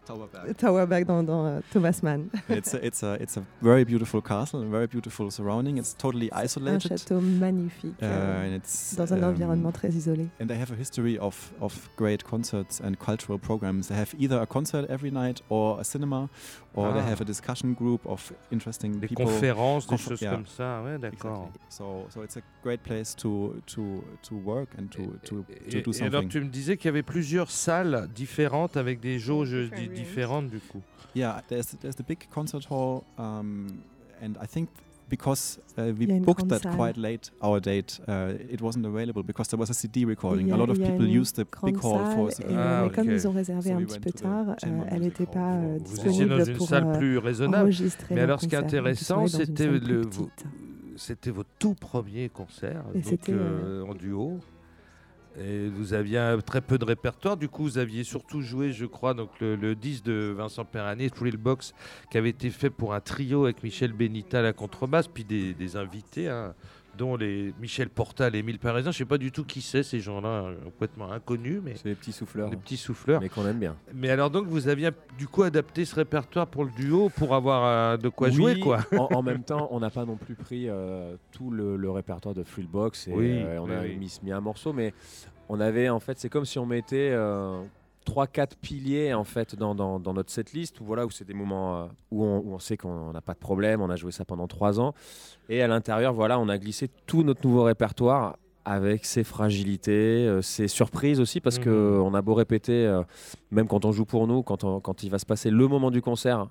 Towerback 0.06 1.06
dans, 1.06 1.22
dans 1.22 1.46
euh, 1.46 1.60
Thomas 1.72 2.00
Mann. 2.02 2.28
it's 2.48 2.74
a, 2.74 2.84
it's 2.84 3.02
a 3.02 3.16
it's 3.20 3.36
a 3.36 3.42
very 3.62 3.84
beautiful 3.84 4.20
castle, 4.20 4.62
a 4.62 4.68
very 4.68 4.86
beautiful 4.86 5.30
surrounding. 5.30 5.78
It's 5.78 5.96
totally 5.96 6.28
Un 6.32 6.44
isolated. 6.44 6.88
château 6.88 7.20
magnifique 7.20 7.94
uh, 8.02 8.04
euh, 8.06 8.46
and 8.48 8.56
it's 8.56 8.94
dans 8.96 9.12
un 9.12 9.22
um, 9.22 9.30
environnement 9.30 9.72
très 9.72 9.90
isolé. 9.90 10.28
And 10.40 10.46
they 10.46 10.58
have 10.60 10.72
a 10.72 10.76
history 10.80 11.18
of, 11.18 11.52
of 11.60 11.88
great 11.96 12.22
concerts 12.24 12.80
and 12.82 12.94
cultural 12.96 13.38
programs. 13.38 13.88
They 13.88 13.96
have 13.98 14.14
either 14.18 14.40
a 14.40 14.46
concert 14.46 14.86
every 14.90 15.10
night 15.12 15.42
or 15.50 15.78
a 15.80 15.84
cinema, 15.84 16.28
or 16.74 16.92
they 16.92 17.00
Ah. 17.00 17.10
have 17.10 17.20
a 17.20 17.24
discussion 17.24 17.72
group 17.74 18.04
of 18.06 18.32
interesting 18.50 18.98
Des 18.98 19.06
people. 19.08 19.24
conférences, 19.26 19.86
des 19.86 19.96
Conf- 19.96 20.08
choses 20.08 20.20
yeah. 20.20 20.32
comme 20.34 20.46
ça. 20.46 20.82
Ouais, 20.82 20.98
d'accord. 20.98 21.48
Exactly. 21.48 21.60
So, 21.68 22.06
so 22.10 22.22
it's 22.22 22.36
a 22.36 22.42
great 22.62 22.82
place 22.82 23.14
to 23.16 23.54
to 23.66 24.02
to 24.22 24.34
work 24.34 24.68
and 24.78 24.86
to 24.90 25.02
to, 25.24 25.42
to 25.42 25.44
Et- 25.78 25.82
do 25.82 25.92
et 25.92 26.02
alors, 26.02 26.22
something. 26.22 26.28
tu 26.28 26.40
me 26.40 26.48
disais 26.48 26.76
qu'il 26.76 26.86
y 26.86 26.88
avait 26.88 27.02
plusieurs 27.02 27.50
salles 27.50 28.08
différentes 28.14 28.76
avec 28.76 29.00
des 29.00 29.18
jauges 29.18 29.54
di- 29.92 30.00
différentes 30.00 30.50
du 30.50 30.59
coup. 30.61 30.81
Yeah, 31.14 31.42
there's 31.48 31.76
there's 31.81 31.96
the 31.96 32.07
big 32.07 32.28
concert 32.33 32.64
hall, 32.70 33.02
um, 33.18 33.66
and 34.22 34.35
I 34.42 34.46
think 34.46 34.68
because 35.11 35.59
uh, 35.76 35.92
we 35.98 36.05
Il 36.05 36.09
y 36.09 36.12
a 36.12 36.16
une 36.16 36.24
booked 36.24 36.48
that 36.48 36.61
quite 36.74 36.96
late, 36.96 37.31
our 37.42 37.61
date, 37.61 38.00
uh, 38.09 38.33
it 38.50 38.62
wasn't 38.62 38.87
available 38.87 39.22
because 39.22 39.48
there 39.48 39.59
was 39.61 39.68
a 39.68 39.74
CD 39.74 40.07
recording. 40.07 40.50
A 40.50 40.55
a- 40.55 40.57
lot 40.57 40.70
of 40.70 40.78
people 40.78 41.07
used 41.07 41.37
the 41.37 41.44
big 41.62 41.76
hall 41.83 42.02
for. 42.14 42.31
et, 42.31 42.44
Ah, 42.57 42.85
mais 42.85 42.90
comme 42.94 43.11
ils 43.11 43.28
ont 43.28 43.33
réservé 43.33 43.68
So 43.70 43.74
un 43.74 43.78
we 43.81 43.87
petit 43.88 44.00
peu 44.00 44.11
the 44.11 44.22
tard, 44.22 44.48
euh, 44.64 44.85
elle 44.88 45.02
n'était 45.02 45.26
pas 45.26 45.57
euh, 45.57 45.78
Vous 45.85 45.96
étiez 45.96 46.09
disponible 46.11 46.38
dans 46.38 46.44
une 46.46 46.57
pour 46.57 46.68
salle 46.68 46.87
euh, 46.87 46.98
plus 46.98 47.18
raisonnable. 47.18 47.70
Mais 48.11 48.20
alors, 48.22 48.40
ce 48.40 48.46
qui 48.46 48.55
est 48.55 48.59
intéressant, 48.59 49.26
c'était 49.26 49.66
le-. 49.68 50.02
C'était 50.96 51.31
votre 51.31 51.50
tout 51.59 51.74
premier 51.74 52.28
concert, 52.31 52.85
Et 52.94 52.98
donc, 53.00 53.05
c'était, 53.07 53.33
euh, 53.35 53.85
en 53.85 53.94
duo. 53.94 54.38
Vous 55.36 55.94
aviez 55.94 56.36
très 56.44 56.60
peu 56.60 56.78
de 56.78 56.84
répertoire. 56.84 57.36
Du 57.36 57.48
coup, 57.48 57.62
vous 57.62 57.78
aviez 57.78 58.04
surtout 58.04 58.42
joué, 58.42 58.72
je 58.72 58.84
crois, 58.84 59.14
donc 59.14 59.30
le, 59.40 59.56
le 59.56 59.74
10 59.74 60.02
de 60.02 60.34
Vincent 60.36 60.64
Perrani, 60.64 61.10
Thrill 61.10 61.36
Box, 61.36 61.72
qui 62.10 62.18
avait 62.18 62.30
été 62.30 62.50
fait 62.50 62.70
pour 62.70 62.94
un 62.94 63.00
trio 63.00 63.44
avec 63.44 63.62
Michel 63.62 63.92
Benita 63.92 64.40
à 64.40 64.42
la 64.42 64.52
contrebasse, 64.52 65.08
puis 65.08 65.24
des, 65.24 65.54
des 65.54 65.76
invités, 65.76 66.28
hein, 66.28 66.54
dont 66.98 67.16
les 67.16 67.55
Michel 67.61 67.88
Portal 67.88 68.35
et 68.37 68.38
Émile 68.40 68.59
Parisien. 68.59 68.90
Je 68.92 68.98
sais 68.98 69.05
pas 69.05 69.18
du 69.18 69.33
tout 69.33 69.44
qui 69.44 69.61
c'est, 69.62 69.83
ces 69.83 70.00
gens-là, 70.00 70.28
euh, 70.28 70.55
complètement 70.64 71.11
inconnus, 71.11 71.61
mais 71.64 71.74
C'est 71.76 71.88
des 71.88 71.94
petits 71.94 72.12
souffleurs, 72.12 72.50
des 72.50 72.57
petits 72.57 72.76
souffleurs. 72.76 73.20
mais 73.20 73.28
qu'on 73.28 73.46
aime 73.46 73.59
bien. 73.59 73.76
Mais 73.94 74.11
alors 74.11 74.31
donc, 74.31 74.46
vous 74.46 74.68
aviez 74.68 74.90
du 75.18 75.26
coup 75.26 75.42
adapté 75.42 75.85
ce 75.85 75.94
répertoire 75.94 76.46
pour 76.46 76.64
le 76.64 76.70
duo, 76.70 77.09
pour 77.09 77.35
avoir 77.35 77.64
euh, 77.64 77.96
de 77.96 78.09
quoi 78.09 78.28
Oui, 78.28 78.35
jouer, 78.35 78.61
quoi. 78.61 78.81
en, 78.96 79.09
en 79.14 79.22
même 79.24 79.42
temps, 79.42 79.68
on 79.70 79.81
n'a 79.81 79.90
pas 79.90 80.05
non 80.05 80.16
plus 80.16 80.35
pris 80.35 80.68
euh, 80.68 81.16
tout 81.33 81.50
le, 81.50 81.76
le 81.76 81.90
répertoire 81.90 82.35
de 82.35 82.42
Thrillbox 82.42 83.09
et 83.09 83.12
Oui, 83.12 83.31
euh, 83.42 83.59
on 83.61 83.70
a 83.70 83.81
oui. 83.83 83.96
mis, 83.96 84.18
mis 84.22 84.33
un 84.33 84.40
morceau, 84.40 84.72
mais 84.72 84.92
on 85.48 85.61
avait 85.61 85.88
en 85.88 86.00
fait, 86.00 86.18
c'est 86.18 86.28
comme 86.28 86.44
si 86.44 86.59
on 86.59 86.66
mettait 86.66 87.14
trois, 88.04 88.26
quatre 88.26 88.56
piliers 88.56 89.14
en 89.14 89.24
fait 89.24 89.54
dans, 89.56 89.74
dans, 89.74 89.98
dans 90.00 90.12
notre 90.14 90.30
setlist 90.30 90.80
où 90.80 90.84
voilà 90.84 91.06
où 91.06 91.10
c'est 91.10 91.24
des 91.26 91.34
moments 91.34 91.76
euh, 91.76 91.86
où, 92.10 92.24
on, 92.24 92.38
où 92.40 92.52
on 92.54 92.58
sait 92.58 92.76
qu'on 92.76 93.12
n'a 93.12 93.20
pas 93.20 93.34
de 93.34 93.38
problème, 93.38 93.80
on 93.80 93.90
a 93.90 93.96
joué 93.96 94.12
ça 94.12 94.24
pendant 94.24 94.46
trois 94.48 94.80
ans 94.80 94.92
et 95.48 95.62
à 95.62 95.68
l'intérieur 95.68 96.12
voilà 96.12 96.38
on 96.38 96.48
a 96.48 96.58
glissé 96.58 96.88
tout 97.06 97.22
notre 97.22 97.46
nouveau 97.46 97.62
répertoire 97.64 98.36
avec 98.64 99.04
ses 99.04 99.24
fragilités, 99.24 100.26
euh, 100.28 100.40
ses 100.42 100.68
surprises 100.68 101.18
aussi 101.20 101.40
parce 101.40 101.58
Mhm. 101.58 101.64
que 101.64 101.98
on 102.02 102.14
a 102.14 102.22
beau 102.22 102.34
répéter 102.34 102.86
euh, 102.86 103.02
même 103.50 103.66
quand 103.66 103.84
on 103.84 103.92
joue 103.92 104.04
pour 104.04 104.26
nous, 104.28 104.42
quand, 104.44 104.62
on- 104.64 104.80
quand 104.80 105.02
il 105.02 105.10
va 105.10 105.18
se 105.18 105.26
passer 105.26 105.50
le 105.50 105.66
moment 105.68 105.90
du 105.90 106.00
concert, 106.00 106.46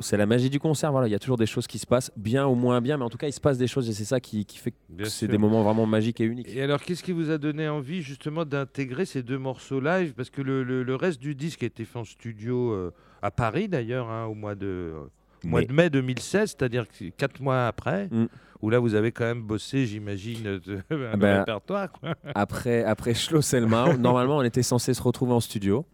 c'est 0.00 0.16
la 0.16 0.26
magie 0.26 0.50
du 0.50 0.58
concert. 0.60 0.92
Voilà, 0.92 1.08
il 1.08 1.10
y 1.10 1.14
a 1.14 1.18
toujours 1.18 1.36
des 1.36 1.46
choses 1.46 1.66
qui 1.66 1.78
se 1.78 1.86
passent, 1.86 2.12
bien 2.16 2.46
ou 2.46 2.54
moins 2.54 2.80
bien, 2.80 2.96
mais 2.96 3.04
en 3.04 3.10
tout 3.10 3.18
cas, 3.18 3.26
il 3.26 3.32
se 3.32 3.40
passe 3.40 3.58
des 3.58 3.66
choses 3.66 3.88
et 3.88 3.92
c'est 3.92 4.04
ça 4.04 4.20
qui, 4.20 4.44
qui 4.44 4.58
fait 4.58 4.72
que 4.96 5.04
c'est 5.06 5.26
des 5.28 5.38
moments 5.38 5.62
vraiment 5.62 5.86
magiques 5.86 6.20
et 6.20 6.24
uniques. 6.24 6.48
Et 6.54 6.62
alors, 6.62 6.80
qu'est-ce 6.80 7.02
qui 7.02 7.12
vous 7.12 7.30
a 7.30 7.38
donné 7.38 7.68
envie 7.68 8.02
justement 8.02 8.44
d'intégrer 8.44 9.04
ces 9.06 9.22
deux 9.22 9.38
morceaux 9.38 9.80
live? 9.80 10.12
Parce 10.16 10.30
que 10.30 10.40
le, 10.42 10.62
le- 10.62 10.82
le 10.82 10.94
reste 10.94 11.20
du 11.20 11.34
disque 11.34 11.62
a 11.62 11.66
été 11.66 11.84
fait 11.84 11.98
en 11.98 12.04
studio 12.04 12.72
euh, 12.72 12.92
à 13.22 13.30
Paris 13.30 13.68
d'ailleurs, 13.68 14.08
hein, 14.08 14.26
au 14.26 14.34
mois 14.34 14.54
de, 14.54 14.66
euh, 14.66 15.00
au 15.44 15.48
mois 15.48 15.60
Mais- 15.60 15.66
de 15.66 15.72
mai 15.72 15.90
2016, 15.90 16.50
c'est-à-dire 16.56 16.86
quatre 17.16 17.40
mois 17.40 17.66
après, 17.66 18.08
Mm. 18.10 18.26
où 18.62 18.70
là 18.70 18.78
vous 18.78 18.94
avez 18.94 19.10
quand 19.12 19.24
même 19.24 19.42
bossé, 19.42 19.84
j'imagine, 19.86 20.60
un 20.90 21.16
ben, 21.16 21.38
répertoire. 21.40 21.90
quoi. 21.92 22.14
Après, 22.34 22.84
après 22.84 23.14
Schlosselmau, 23.14 23.96
normalement, 23.98 24.38
on 24.38 24.42
était 24.42 24.62
censé 24.62 24.94
se 24.94 25.02
retrouver 25.02 25.32
en 25.32 25.40
studio. 25.40 25.84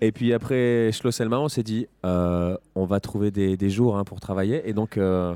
Et 0.00 0.12
puis 0.12 0.32
après 0.32 0.90
Schlosselmau, 0.92 1.36
on 1.36 1.48
s'est 1.48 1.62
dit, 1.62 1.86
euh, 2.04 2.56
on 2.74 2.84
va 2.84 3.00
trouver 3.00 3.30
des, 3.30 3.56
des 3.56 3.70
jours 3.70 3.96
hein, 3.96 4.04
pour 4.04 4.20
travailler. 4.20 4.68
Et 4.68 4.72
donc, 4.72 4.96
euh, 4.96 5.34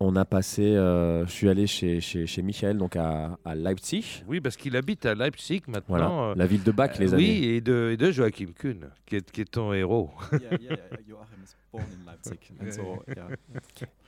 on 0.00 0.16
a 0.16 0.24
passé, 0.24 0.62
euh, 0.64 1.24
je 1.26 1.30
suis 1.30 1.48
allé 1.48 1.66
chez, 1.68 2.00
chez, 2.00 2.26
chez 2.26 2.42
Michael, 2.42 2.76
donc 2.76 2.96
à, 2.96 3.38
à 3.44 3.54
Leipzig. 3.54 4.24
Oui, 4.26 4.40
parce 4.40 4.56
qu'il 4.56 4.76
habite 4.76 5.06
à 5.06 5.14
Leipzig 5.14 5.62
maintenant. 5.68 5.84
Voilà, 5.88 6.34
la 6.36 6.46
ville 6.46 6.64
de 6.64 6.72
Bach, 6.72 6.98
les 6.98 7.14
amis. 7.14 7.22
oui, 7.22 7.44
et 7.44 7.60
de, 7.60 7.90
et 7.92 7.96
de 7.96 8.10
Joachim 8.10 8.48
Kuhn, 8.58 8.90
qui 9.06 9.16
est, 9.16 9.30
qui 9.30 9.42
est 9.42 9.50
ton 9.50 9.72
héros. 9.72 10.10
yeah, 10.32 10.40
yeah, 10.50 10.58
yeah, 10.60 10.76
Joachim 11.08 11.42
is 11.44 11.54
born 11.72 11.84
in 11.84 12.10
Leipzig, 12.10 12.40
and 12.60 12.72
so 12.72 13.02
yeah. 13.08 13.28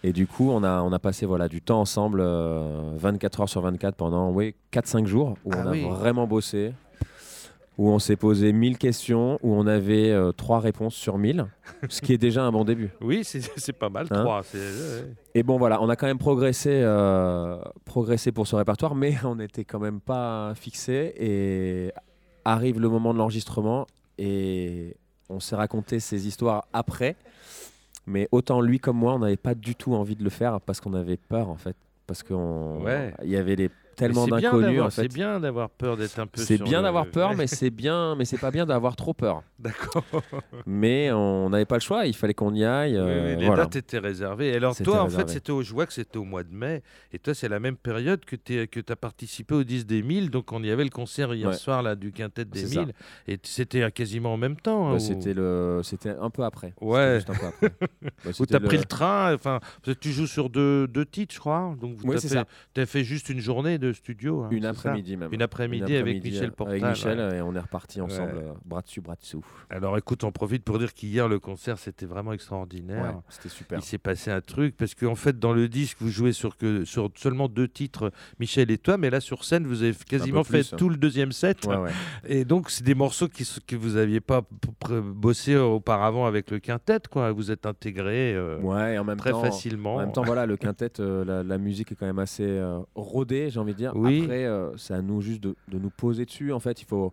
Et 0.02 0.12
du 0.12 0.26
coup, 0.26 0.50
on 0.50 0.64
a, 0.64 0.82
on 0.82 0.92
a 0.92 0.98
passé 0.98 1.26
voilà, 1.26 1.46
du 1.48 1.62
temps 1.62 1.80
ensemble, 1.80 2.20
euh, 2.20 2.92
24 2.96 3.42
heures 3.42 3.48
sur 3.48 3.60
24 3.60 3.94
pendant 3.94 4.32
oui, 4.32 4.56
4-5 4.72 5.06
jours, 5.06 5.36
où 5.44 5.50
Ah 5.54 5.62
on 5.64 5.66
a 5.68 5.70
oui. 5.70 5.84
vraiment 5.88 6.26
bossé, 6.26 6.72
où 7.76 7.88
on 7.90 7.98
s'est 7.98 8.16
posé 8.16 8.52
1000 8.52 8.78
questions, 8.78 9.38
où 9.42 9.52
on 9.54 9.66
avait 9.66 10.10
euh, 10.10 10.30
3 10.32 10.60
réponses 10.60 10.94
sur 10.94 11.18
1000, 11.18 11.46
ce 11.88 12.00
qui 12.00 12.12
est 12.12 12.18
déjà 12.18 12.44
un 12.44 12.52
bon 12.52 12.64
début. 12.64 12.90
Oui, 13.00 13.22
c'est 13.24 13.72
pas 13.78 13.88
mal, 13.88 14.06
Hein. 14.10 14.40
Et 15.34 15.42
bon, 15.42 15.58
voilà, 15.58 15.82
on 15.82 15.88
a 15.88 15.96
quand 15.96 16.06
même 16.06 16.18
progressé, 16.18 16.70
euh, 16.72 17.56
progressé 17.84 18.30
pour 18.32 18.46
ce 18.46 18.54
répertoire, 18.56 18.94
mais 18.94 19.14
on 19.24 19.36
n'était 19.36 19.64
quand 19.64 19.80
même 19.80 20.00
pas 20.00 20.52
fixé. 20.54 21.12
Et 21.18 21.92
arrive 22.44 22.78
le 22.80 22.88
moment 22.88 23.12
de 23.12 23.18
l'enregistrement, 23.18 23.86
et 24.18 24.96
on 25.28 25.40
s'est 25.40 25.56
raconté 25.56 25.98
ces 26.00 26.26
histoires 26.28 26.66
après. 26.72 27.16
Mais 28.06 28.28
autant 28.32 28.60
lui 28.60 28.78
comme 28.78 28.98
moi, 28.98 29.14
on 29.14 29.18
n'avait 29.20 29.36
pas 29.38 29.54
du 29.54 29.74
tout 29.74 29.94
envie 29.94 30.14
de 30.14 30.22
le 30.22 30.28
faire 30.30 30.60
parce 30.60 30.80
qu'on 30.80 30.92
avait 30.92 31.16
peur, 31.16 31.48
en 31.48 31.56
fait. 31.56 31.74
Parce 32.06 32.22
qu'il 32.22 32.36
Ouais. 32.36 33.14
y 33.24 33.34
avait 33.36 33.56
des, 33.56 33.70
tellement 33.94 34.26
d'inconnus, 34.26 34.80
en 34.80 34.90
fait. 34.90 35.02
C'est 35.02 35.08
bien 35.14 35.40
d'avoir 35.40 35.70
peur 35.70 35.96
d'être 35.96 36.18
un 36.18 36.26
peu. 36.26 36.40
C'est 36.40 36.62
bien 36.62 36.78
le- 36.78 36.84
d'avoir 36.84 37.06
peur, 37.06 37.34
mais 37.34 37.46
c'est 37.46 37.70
bien, 37.70 38.14
mais 38.16 38.24
c'est 38.24 38.38
pas 38.38 38.50
bien 38.50 38.66
d'avoir 38.66 38.96
trop 38.96 39.14
peur. 39.14 39.42
D'accord. 39.58 40.04
Mais 40.66 41.10
on 41.12 41.50
n'avait 41.50 41.64
pas 41.64 41.76
le 41.76 41.80
choix, 41.80 42.06
il 42.06 42.14
fallait 42.14 42.34
qu'on 42.34 42.54
y 42.54 42.64
aille. 42.64 42.96
Euh, 42.96 43.36
les 43.36 43.46
voilà. 43.46 43.62
dates 43.64 43.76
étaient 43.76 43.98
réservées. 43.98 44.54
Alors 44.54 44.76
toi, 44.76 45.02
en 45.02 45.08
fait, 45.08 45.28
c'était 45.30 45.52
au, 45.52 45.62
je 45.62 45.72
vois 45.72 45.86
que 45.86 45.92
c'était 45.92 46.18
au 46.18 46.24
mois 46.24 46.42
de 46.42 46.52
mai. 46.54 46.82
Et 47.12 47.18
toi, 47.18 47.34
c'est 47.34 47.48
la 47.48 47.60
même 47.60 47.76
période 47.76 48.24
que 48.24 48.36
tu 48.36 48.66
que 48.68 48.80
as 48.92 48.96
participé 48.96 49.54
au 49.54 49.64
10 49.64 49.86
des 49.86 50.02
1000. 50.02 50.30
Donc 50.30 50.52
on 50.52 50.62
y 50.62 50.70
avait 50.70 50.84
le 50.84 50.90
concert 50.90 51.32
hier 51.34 51.48
Ouais. 51.48 51.54
soir 51.54 51.82
là, 51.82 51.94
du 51.94 52.12
quintet 52.12 52.44
des 52.44 52.60
C'est 52.60 52.74
ça. 52.74 52.80
1000. 52.84 52.94
Et 53.28 53.38
c'était 53.42 53.82
euh, 53.82 53.90
quasiment 53.90 54.32
en 54.34 54.36
même 54.36 54.56
temps. 54.56 54.88
hein, 54.88 54.92
Bah, 54.94 54.98
c'était 54.98 55.34
le, 55.34 55.80
c'était 55.82 56.10
un 56.10 56.30
peu 56.30 56.42
après. 56.44 56.74
Ouais. 56.80 57.16
Juste 57.16 57.30
un 57.30 57.34
peu 57.34 57.46
après. 57.46 57.70
Bah, 58.24 58.30
Où 58.30 58.32
c'était 58.32 58.46
tu 58.46 58.56
as 58.56 58.60
pris 58.60 58.76
le 58.78 58.84
train, 58.84 59.34
enfin, 59.34 59.60
tu 60.00 60.12
joues 60.12 60.26
sur 60.26 60.48
deux, 60.50 60.86
deux 60.86 61.04
titres, 61.04 61.34
je 61.34 61.40
crois. 61.40 61.74
Donc, 61.80 61.96
Oui, 62.04 62.16
tu 62.18 62.28
ça. 62.28 62.44
t'as 62.72 62.86
fait 62.86 63.04
juste 63.04 63.28
une 63.28 63.40
journée 63.40 63.78
de 63.88 63.92
studio. 63.92 64.42
hein, 64.44 64.48
Une 64.50 64.64
après-midi 64.66 65.16
même. 65.16 65.28
Une 65.32 65.42
après-midi 65.42 65.96
avec 65.96 66.22
Michel 66.24 66.52
Portal. 66.52 66.76
Avec 66.76 66.88
Michel, 66.96 67.18
ouais. 67.18 67.36
et 67.38 67.42
on 67.42 67.54
est 67.54 67.60
reparti 67.60 68.00
ensemble, 68.00 68.32
Ouais. 68.34 68.44
euh, 68.44 68.52
bras 68.64 68.82
dessus, 68.82 69.00
bras 69.00 69.16
dessous. 69.16 69.44
Alors, 69.70 69.96
écoute, 69.98 70.24
on 70.24 70.32
profite 70.32 70.64
pour 70.64 70.78
dire 70.78 70.92
qu'hier, 70.94 71.28
le 71.28 71.38
concert, 71.38 71.78
c'était 71.78 72.06
vraiment 72.06 72.32
extraordinaire. 72.32 73.14
Ouais, 73.16 73.20
c'était 73.28 73.48
super. 73.48 73.78
Il 73.78 73.82
s'est 73.82 73.98
passé 73.98 74.30
un 74.30 74.40
truc 74.40 74.76
parce 74.76 74.94
qu'en 74.94 75.14
fait 75.14 75.38
dans 75.38 75.52
le 75.52 75.68
disque 75.68 75.98
vous 76.00 76.08
jouez 76.10 76.32
sur 76.32 76.56
que 76.56 76.84
sur 76.84 77.10
seulement 77.16 77.48
deux 77.48 77.68
titres 77.68 78.12
Michel 78.38 78.70
et 78.70 78.78
toi 78.78 78.96
mais 78.98 79.10
là 79.10 79.20
sur 79.20 79.44
scène 79.44 79.66
vous 79.66 79.82
avez 79.82 79.94
quasiment 79.94 80.42
plus, 80.42 80.62
fait 80.64 80.74
hein. 80.74 80.76
tout 80.78 80.88
le 80.88 80.96
deuxième 80.96 81.32
set 81.32 81.66
et 82.26 82.44
donc 82.44 82.70
c'est 82.70 82.84
des 82.84 82.94
morceaux 82.94 83.28
qui 83.28 83.48
que 83.66 83.76
vous 83.76 83.96
aviez 83.96 84.20
pas 84.20 84.42
bossé 85.02 85.56
auparavant 85.56 86.26
avec 86.26 86.50
le 86.50 86.58
quintet 86.58 87.00
quoi 87.10 87.32
vous 87.32 87.50
êtes 87.50 87.66
intégré 87.66 88.34
euh, 88.34 88.58
Ouais, 88.60 88.94
et 88.94 88.98
en 88.98 89.04
même 89.04 89.16
très 89.18 89.30
temps, 89.30 89.42
facilement 89.42 89.96
En 89.96 89.98
même 90.00 90.12
temps, 90.12 90.22
voilà, 90.22 90.46
le 90.46 90.56
quintet, 90.56 91.00
euh, 91.00 91.24
la, 91.24 91.42
la 91.42 91.58
musique 91.58 91.92
est 91.92 91.94
quand 91.94 92.06
même 92.06 92.18
assez 92.18 92.44
euh, 92.46 92.78
rodée, 92.94 93.50
j'ai 93.50 93.58
envie 93.60 93.73
de 93.74 93.78
dire. 93.78 93.92
Oui. 93.94 94.22
Après, 94.22 94.44
euh, 94.46 94.76
c'est 94.76 94.94
à 94.94 95.02
nous 95.02 95.20
juste 95.20 95.42
de, 95.42 95.54
de 95.68 95.78
nous 95.78 95.90
poser 95.90 96.24
dessus. 96.24 96.52
En 96.52 96.60
fait, 96.60 96.80
il 96.80 96.86
faut, 96.86 97.12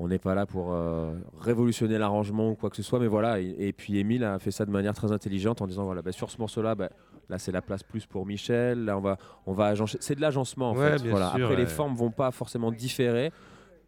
on 0.00 0.08
n'est 0.08 0.18
pas 0.18 0.34
là 0.34 0.46
pour 0.46 0.72
euh, 0.72 1.14
révolutionner 1.40 1.98
l'arrangement 1.98 2.50
ou 2.50 2.54
quoi 2.54 2.70
que 2.70 2.76
ce 2.76 2.82
soit, 2.82 2.98
mais 2.98 3.06
voilà. 3.06 3.40
Et, 3.40 3.54
et 3.58 3.72
puis 3.72 3.98
Émile 3.98 4.24
a 4.24 4.38
fait 4.38 4.50
ça 4.50 4.64
de 4.66 4.70
manière 4.70 4.94
très 4.94 5.12
intelligente 5.12 5.62
en 5.62 5.66
disant 5.66 5.84
voilà, 5.84 6.02
bah, 6.02 6.12
sur 6.12 6.30
ce 6.30 6.38
morceau-là, 6.38 6.74
bah, 6.74 6.90
là 7.28 7.38
c'est 7.38 7.52
la 7.52 7.62
place 7.62 7.82
plus 7.82 8.06
pour 8.06 8.26
Michel. 8.26 8.84
Là 8.84 8.96
on 8.96 9.00
va, 9.00 9.16
on 9.46 9.52
va 9.52 9.66
agencer. 9.66 9.98
C'est 10.00 10.14
de 10.14 10.20
l'agencement 10.20 10.70
en 10.70 10.76
Ouais, 10.76 10.90
fait. 10.96 11.02
bien 11.02 11.10
Voilà. 11.10 11.32
sûr, 11.34 11.44
Après 11.46 11.56
les 11.56 11.66
formes 11.66 11.94
vont 11.94 12.10
pas 12.10 12.30
forcément 12.30 12.70
différer 12.72 13.32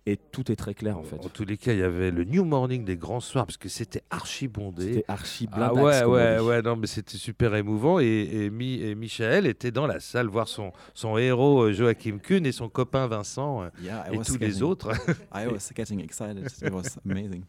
et 0.07 0.17
tout 0.17 0.51
est 0.51 0.57
très 0.57 0.75
clair 0.75 0.97
en 0.99 1.03
fait. 1.03 1.17
En 1.25 1.29
tous 1.29 1.45
les 1.45 1.57
cas, 1.59 1.73
il 1.73 1.79
y 1.79 1.83
avait 1.83 2.11
le 2.11 2.25
New 2.25 2.45
Morning 2.45 2.85
des 2.85 2.97
grands 2.97 3.21
soirs 3.21 3.45
parce 3.47 3.59
que 3.59 3.69
c'était 3.69 4.03
archi 4.11 4.49
bondé. 4.49 4.95
C'était 4.95 5.05
archi 5.09 5.47
Ah 5.53 5.57
blindax, 5.73 5.77
ouais, 5.85 6.05
on 6.05 6.11
ouais, 6.13 6.37
dit. 6.39 6.43
ouais, 6.45 6.63
non, 6.63 6.77
mais 6.77 6.87
c'était 6.87 7.19
super 7.19 7.55
émouvant. 7.55 8.01
Et, 8.01 8.07
et, 8.07 8.51
Mi- 8.51 8.81
et 8.83 8.95
Michael 8.95 9.47
était 9.47 9.71
dans 9.71 9.87
la 9.87 10.01
salle 10.01 10.27
voir 10.29 10.49
son, 10.49 10.73
son 10.95 11.19
héros 11.19 11.65
euh, 11.65 11.73
Joachim 11.73 12.19
Kuhn 12.19 12.45
et 12.47 12.53
son 12.53 12.69
copain 12.69 13.07
Vincent 13.07 13.63
euh, 13.63 13.69
Yeah, 13.83 14.07
I 14.11 14.15
et 14.15 14.19
was 14.19 14.25
tous 14.25 14.39
les 14.39 14.63
autres. 14.63 14.91
I 15.35 15.47
was 15.47 15.71
getting 15.77 16.01
excited. 16.01 16.47
It 16.63 16.73
was 16.73 16.99
amazing. 17.09 17.43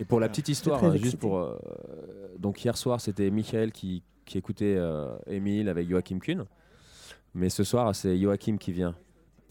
Et 0.00 0.04
pour 0.04 0.20
la 0.20 0.28
petite 0.30 0.48
histoire, 0.48 0.82
hein, 0.82 0.96
juste 0.96 1.18
pour. 1.18 1.38
euh, 1.38 1.56
donc 2.38 2.64
hier 2.64 2.76
soir, 2.76 3.00
c'était 3.00 3.30
Michael 3.30 3.72
qui, 3.72 4.02
qui 4.24 4.38
écoutait 4.38 4.74
euh, 4.76 5.14
Émile 5.26 5.68
avec 5.68 5.88
Joachim 5.88 6.18
Kuhn. 6.18 6.44
Mais 7.34 7.50
ce 7.50 7.62
soir, 7.64 7.94
c'est 7.94 8.18
Joachim 8.18 8.56
qui 8.58 8.72
vient 8.72 8.94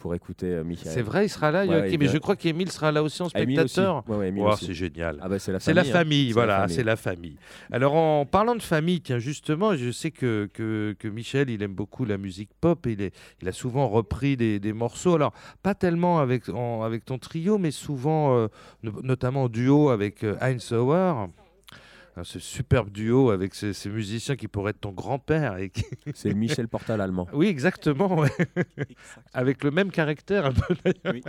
pour 0.04 0.14
écouter 0.16 0.48
euh, 0.48 0.66
Michael. 0.66 0.92
C'est 0.92 1.02
vrai, 1.02 1.28
il 1.28 1.30
sera 1.30 1.50
là, 1.50 1.62
Ouais, 1.62 1.68
Joachim. 1.80 1.88
il 1.94 1.98
mais 2.00 2.08
je 2.10 2.18
crois 2.18 2.36
qu'Émile 2.36 2.70
sera 2.70 2.92
là 2.92 3.02
aussi 3.02 3.22
en 3.22 3.30
spectateur. 3.30 4.04
Ouais, 4.10 4.18
ouais, 4.18 4.34
Oh, 4.38 4.52
c'est 4.60 4.74
génial. 4.74 5.18
Ah 5.22 5.30
bah 5.30 5.40
c'est 5.40 5.54
la 5.54 5.62
C'est 5.62 5.74
famille. 5.74 5.90
la 5.92 5.96
hein. 5.98 6.00
famille, 6.04 6.32
voilà, 6.34 6.54
la 6.54 6.60
famille. 6.64 6.76
c'est 6.76 6.84
la 6.84 6.96
famille. 6.98 7.38
Alors 7.72 7.96
en 7.96 8.26
parlant 8.26 8.54
de 8.56 8.62
famille, 8.62 9.00
tiens 9.00 9.18
justement, 9.20 9.78
je 9.78 9.92
sais 9.92 10.12
que, 10.12 10.50
que, 10.54 10.94
que 11.00 11.08
Michel, 11.08 11.50
il 11.50 11.64
aime 11.64 11.74
beaucoup 11.74 12.04
la 12.04 12.18
musique 12.18 12.50
pop, 12.60 12.86
et 12.86 12.92
il, 12.92 13.02
est, 13.02 13.16
il 13.42 13.48
a 13.48 13.54
souvent 13.54 13.88
repris 13.88 14.36
des, 14.36 14.60
des 14.60 14.74
morceaux, 14.74 15.16
alors 15.16 15.32
pas 15.62 15.74
tellement 15.74 16.20
avec, 16.20 16.50
en- 16.50 16.84
avec 16.84 17.06
ton 17.06 17.18
trio, 17.18 17.58
mais 17.58 17.72
souvent, 17.72 18.36
euh, 18.38 18.48
no- 18.84 19.02
notamment 19.04 19.44
en 19.44 19.48
duo 19.50 19.88
avec 19.90 20.26
euh, 20.26 20.36
Heinz 20.42 20.62
Sauer. 20.64 21.14
Hein, 22.16 22.24
Ce 22.24 22.38
superbe 22.40 22.90
duo 22.92 23.32
avec 23.32 23.56
ces, 23.56 23.74
ces 23.74 23.90
musiciens 23.90 24.36
qui 24.36 24.48
pourraient 24.48 24.70
être 24.72 24.82
ton 24.82 24.92
grand-père. 24.92 25.58
Et 25.58 25.70
qui- 25.70 25.84
C'est 26.14 26.34
Michel 26.34 26.68
Portal 26.68 27.02
allemand. 27.02 27.28
Oui, 27.34 27.48
exactement, 27.48 28.18
ouais. 28.20 28.30
avec 29.34 29.64
le 29.64 29.72
même 29.72 29.90
caractère 29.92 30.46
un 30.46 30.54
peu 30.54 30.76
d'ailleurs. 30.84 31.14
Oui. 31.14 31.24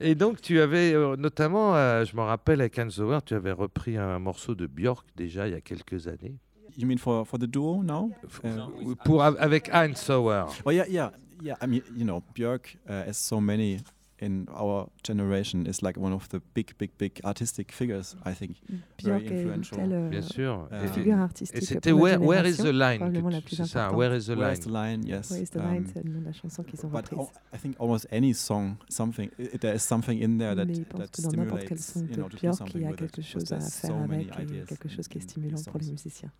Et 0.00 0.14
donc 0.14 0.40
tu 0.40 0.60
avais 0.60 0.92
euh, 0.94 1.16
notamment, 1.16 1.74
euh, 1.76 2.04
je 2.04 2.16
me 2.16 2.22
rappelle 2.22 2.60
avec 2.60 2.78
Hans 2.78 2.90
Zauer, 2.90 3.20
tu 3.24 3.34
avais 3.34 3.52
repris 3.52 3.96
un 3.96 4.18
morceau 4.18 4.54
de 4.54 4.66
Björk 4.66 5.06
déjà 5.16 5.46
il 5.46 5.52
y 5.52 5.56
a 5.56 5.60
quelques 5.60 6.06
années. 6.08 6.36
You 6.76 6.86
mean 6.86 6.98
for, 6.98 7.26
for 7.26 7.38
the 7.38 7.44
duo 7.46 7.82
now? 7.82 8.10
Uh, 8.44 8.94
Pour, 9.04 9.22
avec 9.24 9.68
Hans 9.72 9.94
Sauer. 9.96 10.44
Oh 10.64 10.70
yeah, 10.70 10.86
yeah, 10.88 11.10
yeah. 11.42 11.56
I 11.62 11.66
mean, 11.66 11.82
you 11.96 12.04
know, 12.04 12.22
Björk, 12.34 12.76
uh, 12.88 13.08
as 13.08 13.14
so 13.16 13.40
many 13.40 13.78
in 14.20 14.44
our 14.54 14.88
generation, 15.04 15.64
is 15.66 15.82
like 15.82 15.96
one 15.98 16.12
of 16.12 16.28
the 16.30 16.38
big, 16.54 16.72
big, 16.78 16.90
big 16.98 17.20
artistic 17.24 17.72
figures. 17.72 18.16
I 18.24 18.32
think. 18.34 18.56
Björk 18.98 19.22
Very 19.22 19.38
influential. 19.40 19.78
telle 19.78 19.92
euh, 19.92 20.08
Bien 20.08 20.22
sûr. 20.22 20.68
Euh, 20.72 20.84
Et- 20.84 20.88
figure 20.88 21.16
et 21.16 21.20
artistique. 21.20 21.62
c'était 21.64 21.92
Where, 21.92 22.20
Where 22.20 22.46
is 22.48 22.56
the 22.56 22.72
Line 22.72 23.00
C'est 23.48 23.64
ça. 23.66 23.92
Where 23.92 24.16
is 24.16 24.26
the 24.26 24.30
Line 24.30 24.54
the 24.58 24.66
line? 24.66 25.06
Yes. 25.06 25.30
Where 25.30 25.42
is 25.42 25.50
the 25.50 25.56
Um, 25.56 25.72
Line, 25.72 25.86
c'est 25.92 26.04
le 26.04 26.10
nom 26.12 26.20
de 26.20 26.24
la 26.26 26.32
chanson 26.32 26.62
qu'ils 26.62 26.84
ont 26.84 26.88
but 26.88 27.08
reprise. 27.08 27.18
al- 27.52 27.58
I 27.58 27.60
think 27.60 27.76
almost 27.80 28.06
any 28.10 28.34
song, 28.34 28.76
something 28.88 29.30
there 29.60 29.74
is 29.74 29.80
something 29.80 30.20
in 30.22 30.38
there 30.38 30.54
that, 30.56 30.64
Mais 30.66 30.74
il 30.76 30.84
pense 30.84 31.00
that 31.00 31.08
que 31.10 31.22
dans 31.22 31.30
n'importe 31.42 31.64
quel 31.66 31.78
stimulates, 31.78 31.80
son 31.80 32.00
you 32.00 32.06
de 32.08 32.14
know, 32.14 32.28
to 32.28 32.36
do 32.36 32.40
Björk, 32.40 32.52
il 32.52 32.56
something 32.56 32.82
y 32.82 32.86
a 32.86 32.92
quelque 32.92 33.22
chose 33.22 33.52
à 33.52 33.60
faire 33.60 33.90
so 33.90 33.94
many 34.08 34.28
avec 34.30 34.38
et 34.38 34.42
ideas 34.52 34.64
quelque 34.66 34.88
chose 34.88 35.08
qui 35.08 35.18
est 35.18 35.20
stimulant 35.22 35.62
pour 35.70 35.80
les 35.80 35.90
musiciens. 35.90 36.30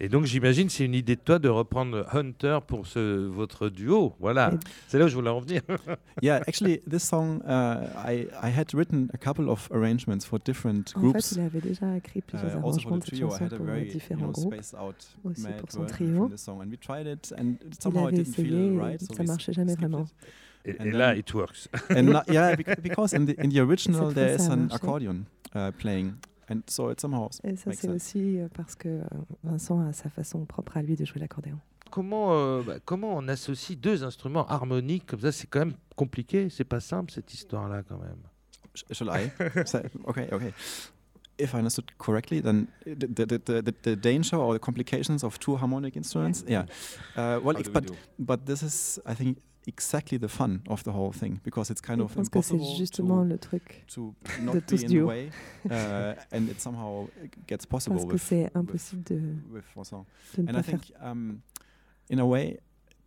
Et 0.00 0.08
donc 0.08 0.24
j'imagine 0.24 0.68
c'est 0.68 0.84
une 0.84 0.94
idée 0.94 1.14
de 1.16 1.20
toi 1.20 1.38
de 1.38 1.48
reprendre 1.48 2.04
Hunter 2.12 2.58
pour 2.66 2.86
ce, 2.86 3.26
votre 3.26 3.68
duo. 3.68 4.14
Voilà, 4.18 4.50
c'est 4.88 4.98
là 4.98 5.04
où 5.04 5.08
je 5.08 5.14
voulais 5.14 5.30
en 5.30 5.40
venir. 5.40 5.62
yeah, 6.22 6.36
actually, 6.46 6.80
this 6.90 7.04
song 7.04 7.40
uh, 7.44 7.86
I 8.04 8.26
I 8.42 8.50
had 8.50 8.72
written 8.74 9.08
a 9.14 9.18
couple 9.18 9.48
of 9.48 9.68
arrangements 9.72 10.20
for 10.26 10.38
different 10.40 10.92
En 10.96 11.00
groups. 11.00 11.28
fait, 11.30 11.36
il 11.36 11.40
avait 11.42 11.60
déjà 11.60 11.96
écrit 11.96 12.20
Uh, 12.20 12.22
plusieurs 12.26 12.56
also 12.56 12.58
arrangements 12.68 12.90
for 12.90 12.98
de 12.98 13.04
cette 13.04 13.14
trio, 13.14 13.28
I 13.28 13.30
chanson 13.30 13.44
had 13.44 13.52
a 13.52 13.56
pour 13.56 13.66
euh, 13.66 13.70
very 13.70 13.86
you 13.86 13.92
différents 13.92 14.32
know, 14.32 14.32
groupes. 14.32 14.54
Aussi 15.24 15.46
pour 15.60 15.70
son 15.72 15.84
trio. 15.86 16.16
from 16.26 16.30
the 16.30 16.36
song, 16.38 16.60
and 16.62 16.68
we 16.70 16.78
tried 16.78 17.06
it, 17.06 17.32
and 17.38 17.52
it 17.54 17.60
Il 17.64 17.74
somehow 17.82 18.08
it 18.08 18.14
avait 18.14 18.22
didn't 18.24 18.32
essayé, 18.32 18.78
right. 18.78 19.00
so 19.00 19.14
ça 19.14 19.22
marchait 19.24 19.52
jamais 19.52 19.74
vraiment. 19.74 20.06
Et, 20.64 20.74
And 20.80 20.84
et 20.86 20.90
là, 20.92 21.14
it 21.16 21.32
works. 21.34 21.68
And 21.90 22.20
yeah, 22.28 22.56
bec- 22.56 22.80
because 22.82 23.12
in 23.14 23.26
the 23.26 23.34
in 23.38 23.50
the 23.50 23.58
original 23.60 24.06
Cette 24.08 24.14
there 24.14 24.34
is 24.36 24.48
an 24.50 24.68
accordion 24.72 25.24
uh, 25.54 25.70
playing, 25.78 26.14
and 26.50 26.60
so 26.68 26.90
it 26.90 27.00
somehow 27.00 27.28
Et 27.44 27.56
ça, 27.56 27.72
c'est 27.72 27.88
aussi 27.88 28.38
euh, 28.40 28.48
parce 28.54 28.74
que 28.74 28.88
euh, 28.88 29.02
Vincent 29.42 29.80
a 29.80 29.92
sa 29.92 30.08
façon 30.10 30.44
propre 30.44 30.76
à 30.76 30.82
lui 30.82 30.96
de 30.96 31.04
jouer 31.04 31.20
l'accordéon. 31.20 31.58
Comment, 31.90 32.32
euh, 32.34 32.62
bah, 32.62 32.74
comment 32.84 33.14
on 33.16 33.28
associe 33.28 33.78
deux 33.78 34.02
instruments 34.04 34.46
harmoniques 34.48 35.06
comme 35.06 35.20
ça? 35.20 35.32
C'est 35.32 35.46
quand 35.46 35.60
même 35.60 35.74
compliqué, 35.96 36.48
c'est 36.50 36.64
pas 36.64 36.80
simple 36.80 37.12
cette 37.12 37.32
histoire-là 37.32 37.82
quand 37.88 37.98
même. 37.98 38.18
Sh- 38.74 38.84
shall 38.92 39.08
I? 39.08 39.30
Okay, 40.08 40.28
okay. 40.32 40.52
If 41.38 41.52
I 41.54 41.58
understood 41.58 41.86
correctly, 41.98 42.40
then 42.40 42.66
the, 42.86 43.06
the, 43.06 43.26
the, 43.26 43.62
the, 43.62 43.74
the 43.82 43.96
danger 43.96 44.36
or 44.36 44.54
the 44.54 44.60
complications 44.60 45.24
of 45.24 45.38
two 45.40 45.56
harmonic 45.56 45.96
instruments, 45.96 46.44
yeah. 46.46 46.64
Uh, 47.16 47.40
well, 47.42 47.56
it's, 47.56 47.68
but 47.68 47.90
but 48.20 48.46
this 48.46 48.62
is, 48.62 49.00
I 49.04 49.14
think, 49.14 49.38
exactly 49.66 50.18
the 50.18 50.28
fun 50.28 50.60
of 50.68 50.82
the 50.84 50.92
whole 50.92 51.12
thing 51.12 51.40
because 51.42 51.70
it's 51.70 51.80
kind 51.80 51.98
Je 52.00 52.04
of 52.04 52.14
pense 52.14 52.28
que 52.28 52.38
impossible 52.38 52.76
justement 52.76 53.22
to, 53.24 53.28
le 53.32 53.38
truc. 53.38 53.84
to 53.88 54.14
not 54.42 54.52
tout 54.54 54.66
be 54.70 54.76
ce 54.78 54.84
in 54.84 54.88
the 54.90 55.02
way, 55.06 55.30
uh, 55.70 56.14
and 56.32 56.48
it 56.50 56.60
somehow 56.60 57.08
gets 57.46 57.64
possible 57.66 57.96
Parce 57.96 58.06
que 58.06 58.12
with, 58.14 58.22
c'est 58.22 58.50
impossible 58.54 59.02
de, 59.04 59.20
with 59.52 59.64
Vincent. 59.74 60.04
de 60.36 60.42
And 60.48 60.56
I 60.58 60.62
think, 60.62 60.92
um, 61.00 61.42
in 62.10 62.18
a 62.18 62.26
way, 62.26 62.58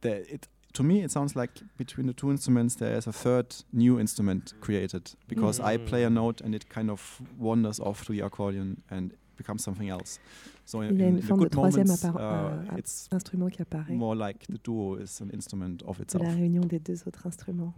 that 0.02 0.22
it 0.32 0.48
to 0.74 0.84
me 0.84 1.02
it 1.04 1.12
sounds 1.12 1.36
like 1.36 1.52
between 1.78 2.06
the 2.08 2.14
two 2.14 2.30
instruments 2.30 2.76
there 2.76 2.96
is 2.98 3.08
a 3.08 3.12
third 3.12 3.48
new 3.74 4.00
instrument 4.00 4.54
created 4.62 5.16
because 5.28 5.60
I 5.60 5.78
play 5.78 6.04
a 6.04 6.10
Mm. 6.10 6.14
note 6.14 6.42
and 6.44 6.54
it 6.54 6.70
kind 6.70 6.90
of 6.92 7.22
wanders 7.40 7.80
off 7.80 8.04
to 8.06 8.12
the 8.14 8.22
accordion 8.22 8.82
and 8.90 9.14
becomes 9.38 9.60
something 9.60 9.90
else. 9.90 10.20
So 10.66 10.82
in, 10.82 10.90
Il 10.92 11.00
y 11.00 11.04
a 11.04 11.08
in 11.08 11.10
une 11.12 11.20
the 11.20 11.24
forme 11.24 11.40
de 11.40 11.46
good 11.46 11.52
troisième 11.52 11.88
moments, 11.88 12.20
uh, 12.76 12.78
it's 12.80 13.08
Instrument 13.12 13.48
qui 13.50 13.62
apparaît. 13.62 13.94
more 13.94 14.16
like 14.16 14.46
the 14.48 14.58
duo 14.64 14.98
is 15.00 15.22
an 15.22 15.28
instrument 15.34 15.78
of 15.86 15.98
C'est 15.98 16.04
itself. 16.04 16.24
la 16.24 16.32
réunion 16.32 16.62
des 16.62 16.80
deux 16.80 16.98
autres 17.08 17.26
instruments. 17.28 17.74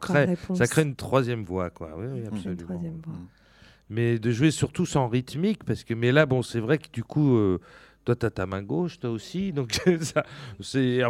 Crées- 0.00 0.24
réponse. 0.24 0.58
ça 0.58 0.66
crée 0.66 0.82
une 0.82 0.96
troisième 0.96 1.44
voix, 1.44 1.70
quoi. 1.70 1.94
Oui, 1.96 2.06
oui, 2.12 2.20
Mm. 2.22 2.26
absolument. 2.34 2.62
troisième 2.62 3.00
voix. 3.04 3.14
Mm. 3.14 3.26
Mais 3.90 4.18
de 4.18 4.30
jouer 4.32 4.50
surtout 4.50 4.84
sans 4.86 5.06
rythmique, 5.06 5.62
parce 5.64 5.84
que 5.84 5.94
mais 5.94 6.10
là, 6.10 6.26
bon, 6.26 6.42
c'est 6.42 6.58
vrai 6.60 6.78
que 6.78 6.90
du 6.92 7.04
coup, 7.04 7.36
euh, 7.36 7.60
toi, 8.06 8.16
t'as 8.16 8.30
ta 8.30 8.46
main 8.46 8.62
gauche, 8.62 8.98
toi 8.98 9.10
aussi, 9.10 9.52
donc 9.52 9.72
ça, 10.00 10.22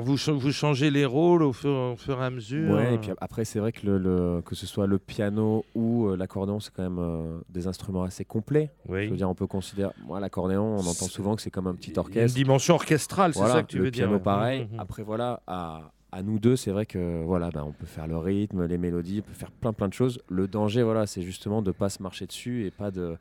vous, 0.01 0.17
vous 0.17 0.53
changez 0.53 0.91
les 0.91 1.05
rôles 1.05 1.43
au 1.43 1.53
fur, 1.53 1.71
au 1.71 1.97
fur 1.97 2.21
et 2.21 2.25
à 2.25 2.31
mesure. 2.31 2.75
Ouais, 2.75 2.95
et 2.95 2.99
puis 2.99 3.11
après, 3.21 3.45
c'est 3.45 3.59
vrai 3.61 3.71
que, 3.71 3.87
le, 3.87 3.99
le- 3.99 4.43
que 4.43 4.55
ce 4.55 4.67
soit 4.67 4.87
le 4.87 4.99
piano 4.99 5.65
ou 5.75 6.07
euh, 6.09 6.17
l'accordéon, 6.17 6.59
c'est 6.59 6.73
quand 6.75 6.83
même 6.83 6.99
euh, 6.99 7.39
des 7.51 7.67
instruments 7.67 8.03
assez 8.03 8.25
complets. 8.25 8.71
oui. 8.89 9.05
Je 9.07 9.11
veux 9.11 9.17
dire, 9.17 9.31
on 9.31 9.35
peut 9.35 9.47
considérer. 9.47 9.93
Moi, 10.07 10.19
l'accordéon, 10.21 10.65
on 10.65 10.81
entend 10.81 11.07
souvent 11.07 11.37
que 11.37 11.43
c'est 11.43 11.51
comme 11.51 11.67
un 11.67 11.75
petit 11.75 11.91
Une 11.93 11.99
orchestre. 11.99 12.35
dimension 12.37 12.75
orchestrale, 12.75 13.33
c'est 13.35 13.41
Voilà, 13.41 13.55
ça 13.57 13.63
que 13.63 13.69
tu 13.69 13.79
le 13.79 13.85
veux 13.85 13.91
piano 13.91 14.13
dire. 14.15 14.23
pareil. 14.23 14.67
Mhm. 14.73 14.81
Après, 14.81 15.03
voilà, 15.03 15.43
à, 15.47 15.93
à 16.13 16.23
nous 16.23 16.39
deux, 16.39 16.57
c'est 16.57 16.71
vrai 16.71 16.87
que 16.87 17.23
voilà, 17.25 17.51
ben, 17.51 17.63
on 17.67 17.73
peut 17.73 17.85
faire 17.87 18.07
le 18.07 18.17
rythme, 18.17 18.65
les 18.65 18.79
mélodies, 18.79 19.23
on 19.25 19.29
peut 19.29 19.35
faire 19.35 19.51
plein 19.51 19.73
plein 19.75 19.89
de 19.89 19.93
choses. 19.93 20.19
Le 20.29 20.49
danger, 20.49 20.83
voilà, 20.83 21.07
c'est 21.07 21.23
justement 21.23 21.61
de 21.63 21.73
pas 21.73 21.91
se 21.91 22.03
marcher 22.03 22.27
dessus 22.27 22.65
et 22.67 22.71
pas 22.71 22.91
de 22.91 23.17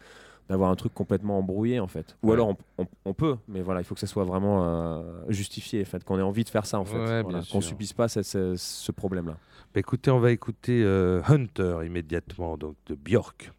d'avoir 0.50 0.70
un 0.70 0.76
truc 0.76 0.94
complètement 0.94 1.38
embrouillé 1.40 1.80
en 1.80 1.88
fait. 1.88 2.16
Ou 2.24 2.28
Ouais. 2.28 2.34
alors 2.34 2.50
on, 2.50 2.84
on- 2.84 2.88
on 3.06 3.14
peut, 3.14 3.38
mais 3.48 3.62
voilà, 3.62 3.82
il 3.82 3.84
faut 3.84 3.96
que 3.96 4.00
ça 4.02 4.08
soit 4.08 4.26
vraiment 4.26 4.64
euh, 4.66 5.02
justifié, 5.30 5.82
en 5.82 5.86
fait, 5.86 6.04
qu'on 6.04 6.20
ait 6.20 6.24
envie 6.24 6.44
de 6.44 6.50
faire 6.50 6.66
ça 6.66 6.80
en 6.80 6.86
fait, 6.86 6.98
Ouais, 6.98 7.22
Voilà, 7.24 7.40
bien 7.40 7.48
qu'on 7.52 7.62
subisse 7.62 7.94
pas 7.94 8.08
cette- 8.08 8.56
ce 8.56 8.92
problème-là. 8.92 9.38
Bah, 9.74 9.80
écoutez, 9.80 10.12
on 10.12 10.20
va 10.20 10.32
écouter 10.32 10.82
euh, 10.84 11.22
Hunter 11.28 11.80
immédiatement, 11.86 12.58
donc 12.58 12.76
de 12.88 12.96
Björk. 12.96 13.52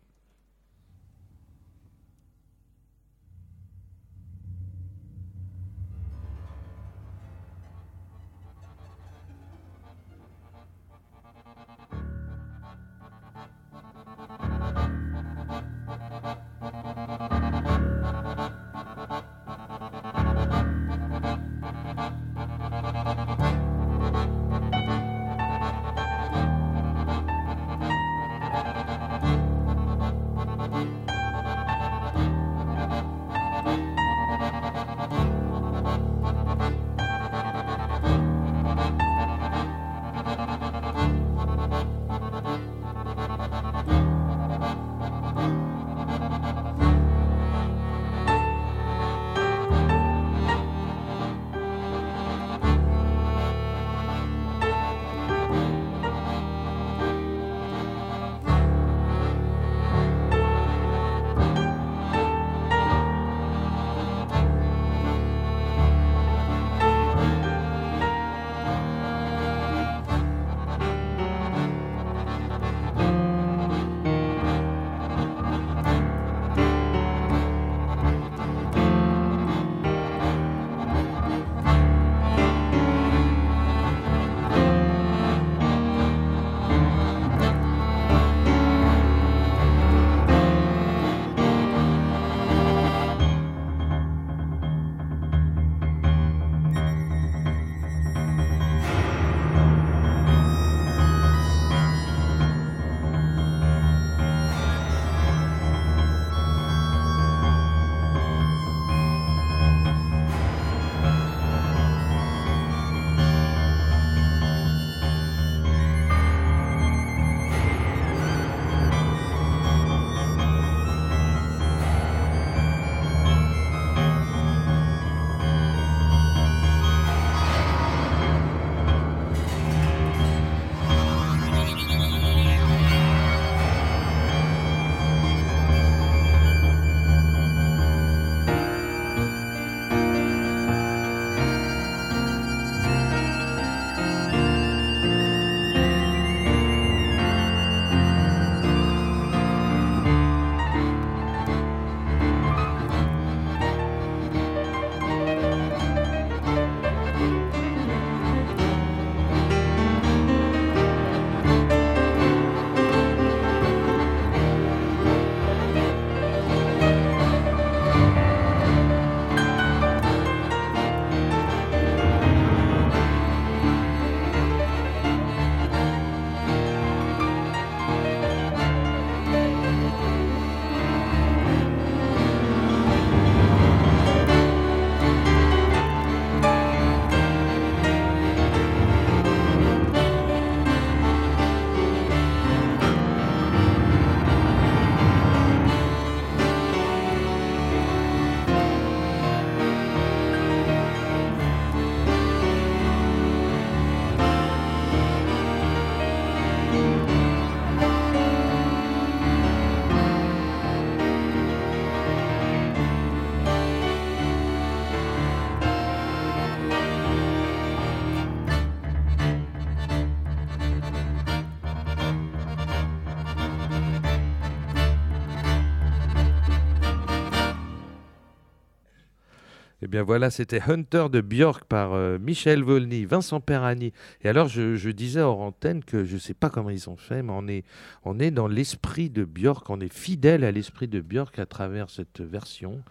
Eh 229.87 229.89
bien 229.89 230.03
voilà, 230.03 230.31
c'était 230.31 230.61
Hunter 230.69 231.07
de 231.13 231.21
Björk 231.21 231.63
par 231.67 231.93
euh, 231.95 232.19
Michel 232.19 232.65
Volny, 232.65 233.05
Vincent 233.05 233.41
Perani. 233.41 233.93
Et 234.23 234.29
alors 234.29 234.49
je, 234.49 234.75
je 234.75 234.91
disais 234.91 235.21
hors 235.21 235.41
antenne 235.41 235.85
que 235.85 236.03
je 236.05 236.15
ne 236.15 236.19
sais 236.19 236.35
pas 236.35 236.51
comment 236.51 236.71
ils 236.71 236.91
ont 236.91 236.97
fait, 236.97 237.23
mais 237.23 237.33
on 237.33 237.47
est, 237.47 237.63
on 238.05 238.19
est 238.19 238.33
dans 238.33 238.49
l'esprit 238.49 239.11
de 239.11 239.25
Björk, 239.25 239.71
on 239.71 239.79
est 239.79 239.93
fidèle 239.93 240.43
à 240.43 240.51
l'esprit 240.51 240.89
de 240.89 241.01
Björk 241.01 241.39
à 241.39 241.47
travers 241.47 241.89
cette 241.89 242.21
version. 242.21 242.83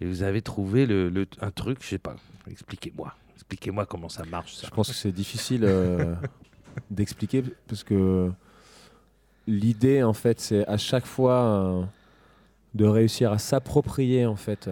Et 0.00 0.06
vous 0.06 0.24
avez 0.24 0.42
trouvé 0.42 0.86
le, 0.86 1.08
le- 1.08 1.28
un 1.40 1.52
truc, 1.52 1.78
je 1.82 1.86
sais 1.86 1.98
pas, 1.98 2.16
expliquez-moi. 2.50 3.14
Expliquez-moi 3.36 3.86
comment 3.86 4.08
ça 4.08 4.24
marche. 4.24 4.54
Ça. 4.56 4.66
Je 4.66 4.72
pense 4.74 4.88
que 4.88 4.94
c'est 4.96 5.12
difficile 5.12 5.62
euh, 5.62 6.16
d'expliquer 6.90 7.44
parce 7.68 7.84
que 7.84 8.28
l'idée, 9.46 10.02
en 10.02 10.14
fait, 10.14 10.40
c'est 10.40 10.66
à 10.66 10.78
chaque 10.78 11.06
fois 11.06 11.42
euh, 11.44 11.82
de 12.74 12.86
réussir 12.86 13.30
à 13.30 13.38
s'approprier, 13.38 14.26
en 14.26 14.34
fait, 14.34 14.68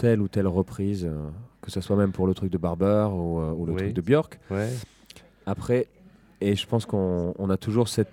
telle 0.00 0.20
ou 0.22 0.28
telle 0.28 0.46
reprise, 0.46 1.04
euh, 1.04 1.28
que 1.60 1.70
ce 1.70 1.82
soit 1.82 1.96
même 1.96 2.10
pour 2.12 2.26
le 2.26 2.32
truc 2.32 2.50
de 2.50 2.56
Barber 2.58 3.08
ou, 3.12 3.38
euh, 3.40 3.52
ou 3.52 3.66
le 3.66 3.72
Oui. 3.72 3.78
truc 3.78 3.92
de 3.92 4.00
Björk. 4.00 4.38
Ouais. 4.50 4.68
Après, 5.44 5.86
et 6.40 6.56
je 6.56 6.66
pense 6.66 6.86
qu'on 6.86 7.34
on 7.38 7.50
a 7.50 7.58
toujours 7.58 7.88
cette 7.88 8.08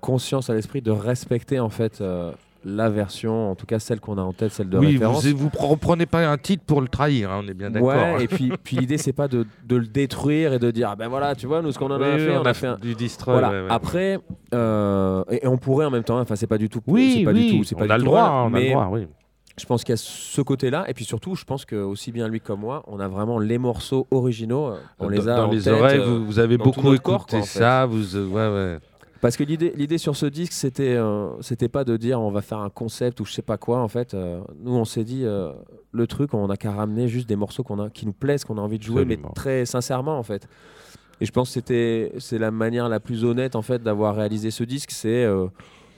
conscience 0.00 0.48
à 0.48 0.54
l'esprit 0.54 0.80
de 0.80 0.90
respecter, 0.90 1.60
en 1.60 1.68
fait, 1.68 2.00
euh, 2.00 2.32
la 2.64 2.88
version, 2.88 3.50
en 3.50 3.54
tout 3.54 3.66
cas 3.66 3.78
celle 3.78 4.00
qu'on 4.00 4.16
a 4.18 4.22
en 4.22 4.32
tête, 4.32 4.52
celle 4.52 4.68
de 4.70 4.78
oui, 4.78 4.92
référence. 4.92 5.24
vous 5.26 5.36
vous 5.36 5.50
reprenez 5.58 6.06
pas 6.06 6.26
un 6.26 6.36
titre 6.38 6.64
pour 6.66 6.80
le 6.80 6.88
trahir, 6.88 7.30
hein, 7.30 7.40
on 7.44 7.48
est 7.48 7.54
bien 7.54 7.70
d'accord. 7.70 7.88
Ouais, 7.90 7.94
hein. 8.14 8.18
et 8.18 8.26
puis, 8.26 8.52
puis 8.64 8.76
l'idée, 8.76 8.96
c'est 8.98 9.12
pas 9.12 9.28
de, 9.28 9.46
de 9.66 9.76
le 9.76 9.86
détruire 9.86 10.52
et 10.54 10.58
de 10.58 10.70
dire, 10.70 10.88
ah 10.90 10.96
ben 10.96 11.08
voilà, 11.08 11.34
tu 11.34 11.46
vois, 11.46 11.60
nous, 11.62 11.72
ce 11.72 11.78
qu'on 11.78 11.90
en 11.90 11.98
Oui, 12.00 12.06
a 12.06 12.14
oui, 12.14 12.20
fait, 12.26 12.36
on, 12.38 12.42
a 12.42 12.54
fait 12.54 12.66
un, 12.68 12.76
du 12.76 12.94
destroy. 12.94 13.34
Voilà. 13.34 13.50
ouais, 13.50 13.60
ouais. 13.62 13.70
Après, 13.70 14.18
euh, 14.54 15.22
et, 15.30 15.44
et 15.44 15.46
on 15.46 15.56
pourrait 15.58 15.86
en 15.86 15.90
même 15.90 16.04
temps, 16.04 16.18
enfin 16.20 16.36
c'est 16.36 16.46
pas 16.48 16.58
du 16.58 16.68
tout, 16.68 16.80
oui, 16.86 17.14
c'est 17.18 17.24
pas 17.24 17.32
oui, 17.32 17.50
du 17.52 17.58
tout, 17.58 17.64
c'est 17.64 17.76
on 17.76 17.88
a 17.90 17.96
le 17.98 18.04
droit, 18.04 18.44
on 18.50 18.54
a 18.54 18.60
le 18.60 18.70
droit, 18.70 18.88
oui. 18.92 19.06
Je 19.58 19.66
pense 19.66 19.84
qu'il 19.84 19.92
y 19.92 19.94
a 19.94 19.96
ce 19.98 20.40
côté-là, 20.40 20.84
et 20.88 20.94
puis 20.94 21.04
surtout, 21.04 21.34
je 21.34 21.44
pense 21.44 21.64
que 21.64 21.76
aussi 21.76 22.12
bien 22.12 22.28
lui 22.28 22.40
comme 22.40 22.60
moi, 22.60 22.82
on 22.86 23.00
a 23.00 23.08
vraiment 23.08 23.38
les 23.38 23.58
morceaux 23.58 24.06
originaux, 24.10 24.68
euh, 24.68 24.78
on 24.98 25.08
les 25.08 25.28
a 25.28 25.36
dans 25.36 25.48
en 25.48 25.50
les 25.50 25.62
tête, 25.62 25.74
oreilles, 25.74 26.00
euh, 26.00 26.04
vous, 26.04 26.24
vous 26.24 26.38
avez 26.38 26.56
beaucoup 26.58 26.94
écouté 26.94 26.98
corps, 27.02 27.26
quoi, 27.26 27.38
en 27.40 27.42
fait. 27.42 27.58
ça, 27.58 27.86
vous, 27.86 28.16
euh, 28.16 28.26
ouais, 28.26 28.74
ouais. 28.74 28.78
parce 29.20 29.36
que 29.36 29.44
l'idée, 29.44 29.72
l'idée 29.76 29.98
sur 29.98 30.16
ce 30.16 30.26
disque, 30.26 30.52
c'était, 30.52 30.94
euh, 30.96 31.28
c'était 31.42 31.68
pas 31.68 31.84
de 31.84 31.96
dire 31.96 32.20
on 32.20 32.30
va 32.30 32.40
faire 32.40 32.58
un 32.58 32.70
concept 32.70 33.20
ou 33.20 33.24
je 33.24 33.32
sais 33.32 33.42
pas 33.42 33.58
quoi. 33.58 33.80
En 33.80 33.88
fait, 33.88 34.14
euh, 34.14 34.40
nous, 34.62 34.74
on 34.74 34.84
s'est 34.84 35.04
dit 35.04 35.24
euh, 35.24 35.52
le 35.92 36.06
truc, 36.06 36.34
on 36.34 36.48
a 36.50 36.56
qu'à 36.56 36.72
ramener 36.72 37.08
juste 37.08 37.28
des 37.28 37.36
morceaux 37.36 37.62
qu'on 37.62 37.78
a, 37.80 37.90
qui 37.90 38.06
nous 38.06 38.12
plaisent, 38.12 38.44
qu'on 38.44 38.58
a 38.58 38.60
envie 38.60 38.78
de 38.78 38.84
jouer, 38.84 39.02
Absolument. 39.02 39.28
mais 39.28 39.34
très 39.34 39.66
sincèrement, 39.66 40.18
en 40.18 40.22
fait. 40.22 40.48
Et 41.20 41.26
je 41.26 41.32
pense 41.32 41.48
que 41.48 41.54
c'était, 41.54 42.12
c'est 42.18 42.38
la 42.38 42.52
manière 42.52 42.88
la 42.88 43.00
plus 43.00 43.24
honnête, 43.24 43.56
en 43.56 43.62
fait, 43.62 43.82
d'avoir 43.82 44.14
réalisé 44.14 44.52
ce 44.52 44.62
disque. 44.62 44.92
C'est 44.92 45.24
euh, 45.24 45.48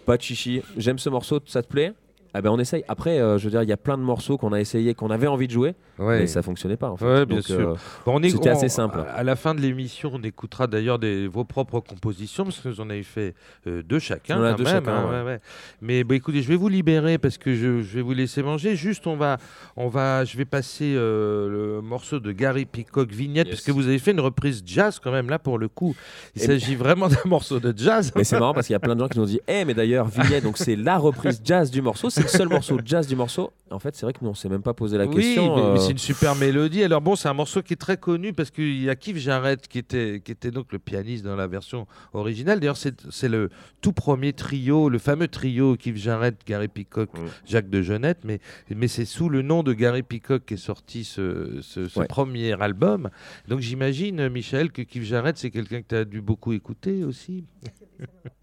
pas 0.06 0.16
de 0.16 0.22
chichi. 0.22 0.62
J'aime 0.78 0.98
ce 0.98 1.10
morceau, 1.10 1.40
ça 1.44 1.62
te 1.62 1.68
plaît? 1.68 1.92
Ah 2.34 2.40
ben 2.42 2.50
on 2.50 2.58
essaye. 2.58 2.84
Après, 2.88 3.18
euh, 3.18 3.38
je 3.38 3.44
veux 3.44 3.50
dire, 3.50 3.62
il 3.62 3.68
y 3.68 3.72
a 3.72 3.76
plein 3.76 3.98
de 3.98 4.02
morceaux 4.02 4.38
qu'on 4.38 4.52
a 4.52 4.60
essayé, 4.60 4.94
qu'on 4.94 5.10
avait 5.10 5.26
envie 5.26 5.46
de 5.46 5.52
jouer, 5.52 5.74
Ouais. 5.98 6.20
mais 6.20 6.26
ça 6.26 6.42
fonctionnait 6.42 6.76
pas 6.76 6.90
en 6.90 6.96
fait. 6.96 7.04
Ouais, 7.04 7.26
bien 7.26 7.40
euh, 7.50 7.74
Bon, 8.06 8.20
C'était 8.22 8.48
assez 8.50 8.68
simple. 8.68 9.04
À 9.14 9.22
la 9.24 9.36
fin 9.36 9.54
de 9.54 9.60
l'émission, 9.60 10.10
on 10.14 10.22
écoutera 10.22 10.66
d'ailleurs 10.66 10.98
vos 11.30 11.44
propres 11.44 11.80
compositions, 11.80 12.44
parce 12.44 12.58
que 12.60 12.68
vous 12.68 12.80
en 12.80 12.88
avez 12.90 13.02
fait 13.02 13.34
euh, 13.66 13.82
deux 13.82 13.98
chacun. 13.98 14.38
On 14.40 14.44
a 14.44 14.52
deux 14.54 14.64
même, 14.64 14.72
chacun, 14.84 14.92
hein, 14.92 15.24
ouais. 15.24 15.40
Mais 15.82 16.04
bah, 16.04 16.14
écoutez, 16.14 16.42
je 16.42 16.48
vais 16.48 16.56
vous 16.56 16.68
libérer 16.68 17.18
parce 17.18 17.36
que 17.38 17.54
je, 17.54 17.82
je 17.82 17.94
vais 17.96 18.02
vous 18.02 18.12
laisser 18.12 18.42
manger. 18.42 18.76
Juste, 18.76 19.06
on 19.06 19.16
va, 19.16 19.38
on 19.76 19.88
va, 19.88 20.24
je 20.24 20.36
vais 20.36 20.44
passer 20.44 20.94
euh, 20.96 21.48
le 21.76 21.80
morceau 21.82 22.20
de 22.20 22.32
Gary 22.32 22.64
Peacock, 22.64 23.10
Vignette, 23.10 23.46
Yes. 23.46 23.56
parce 23.56 23.64
que 23.66 23.72
vous 23.72 23.86
avez 23.88 23.98
fait 23.98 24.10
une 24.12 24.20
reprise 24.20 24.62
jazz 24.64 24.98
quand 25.02 25.10
même, 25.12 25.28
là, 25.30 25.38
pour 25.38 25.58
le 25.58 25.68
coup. 25.68 25.94
Il 26.36 26.42
Et- 26.42 26.46
s'agit 26.46 26.74
vraiment 26.76 27.08
d'un 27.08 27.16
morceau 27.26 27.58
de 27.60 27.72
jazz. 27.76 28.12
Mais 28.16 28.24
c'est 28.24 28.38
marrant 28.38 28.54
parce 28.54 28.66
qu'il 28.66 28.74
y 28.74 28.76
a 28.76 28.80
plein 28.80 28.94
de 28.94 29.00
gens 29.00 29.08
qui 29.08 29.18
nous 29.18 29.24
ont 29.24 29.26
dit 29.26 29.40
Eh, 29.48 29.64
mais 29.64 29.74
d'ailleurs, 29.74 30.06
Vignette, 30.06 30.44
donc 30.44 30.58
c'est 30.58 30.76
la 30.76 30.98
reprise 30.98 31.40
jazz 31.44 31.70
du 31.70 31.80
morceau, 31.82 32.08
c'est 32.20 32.32
le 32.32 32.38
seul 32.38 32.48
morceau 32.48 32.78
jazz 32.84 33.06
du 33.06 33.16
morceau. 33.16 33.52
En 33.70 33.78
fait, 33.78 33.94
c'est 33.94 34.04
vrai 34.04 34.12
que 34.12 34.18
nous, 34.22 34.30
on 34.30 34.34
s'est 34.34 34.48
même 34.48 34.62
pas 34.62 34.74
posé 34.74 34.98
la 34.98 35.06
oui, 35.06 35.14
question. 35.16 35.54
mais, 35.56 35.62
mais 35.62 35.68
euh, 35.68 35.76
c'est 35.78 35.92
une 35.92 35.98
super 35.98 36.34
mélodie. 36.34 36.82
Alors 36.82 37.00
bon, 37.00 37.14
c'est 37.16 37.28
un 37.28 37.34
morceau 37.34 37.62
qui 37.62 37.74
est 37.74 37.76
très 37.76 37.96
connu 37.96 38.32
parce 38.32 38.50
qu'il 38.50 38.82
y 38.82 38.90
a 38.90 38.96
Keith 38.96 39.16
Jarrett 39.16 39.68
qui 39.68 39.78
était, 39.78 40.20
qui 40.24 40.32
était 40.32 40.50
donc 40.50 40.72
le 40.72 40.78
pianiste 40.78 41.24
dans 41.24 41.36
la 41.36 41.46
version 41.46 41.86
originale. 42.12 42.58
D'ailleurs, 42.60 42.76
c'est 42.76 43.00
c'est 43.10 43.28
le 43.28 43.48
tout 43.80 43.92
premier 43.92 44.32
trio, 44.32 44.88
le 44.88 44.98
fameux 44.98 45.28
trio 45.28 45.76
Keith 45.76 45.96
Jarrett, 45.96 46.36
Gary 46.46 46.68
Peacock. 46.68 47.10
Jacques 47.46 47.70
de 47.70 47.80
Jeunette. 47.82 48.18
Mais, 48.24 48.40
mais 48.74 48.88
c'est 48.88 49.04
sous 49.04 49.28
le 49.28 49.42
nom 49.42 49.62
de 49.62 49.72
Gary 49.72 50.02
Peacock 50.02 50.42
qu'est 50.46 50.56
sorti 50.56 51.04
ce, 51.04 51.58
ce- 51.62 51.86
ce 51.88 52.00
Ouais. 52.00 52.06
premier 52.06 52.60
album. 52.60 53.10
Donc 53.48 53.60
j'imagine, 53.60 54.28
Michel, 54.28 54.72
que 54.72 54.82
Keith 54.82 55.04
Jarrett, 55.04 55.38
c'est 55.38 55.50
quelqu'un 55.50 55.82
que 55.82 55.88
tu 55.88 55.94
as 55.94 56.04
dû 56.04 56.20
beaucoup 56.20 56.52
écouter 56.52 57.04
aussi. 57.04 57.44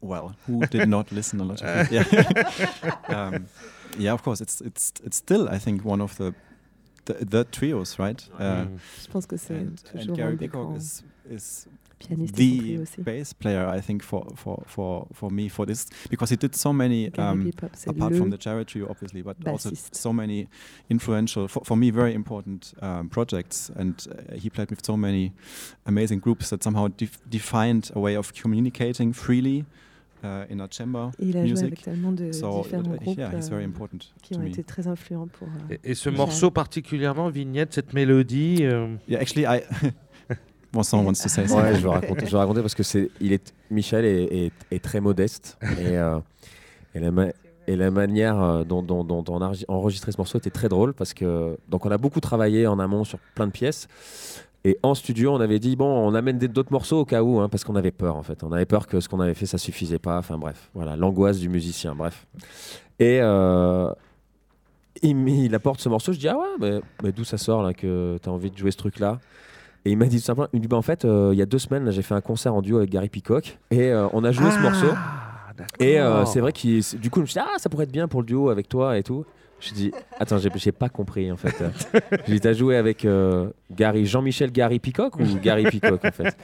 Well, 0.00 0.34
who 0.46 0.66
did 0.66 0.88
not 0.88 1.12
listen 1.12 1.40
a 1.40 1.44
lot? 1.44 1.62
Of 1.62 1.92
it? 1.92 2.12
Yeah. 2.12 2.96
um, 3.08 3.46
yeah, 3.98 4.12
of 4.12 4.22
course. 4.22 4.40
It's 4.40 4.60
it's 4.60 4.92
it's 5.04 5.16
still 5.16 5.48
I 5.48 5.58
think 5.58 5.84
one 5.84 6.00
of 6.00 6.16
the 6.16 6.34
the, 7.04 7.24
the 7.24 7.44
trios, 7.44 7.98
right? 7.98 8.28
Uh, 8.38 8.64
Mm. 8.64 8.78
Je 9.02 9.08
pense 9.10 9.26
que 9.26 9.36
c'est 9.36 9.54
and, 9.54 9.68
and 9.94 10.00
toujours 10.00 10.16
Gary 10.16 10.36
Peacock 10.36 10.76
is 10.76 11.02
is 11.30 11.66
pianistes 11.98 12.32
the 12.34 13.02
bass 13.02 13.34
player 13.34 13.66
I 13.68 13.80
think 13.82 14.02
for 14.02 14.24
for 14.36 14.62
for 14.66 15.06
for 15.12 15.30
me 15.30 15.48
for 15.50 15.66
this 15.66 15.86
because 16.08 16.30
he 16.30 16.36
did 16.36 16.54
so 16.56 16.72
many 16.72 17.10
um, 17.18 17.50
apart 17.86 18.14
from 18.16 18.30
the 18.30 18.38
Jarrett 18.38 18.68
trio 18.68 18.86
obviously 18.88 19.22
but 19.22 19.36
also 19.46 19.70
so 19.92 20.12
many 20.12 20.48
influential 20.88 21.46
for, 21.48 21.62
for 21.64 21.76
me 21.76 21.90
very 21.90 22.14
important 22.14 22.72
um, 22.80 23.08
projects 23.10 23.70
and 23.76 24.06
uh, 24.10 24.34
he 24.34 24.48
played 24.48 24.70
with 24.70 24.82
so 24.84 24.96
many 24.96 25.32
amazing 25.84 26.20
groups 26.20 26.48
that 26.48 26.62
somehow 26.62 26.88
def- 26.96 27.18
defined 27.28 27.90
a 27.94 28.00
way 28.00 28.16
of 28.16 28.32
communicating 28.32 29.12
freely 29.12 29.64
uh, 30.22 30.52
in 30.52 30.60
our 30.60 30.68
chamber 30.70 31.10
Et 31.18 31.26
il 31.26 31.36
a 31.36 31.42
joué 31.42 31.50
music. 31.50 31.64
avec 31.66 31.82
tellement 31.82 32.12
de 32.12 32.32
so 32.32 32.62
différents 32.62 32.82
uh, 32.94 32.98
groupes 32.98 33.18
yeah 33.18 33.30
he's 33.36 33.48
very 33.50 33.64
euh, 33.64 33.68
important 33.68 33.98
qui 34.22 34.34
ont 34.36 34.40
me 34.40 34.48
été 34.48 34.62
très 34.64 34.86
influents 34.86 35.28
pour. 35.28 35.48
euh, 35.48 35.74
Et, 35.84 35.90
et 35.92 35.94
ce 35.94 36.08
morceau 36.10 36.50
particulièrement, 36.50 37.28
Vignette, 37.30 37.72
cette 37.74 37.92
mélodie. 37.92 38.58
euh, 38.62 38.94
yeah 39.08 39.18
actually 39.20 39.44
I 39.46 39.62
Vincent 40.72 41.02
wants 41.04 41.14
to 41.22 41.28
say 41.28 41.46
something 41.48 41.56
Ouais, 41.56 41.74
je 41.74 41.82
vais 41.82 41.88
raconter, 41.88 42.26
je 42.26 42.30
vais 42.30 42.38
raconter 42.38 42.60
parce 42.60 42.74
que 42.76 42.84
c'est, 42.84 43.10
il 43.20 43.32
est, 43.32 43.52
Michel 43.70 44.04
est, 44.04 44.22
est- 44.46 44.52
est 44.70 44.78
très 44.84 45.00
modeste 45.00 45.58
et, 45.80 45.96
euh, 45.98 46.18
et 46.94 47.00
la, 47.00 47.10
ma- 47.10 47.26
et 47.66 47.74
la 47.74 47.90
manière 47.90 48.40
euh, 48.40 48.62
dont, 48.64 48.80
dont, 48.82 49.02
dont 49.02 49.24
on 49.28 49.40
a 49.42 49.48
enregi- 49.52 49.64
enregistré 49.66 50.12
ce 50.12 50.16
morceau 50.18 50.38
était 50.38 50.50
très 50.50 50.68
drôle 50.68 50.94
parce 50.94 51.12
que 51.12 51.58
donc 51.68 51.86
on 51.86 51.90
a 51.90 51.98
beaucoup 51.98 52.20
travaillé 52.20 52.68
en 52.68 52.78
amont 52.78 53.02
sur 53.02 53.18
plein 53.34 53.46
de 53.48 53.52
pièces 53.52 53.88
et 54.64 54.78
en 54.82 54.94
studio 54.94 55.32
on 55.32 55.40
avait 55.40 55.58
dit 55.58 55.76
bon 55.76 55.86
on 55.86 56.14
amène 56.14 56.38
d'autres 56.38 56.72
morceaux 56.72 57.00
au 57.00 57.04
cas 57.04 57.22
où 57.22 57.40
hein, 57.40 57.48
parce 57.48 57.64
qu'on 57.64 57.76
avait 57.76 57.90
peur 57.90 58.16
en 58.16 58.22
fait 58.22 58.42
on 58.44 58.52
avait 58.52 58.66
peur 58.66 58.86
que 58.86 59.00
ce 59.00 59.08
qu'on 59.08 59.20
avait 59.20 59.34
fait 59.34 59.46
ça 59.46 59.58
suffisait 59.58 59.98
pas 59.98 60.18
enfin 60.18 60.38
bref 60.38 60.70
voilà 60.74 60.96
l'angoisse 60.96 61.38
du 61.38 61.48
musicien 61.48 61.94
bref 61.94 62.26
et 62.98 63.18
euh, 63.22 63.90
il, 65.02 65.54
apporte 65.54 65.80
ce 65.80 65.88
morceau 65.88 66.12
je 66.12 66.18
dis 66.18 66.28
ah 66.28 66.36
ouais 66.36 66.46
mais, 66.60 66.80
mais 67.02 67.12
d'où 67.12 67.24
ça 67.24 67.38
sort 67.38 67.62
là 67.62 67.72
que 67.72 68.18
tu 68.22 68.28
as 68.28 68.32
envie 68.32 68.50
de 68.50 68.56
jouer 68.58 68.70
ce 68.70 68.76
truc 68.76 68.98
là 68.98 69.18
et 69.86 69.92
il 69.92 69.96
m'a 69.96 70.04
dit 70.04 70.18
tout 70.18 70.24
simplement, 70.24 70.48
il 70.52 70.58
me 70.58 70.62
dit, 70.62 70.68
bah, 70.68 70.76
en 70.76 70.82
fait, 70.82 71.06
euh, 71.06 71.30
il 71.32 71.38
y 71.38 71.42
a 71.42 71.46
deux 71.46 71.58
semaines, 71.58 71.90
j'ai 71.90 72.02
fait 72.02 72.14
un 72.14 72.20
concert 72.20 72.54
en 72.54 72.60
duo 72.60 72.76
avec 72.76 72.90
Gary 72.90 73.08
Peacock 73.08 73.56
et 73.70 73.90
euh, 73.90 74.08
on 74.12 74.24
a 74.24 74.30
joué 74.30 74.50
ce 74.50 74.58
morceau. 74.58 74.88
Ah, 74.94 75.52
d'accord. 75.56 76.20
Et 76.22 76.26
c'est 76.26 76.40
vrai 76.40 76.52
c'est- 76.54 76.98
du 76.98 77.08
coup, 77.08 77.20
je 77.20 77.22
me 77.22 77.26
suis 77.26 77.40
dit, 77.40 77.46
ah, 77.46 77.58
ça 77.58 77.70
pourrait 77.70 77.84
être 77.84 77.90
bien 77.90 78.06
pour 78.06 78.20
le 78.20 78.26
duo 78.26 78.50
avec 78.50 78.68
toi 78.68 78.98
et 78.98 79.02
tout. 79.02 79.24
Je 79.60 79.74
dis, 79.74 79.92
attends, 80.18 80.38
j'ai, 80.38 80.72
pas 80.72 80.88
compris 80.88 81.30
en 81.30 81.36
fait. 81.36 81.54
j'ai 82.26 82.32
dit, 82.32 82.40
t'as 82.40 82.54
joué 82.54 82.76
avec 82.76 83.04
euh, 83.04 83.50
Gary, 83.70 84.06
Jean-Michel 84.06 84.50
Gary 84.50 84.78
Peacock 84.78 85.16
ou 85.20 85.24
Gary 85.42 85.64
Peacock 85.64 86.02
en 86.04 86.10
fait? 86.10 86.34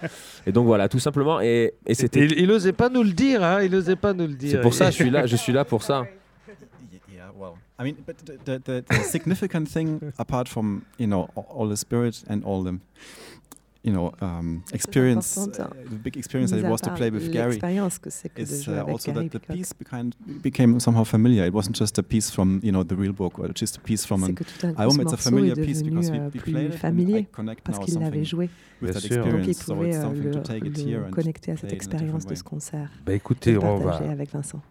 Et 0.47 0.53
donc 0.53 0.67
voilà, 0.67 0.89
tout 0.89 0.99
simplement. 0.99 1.41
Et, 1.41 1.73
et 1.87 1.95
c'était. 1.95 2.21
Il, 2.21 2.39
il 2.39 2.51
osait 2.51 2.73
pas 2.75 2.89
nous 2.91 3.03
le 3.03 3.13
dire, 3.13 3.43
hein, 3.43 3.63
il 3.63 3.75
osait 3.75 3.97
pas 3.97 4.13
nous 4.13 4.27
le 4.27 4.35
dire. 4.35 4.51
C'est 4.53 4.61
pour 4.61 4.75
ça, 4.75 4.91
je 4.91 4.97
suis 4.97 5.11
là, 5.11 5.27
je 5.27 5.37
suis 5.37 5.53
là 5.53 5.65
pour 5.65 5.83
ça. 5.83 6.05
Y- 6.93 7.15
Yeah, 7.15 7.31
well, 7.35 7.55
I 7.79 7.85
mean, 7.85 7.95
but 8.07 8.17
the, 8.45 8.59
the, 8.63 8.85
the, 8.85 9.03
significant 9.05 9.65
thing, 9.67 10.01
apart 10.19 10.49
from 10.49 10.83
you 10.99 11.07
know 11.07 11.29
all, 11.35 11.47
all 11.57 11.69
the 11.69 11.77
spirit 11.77 12.23
and 12.29 12.43
all 12.45 12.63
the, 12.63 12.79
you 13.87 13.93
know, 13.93 14.13
um, 14.21 14.63
experience, 14.73 15.39
uh, 15.39 15.69
the 15.89 15.97
big 16.03 16.17
experience 16.17 16.51
that 16.51 16.59
it 16.59 16.67
was 16.69 16.81
to 16.83 16.91
play 16.91 17.09
with 17.11 17.31
Gary, 17.33 17.53
L'expérience 17.53 17.99
que 17.99 18.11
c'est 18.11 18.29
que 18.29 18.43
de 18.43 18.47
is 18.53 18.69
uh, 18.69 18.73
avec 18.81 18.89
also 18.89 19.13
Gary 19.13 19.29
that 19.31 19.39
the 19.39 19.53
piece 19.55 19.73
became 19.73 20.11
became 20.43 20.81
somehow 20.81 21.05
familiar. 21.05 21.47
It 21.47 21.55
wasn't 21.55 21.77
just 21.79 21.99
a 21.99 22.03
piece 22.03 22.31
from 22.31 22.61
you 22.63 22.73
know 22.73 22.83
the 22.85 22.97
real 22.97 23.13
book 23.13 23.39
or 23.39 23.49
just 23.55 23.77
a 23.77 23.81
piece 23.81 24.05
from 24.05 24.25
C'est 24.25 24.31
an 24.33 24.35
que 24.35 24.45
tout 24.45 24.61
d'un 24.67 24.73
coup, 24.75 24.81
album. 24.83 24.97
ce 24.97 25.03
It's 25.03 25.07
a 25.13 25.17
morceau 25.17 25.31
familiar 25.31 25.53
est 25.59 25.63
piece 25.65 25.83
devenu 25.83 25.91
because 25.97 26.11
we, 26.11 26.19
euh, 26.19 26.25
we 26.35 26.41
plus 26.41 26.53
played 26.53 26.67
it 26.67 26.73
and 26.73 26.75
I 26.75 26.79
familier 26.79 27.25
connect 27.33 27.63
parce 27.65 27.79
now 27.79 27.85
qu'il 27.85 27.95
l'avait 27.95 28.25
something 28.25 28.25
joué. 28.25 28.51
with 28.83 28.91
Bien 28.91 28.93
that 28.93 29.01
sûr. 29.01 29.25
Donc 29.25 29.35
il 29.45 29.51
experience. 29.51 29.57
So 29.67 29.75
pouvait 29.75 29.89
it's 29.89 29.97
euh, 29.97 30.03
something 30.03 30.23
le, 30.25 30.31
to 30.33 30.41
take 30.41 30.67
it 30.67 30.77
le 30.79 30.89
here 30.89 31.05
and 31.07 31.11
connecter 31.11 31.53
à 31.53 31.57
cette 31.57 31.69
play 31.69 31.69
it 31.69 31.73
in 31.73 31.75
a 31.75 31.77
expérience 31.77 32.25
different 32.25 32.25
de 32.27 32.31
way. 32.31 32.37
ce 32.37 32.43
concert. 32.45 32.91
Bah 33.05 33.13
et 33.13 33.17
écoutez, 33.17 33.53
le 33.53 33.63
on 33.63 33.79
va. 33.79 33.91
partager 33.93 34.11
avec 34.11 34.33
Vincent. 34.33 34.63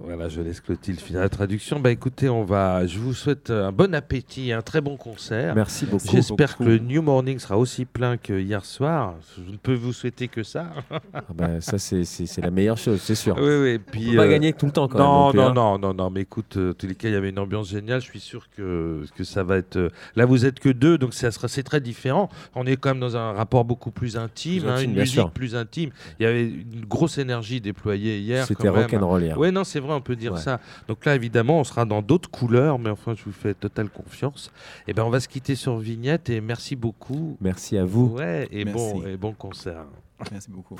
Voilà, 0.00 0.28
je 0.28 0.40
laisse 0.40 0.60
Clotilde 0.60 1.00
finir 1.00 1.20
la 1.20 1.28
traduction. 1.28 1.80
Bah 1.80 1.90
écoutez, 1.90 2.28
on 2.28 2.44
va. 2.44 2.86
Je 2.86 2.98
vous 2.98 3.14
souhaite 3.14 3.50
un 3.50 3.72
bon 3.72 3.94
appétit, 3.94 4.52
un 4.52 4.62
très 4.62 4.80
bon 4.80 4.96
concert. 4.96 5.54
Merci 5.54 5.86
beaucoup. 5.86 6.06
J'espère 6.10 6.56
que 6.56 6.64
le 6.64 6.78
New 6.78 7.02
Morning 7.02 7.38
sera 7.38 7.56
aussi 7.58 7.84
plein 7.84 8.16
que 8.16 8.38
hier 8.38 8.64
soir. 8.64 9.14
Je 9.36 9.50
ne 9.52 9.56
peux 9.56 9.74
vous 9.74 9.92
souhaiter 9.92 10.28
que 10.28 10.42
ça. 10.42 10.66
Ah 11.14 11.22
bah, 11.34 11.60
ça, 11.60 11.78
c'est, 11.78 12.04
la 12.42 12.50
meilleure 12.50 12.78
chose, 12.78 13.00
c'est 13.00 13.14
sûr. 13.14 13.36
oui, 13.38 13.42
oui. 13.44 13.80
On 13.86 14.10
peut 14.10 14.16
pas 14.16 14.24
euh, 14.24 14.30
gagner 14.30 14.52
tout 14.52 14.66
le 14.66 14.72
temps 14.72 14.88
quand 14.88 14.98
non, 14.98 15.32
non, 15.32 15.42
hein. 15.48 15.52
non, 15.54 15.78
non, 15.78 15.94
non, 15.94 16.10
mais 16.10 16.22
écoute, 16.22 16.56
euh, 16.56 16.70
en 16.70 16.74
tous 16.74 16.86
les 16.86 16.94
cas, 16.94 17.08
il 17.08 17.12
y 17.12 17.16
avait 17.16 17.30
une 17.30 17.38
ambiance 17.38 17.68
géniale. 17.70 18.00
Je 18.00 18.06
suis 18.06 18.20
sûr 18.20 18.48
que, 18.56 19.04
que 19.16 19.24
ça 19.24 19.42
va 19.42 19.56
être. 19.58 19.76
euh, 19.76 19.90
Là, 20.14 20.26
vous 20.26 20.44
êtes 20.44 20.60
que 20.60 20.68
deux, 20.68 20.98
donc 20.98 21.14
ça 21.14 21.30
sera, 21.30 21.48
c'est 21.48 21.62
très 21.62 21.80
différent. 21.80 22.28
On 22.54 22.66
est 22.66 22.76
quand 22.76 22.90
même 22.90 23.00
dans 23.00 23.16
un 23.16 23.32
rapport 23.32 23.64
beaucoup 23.64 23.90
plus 23.90 24.16
intime, 24.16 24.62
Plus 24.62 24.68
hein, 24.70 24.74
intime, 24.76 24.90
une 24.90 24.96
musique 24.98 25.14
sûr. 25.14 25.30
plus 25.30 25.56
intime. 25.56 25.90
Il 26.20 26.24
y 26.24 26.26
avait 26.26 26.44
une 26.46 26.84
grosse 26.86 27.18
énergie 27.18 27.60
déployée 27.60 28.18
hier. 28.18 28.46
C'était 28.46 28.68
rock'n'roll 28.68 29.22
hier. 29.22 29.38
Ouais, 29.38 29.50
non, 29.50 29.64
c'est 29.64 29.80
vrai. 29.86 29.94
on 29.96 30.00
peut 30.00 30.16
dire 30.16 30.34
Ouais. 30.34 30.40
ça. 30.40 30.60
Donc 30.88 31.04
là, 31.04 31.14
évidemment, 31.14 31.60
on 31.60 31.64
sera 31.64 31.84
dans 31.84 32.02
d'autres 32.02 32.30
couleurs, 32.30 32.78
mais 32.78 32.90
enfin, 32.90 33.14
je 33.16 33.24
vous 33.24 33.32
fais 33.32 33.54
totale 33.54 33.88
confiance. 33.88 34.50
Et 34.86 34.92
ben, 34.92 35.02
on 35.04 35.10
va 35.10 35.20
se 35.20 35.28
quitter 35.28 35.54
sur 35.54 35.78
Vignette 35.78 36.28
et 36.28 36.40
merci 36.40 36.76
beaucoup. 36.76 37.36
Merci 37.40 37.76
à 37.78 37.84
vous. 37.84 38.08
Ouais, 38.08 38.48
et 38.50 38.64
Merci. 38.64 38.92
bon, 38.94 39.06
et 39.06 39.16
bon 39.16 39.32
concert. 39.32 39.84
Merci 40.30 40.50
beaucoup. 40.50 40.76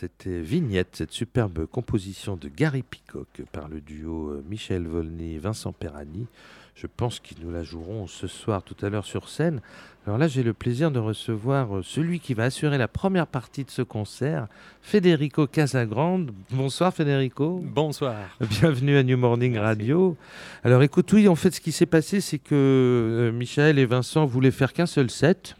C'était 0.00 0.40
Vignette, 0.40 0.96
cette 0.96 1.12
superbe 1.12 1.66
composition 1.66 2.34
de 2.34 2.48
Gary 2.48 2.82
Peacock 2.82 3.42
par 3.52 3.68
le 3.68 3.82
duo 3.82 4.30
euh, 4.30 4.42
Michel 4.48 4.86
Volney 4.86 5.34
et 5.34 5.38
Vincent 5.38 5.72
Perani. 5.72 6.26
Je 6.74 6.86
pense 6.86 7.20
qu'ils 7.20 7.36
nous 7.44 7.50
la 7.50 7.64
joueront 7.64 8.06
ce 8.06 8.26
soir 8.26 8.62
tout 8.62 8.76
à 8.80 8.88
l'heure 8.88 9.04
sur 9.04 9.28
scène. 9.28 9.60
Alors 10.06 10.16
là, 10.16 10.26
j'ai 10.26 10.42
le 10.42 10.54
plaisir 10.54 10.90
de 10.90 10.98
recevoir 10.98 11.76
euh, 11.76 11.82
celui 11.82 12.18
qui 12.18 12.32
va 12.32 12.44
assurer 12.44 12.78
la 12.78 12.88
première 12.88 13.26
partie 13.26 13.62
de 13.62 13.70
ce 13.70 13.82
concert, 13.82 14.46
Federico 14.80 15.46
Casagrande. 15.46 16.30
Bonsoir 16.50 16.94
Federico. 16.94 17.60
Bonsoir. 17.62 18.38
Bienvenue 18.40 18.96
à 18.96 19.02
New 19.02 19.18
Morning 19.18 19.52
Merci. 19.52 19.66
Radio. 19.66 20.16
Alors 20.64 20.82
écoute, 20.82 21.12
oui, 21.12 21.28
en 21.28 21.36
fait, 21.36 21.54
ce 21.54 21.60
qui 21.60 21.72
s'est 21.72 21.84
passé, 21.84 22.22
c'est 22.22 22.38
que 22.38 22.54
euh, 22.54 23.32
Michel 23.32 23.78
et 23.78 23.84
Vincent 23.84 24.24
voulaient 24.24 24.50
faire 24.50 24.72
qu'un 24.72 24.86
seul 24.86 25.10
set. 25.10 25.56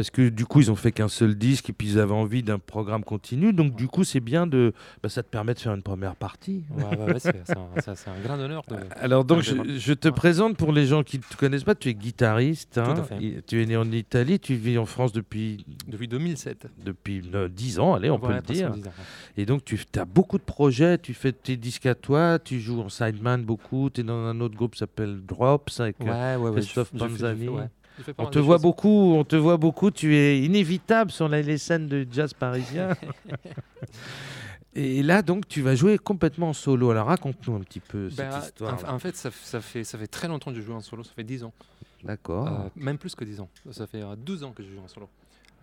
Parce 0.00 0.10
que 0.10 0.30
du 0.30 0.46
coup, 0.46 0.60
ils 0.60 0.70
ont 0.70 0.76
fait 0.76 0.92
qu'un 0.92 1.08
seul 1.08 1.34
disque 1.34 1.68
et 1.68 1.72
puis 1.74 1.88
ils 1.88 1.98
avaient 1.98 2.14
envie 2.14 2.42
d'un 2.42 2.58
programme 2.58 3.04
continu. 3.04 3.52
Donc 3.52 3.76
du 3.76 3.86
coup, 3.86 4.02
c'est 4.02 4.20
bien 4.20 4.46
de. 4.46 4.72
Bah, 5.02 5.10
ça 5.10 5.22
te 5.22 5.28
permet 5.28 5.52
de 5.52 5.58
faire 5.58 5.74
une 5.74 5.82
première 5.82 6.16
partie. 6.16 6.64
Ouais, 6.74 6.84
ouais, 6.84 7.12
ouais, 7.12 7.18
c'est 7.20 7.50
un, 7.50 7.80
ça, 7.82 7.94
c'est 7.94 8.08
un 8.08 8.18
grand 8.24 8.38
honneur. 8.40 8.62
De... 8.68 8.76
Alors 8.98 9.24
donc, 9.26 9.42
je, 9.42 9.92
te 9.92 10.08
Ouais. 10.08 10.14
présente 10.14 10.56
pour 10.56 10.72
les 10.72 10.86
gens 10.86 11.02
qui 11.02 11.18
ne 11.18 11.22
te 11.22 11.36
connaissent 11.36 11.64
pas. 11.64 11.74
Tu 11.74 11.90
es 11.90 11.94
guitariste. 11.94 12.78
hein. 12.78 12.94
à 12.96 13.02
fait. 13.02 13.22
Et 13.22 13.42
Tu 13.46 13.62
es 13.62 13.66
né 13.66 13.76
en 13.76 13.90
Italie. 13.92 14.40
Tu 14.40 14.54
vis 14.54 14.78
en 14.78 14.86
France 14.86 15.12
depuis 15.12 15.66
Depuis 15.86 16.08
2007. 16.08 16.66
depuis 16.82 17.22
euh, 17.34 17.48
10 17.50 17.78
ans. 17.78 17.92
Allez, 17.94 18.10
on 18.10 18.18
peut 18.18 18.32
le 18.32 18.40
dire. 18.40 18.70
10 18.70 18.80
ans, 18.80 18.82
ouais. 18.86 18.92
Et 19.36 19.44
donc, 19.44 19.64
tu 19.66 19.78
as 19.98 20.04
beaucoup 20.06 20.38
de 20.38 20.42
projets, 20.42 20.96
tu 20.96 21.12
fais 21.12 21.32
tes 21.32 21.56
disques 21.58 21.84
à 21.86 21.94
toi, 21.94 22.38
tu 22.38 22.58
joues 22.58 22.80
en 22.80 22.88
sideman 22.88 23.42
beaucoup, 23.44 23.90
tu 23.92 24.00
es 24.00 24.04
dans 24.04 24.14
un 24.24 24.40
autre 24.40 24.56
groupe 24.56 24.72
qui 24.72 24.78
s'appelle 24.78 25.20
Drops 25.26 25.78
avec 25.80 25.96
euh, 26.00 26.04
Ouais, 26.04 26.42
ouais, 26.42 26.48
ouais. 26.50 26.60
Christophe 26.60 26.90
fais- 26.90 26.98
Panzani. 26.98 27.48
On 28.18 28.26
te 28.26 28.38
voit 28.38 28.56
choses. 28.56 28.62
beaucoup, 28.62 29.14
on 29.14 29.24
te 29.24 29.36
voit 29.36 29.56
beaucoup, 29.56 29.90
tu 29.90 30.14
es 30.14 30.40
inévitable 30.42 31.10
sur 31.10 31.28
les 31.28 31.58
scènes 31.58 31.88
de 31.88 32.06
jazz 32.10 32.32
parisien. 32.34 32.96
Et 34.74 35.02
là, 35.02 35.20
donc, 35.22 35.48
tu 35.48 35.62
vas 35.62 35.74
jouer 35.74 35.98
complètement 35.98 36.50
en 36.50 36.52
solo. 36.52 36.90
Alors, 36.90 37.08
raconte-nous 37.08 37.56
un 37.56 37.60
petit 37.60 37.80
peu 37.80 38.08
Ben, 38.16 38.30
cette 38.30 38.44
histoire. 38.50 38.78
en, 38.88 38.94
en 38.94 38.98
fait, 39.00 39.16
ça, 39.16 39.30
fait, 39.30 39.82
ça 39.82 39.98
fait 39.98 40.06
très 40.06 40.28
longtemps 40.28 40.52
que 40.52 40.56
je 40.56 40.62
joue 40.62 40.72
en 40.74 40.80
solo, 40.80 41.02
ça 41.02 41.12
fait 41.14 41.24
10 41.24 41.42
ans. 41.44 41.52
D'accord. 42.04 42.46
Euh, 42.46 42.68
même 42.76 42.96
plus 42.96 43.14
que 43.14 43.24
10 43.24 43.40
ans. 43.40 43.48
Ça 43.72 43.86
fait 43.86 44.02
euh, 44.02 44.14
12 44.16 44.44
ans 44.44 44.52
que 44.52 44.62
je 44.62 44.68
joue 44.70 44.80
en 44.80 44.88
solo. 44.88 45.08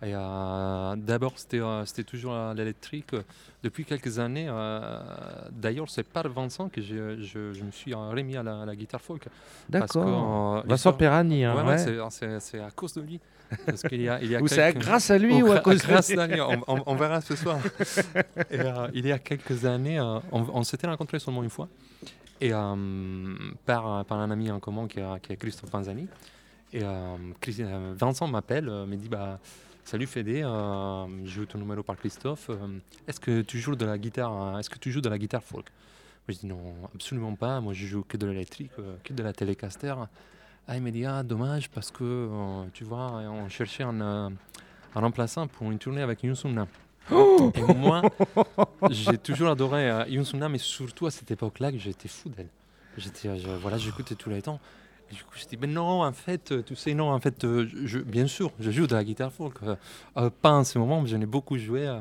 Et 0.04 0.14
euh, 0.14 0.96
d'abord, 0.96 1.34
c'était 1.38 1.60
euh, 1.60 1.84
c'était 1.86 2.04
toujours 2.04 2.34
à 2.34 2.54
l'électrique. 2.54 3.16
Depuis 3.64 3.84
quelques 3.84 4.20
années, 4.20 4.46
euh, 4.48 5.00
d'ailleurs, 5.52 5.90
c'est 5.90 6.04
par 6.04 6.28
Vincent 6.30 6.70
que 6.70 6.82
je, 6.82 7.20
je 7.24 7.64
me 7.64 7.72
suis 7.72 7.94
euh, 7.94 7.98
remis 8.10 8.38
à 8.38 8.44
la, 8.44 8.62
à 8.62 8.66
la 8.66 8.76
guitare 8.76 9.02
folk. 9.02 9.24
Que, 9.24 9.30
D'accord. 9.70 10.60
euh, 10.60 10.62
Vincent 10.68 10.92
hein, 10.92 11.56
Ouais, 11.56 11.62
ouais, 11.64 11.64
ouais. 11.64 11.78
c'est- 11.80 11.98
c'est 12.12 12.40
c'est 12.40 12.60
à 12.60 12.70
cause 12.70 12.94
de 12.94 13.02
lui. 13.02 13.20
Parce 13.66 13.82
qu'il 13.82 14.02
y 14.02 14.10
a, 14.10 14.22
il 14.22 14.30
y 14.30 14.36
a 14.36 14.40
Ou 14.44 14.48
c'est 14.48 14.74
grâce 14.78 15.10
à 15.10 15.18
lui 15.18 15.42
ou, 15.42 15.52
à 15.52 15.60
cause 15.60 15.82
de 15.82 15.88
grâce 15.88 16.10
lui? 16.12 16.20
à 16.20 16.28
lui, 16.28 16.42
on, 16.42 16.64
on- 16.68 16.84
on 16.86 16.96
verra 16.96 17.20
ce 17.22 17.36
soir. 17.36 17.58
Et, 18.52 18.60
euh, 18.60 18.88
il 18.94 19.08
y 19.08 19.12
a 19.12 19.18
quelques 19.20 19.66
années, 19.66 20.00
euh, 20.00 20.20
on, 20.32 20.46
on 20.54 20.64
s'était 20.64 20.86
rencontrés 20.86 21.18
seulement 21.20 21.42
une 21.44 21.50
fois. 21.50 21.70
Et 22.40 22.54
euh, 22.54 23.36
par, 23.66 24.06
par 24.06 24.20
un 24.20 24.30
ami 24.30 24.52
en 24.52 24.60
commun 24.60 24.88
qui 24.88 25.00
est, 25.00 25.20
qui 25.24 25.34
est 25.34 25.38
Christophe 25.38 25.72
Panzani. 25.72 26.08
Et 26.74 26.84
euh, 26.84 27.16
euh, 27.60 27.94
Vincent 27.98 28.28
m'appelle, 28.28 28.68
euh, 28.70 28.86
me 28.86 28.96
dit 28.96 29.08
bah, 29.10 29.40
Salut 29.88 30.06
Fédé, 30.06 30.42
euh, 30.44 31.06
j'ai 31.26 31.44
eu 31.44 31.48
ton 31.48 31.60
numéro 31.60 31.82
par 31.82 31.96
Christophe. 31.96 32.50
euh, 32.50 32.78
Est-ce 33.08 33.22
que 33.22 33.42
tu 33.42 33.58
joues 33.60 33.78
de 33.78 33.86
la 33.86 33.98
guitare 33.98 34.34
euh, 34.56 34.60
Est-ce 34.60 34.70
que 34.70 34.78
tu 34.78 34.92
joues 34.92 35.00
de 35.00 35.08
la 35.08 35.18
guitare 35.18 35.42
folk? 35.42 35.68
Moi, 36.28 36.36
Je 36.36 36.40
dis 36.40 36.46
non, 36.46 36.60
absolument 36.94 37.34
pas. 37.36 37.62
Moi, 37.62 37.72
je 37.72 37.86
joue 37.88 38.04
que 38.06 38.18
de 38.18 38.28
l'électrique, 38.28 38.72
euh, 38.80 38.98
que 39.02 39.14
de 39.14 39.24
la 39.24 39.32
télécaster. 39.32 39.94
Ah, 40.68 40.76
il 40.76 40.82
me 40.84 40.92
dit 40.92 41.06
ah 41.06 41.24
dommage 41.24 41.70
parce 41.70 41.90
que 41.92 42.04
euh, 42.04 42.66
tu 42.74 42.84
vois, 42.84 43.14
on 43.30 43.48
cherchait 43.48 43.84
un, 43.84 44.02
un 44.02 44.32
remplaçant 44.94 45.48
pour 45.48 45.72
une 45.72 45.80
tournée 45.80 46.02
avec 46.02 46.22
Yunsuna. 46.22 46.68
Et 47.10 47.74
moi, 47.74 48.02
j'ai 48.90 49.18
toujours 49.18 49.48
adoré 49.48 49.90
Yunsuna, 50.10 50.50
mais 50.50 50.58
surtout 50.58 51.06
à 51.06 51.12
cette 51.12 51.32
époque-là, 51.32 51.72
que 51.72 51.78
j'étais 51.78 52.10
fou 52.10 52.28
d'elle. 52.28 52.50
J'étais, 52.98 53.30
voilà, 53.62 53.78
j'écoutais 53.78 54.16
tous 54.16 54.30
les 54.30 54.42
temps. 54.42 54.60
Et 55.12 55.16
du 55.16 55.24
coup, 55.24 55.32
je 55.36 55.46
dis, 55.46 55.58
mais 55.60 55.68
non, 55.68 56.04
en 56.04 56.12
fait, 56.12 56.52
euh, 56.52 56.62
tu 56.66 56.76
sais, 56.76 56.94
non, 56.94 57.12
en 57.12 57.20
fait, 57.20 57.44
euh, 57.46 57.68
je, 57.86 58.00
bien 58.00 58.28
sûr, 58.28 58.52
je 58.60 58.72
joue 58.72 58.88
de 58.88 58.96
la 58.96 59.04
guitare 59.04 59.32
folk. 59.32 59.56
euh, 60.18 60.30
pas 60.42 60.52
en 60.52 60.64
ce 60.64 60.78
moment, 60.80 61.02
mais 61.02 61.08
j'en 61.08 61.22
ai 61.22 61.26
beaucoup 61.26 61.58
joué, 61.58 61.88
euh, 61.88 62.00